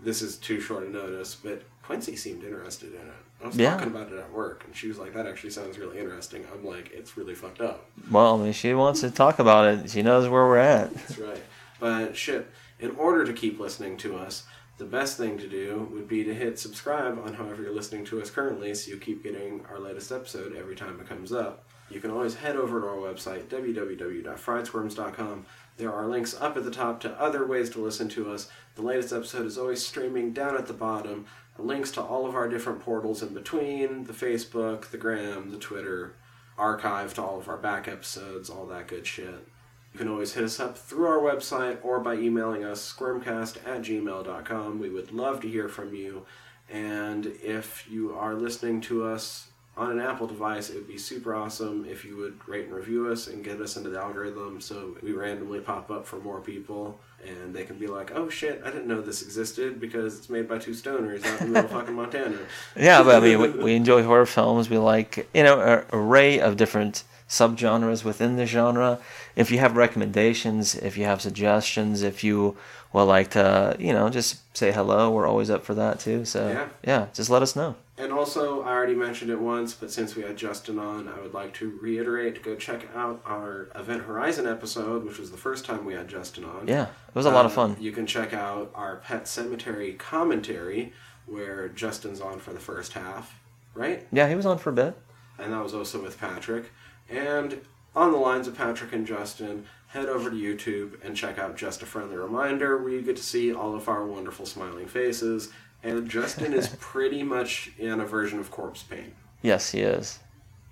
[0.03, 3.13] This is too short a notice, but Quincy seemed interested in it.
[3.43, 3.71] I was Yeah.
[3.71, 6.63] talking about it at work, and she was like, "That actually sounds really interesting." I'm
[6.65, 9.89] like, "It's really fucked up." Well, I mean, she wants to talk about it.
[9.89, 10.93] She knows where we're at.
[10.93, 11.43] That's right.
[11.79, 12.47] But shit,
[12.79, 14.43] in order to keep listening to us,
[14.77, 18.21] the best thing to do would be to hit subscribe on however you're listening to
[18.21, 21.65] us currently, so you keep getting our latest episode every time it comes up.
[21.89, 25.45] You can always head over to our website, www.friedsquirms.com.
[25.79, 28.49] There are links up at the top to other ways to listen to us.
[28.75, 31.25] The latest episode is always streaming down at the bottom.
[31.57, 36.15] Links to all of our different portals in between the Facebook, the Gram, the Twitter,
[36.57, 39.47] archive to all of our back episodes, all that good shit.
[39.93, 43.81] You can always hit us up through our website or by emailing us squirmcast at
[43.81, 44.79] gmail.com.
[44.79, 46.25] We would love to hear from you.
[46.69, 49.48] And if you are listening to us
[49.79, 53.07] on an Apple device, it would be super awesome if you would rate and review
[53.07, 56.99] us and get us into the algorithm so we randomly pop up for more people
[57.25, 60.49] and they can be like, oh shit, I didn't know this existed because it's made
[60.49, 62.37] by two stoners out in the middle of fucking Montana.
[62.75, 64.69] Yeah, but I mean, we, we enjoy horror films.
[64.69, 68.99] We like, you know, an array of different subgenres within the genre.
[69.35, 72.57] If you have recommendations, if you have suggestions, if you
[72.91, 76.25] would like to, you know, just say hello, we're always up for that too.
[76.25, 76.67] So Yeah.
[76.83, 77.75] yeah just let us know.
[77.99, 81.33] And also, I already mentioned it once, but since we had Justin on, I would
[81.33, 85.65] like to reiterate to go check out our Event Horizon episode, which was the first
[85.65, 86.65] time we had Justin on.
[86.65, 87.71] Yeah, it was a lot of fun.
[87.71, 90.93] Um, you can check out our Pet Sematary commentary,
[91.25, 93.37] where Justin's on for the first half,
[93.73, 94.07] right?
[94.13, 94.97] Yeah, he was on for a bit.
[95.37, 96.71] And that was also with Patrick.
[97.09, 97.59] And
[97.97, 101.81] on the lines of Patrick and Justin, head over to YouTube and check out Just
[101.81, 105.51] a Friendly Reminder, where you get to see all of our wonderful smiling faces.
[105.83, 109.13] And Justin is pretty much in a version of Corpse Paint.
[109.41, 110.19] Yes, he is.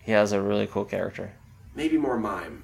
[0.02, 1.32] He has a really cool character.
[1.76, 2.64] Maybe more mime.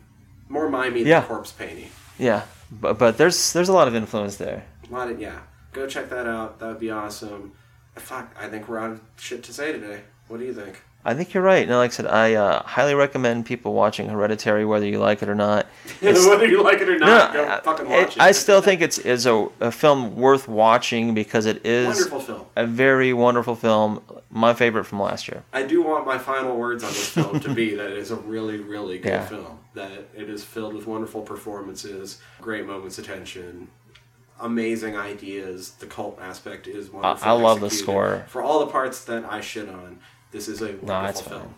[0.49, 1.19] More mimey Yeah.
[1.21, 1.89] than corpse painting.
[2.19, 4.65] Yeah, but but there's there's a lot of influence there.
[4.89, 5.39] A lot of, yeah.
[5.71, 6.59] Go check that out.
[6.59, 7.53] That would be awesome.
[7.95, 10.01] Fuck, I think we're out of shit to say today.
[10.27, 10.81] What do you think?
[11.05, 11.67] I think you're right.
[11.67, 15.27] No, like I said, I uh, highly recommend people watching Hereditary, whether you like it
[15.27, 15.65] or not.
[16.01, 18.21] Whether you like it or no, not, go I- fucking watch it.
[18.21, 22.45] I still think it's is a, a film worth watching because it is Wonderful film.
[22.55, 24.01] a very wonderful film.
[24.29, 25.43] My favorite from last year.
[25.53, 28.15] I do want my final words on this film to be that it is a
[28.15, 29.25] really, really good Yeah.
[29.27, 29.59] film.
[29.75, 33.67] That it is filled with wonderful performances, great moments of tension,
[34.39, 35.71] amazing ideas.
[35.71, 37.27] The cult aspect is wonderful.
[37.29, 38.23] I love the score.
[38.27, 39.99] For all the parts that I shit on,
[40.33, 41.53] this is a wonderful No, it's film.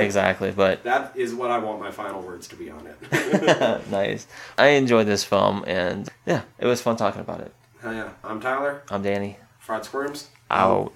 [0.00, 3.90] exactly, but That is what I want my final words to be on it.
[3.90, 4.26] nice.
[4.56, 7.52] I enjoyed this film, and yeah, it was fun talking about it.
[7.80, 8.10] Hell yeah.
[8.22, 8.82] I'm Tyler.
[8.90, 9.38] I'm Danny.
[9.58, 10.28] Fraud Squirms.
[10.50, 10.92] Out.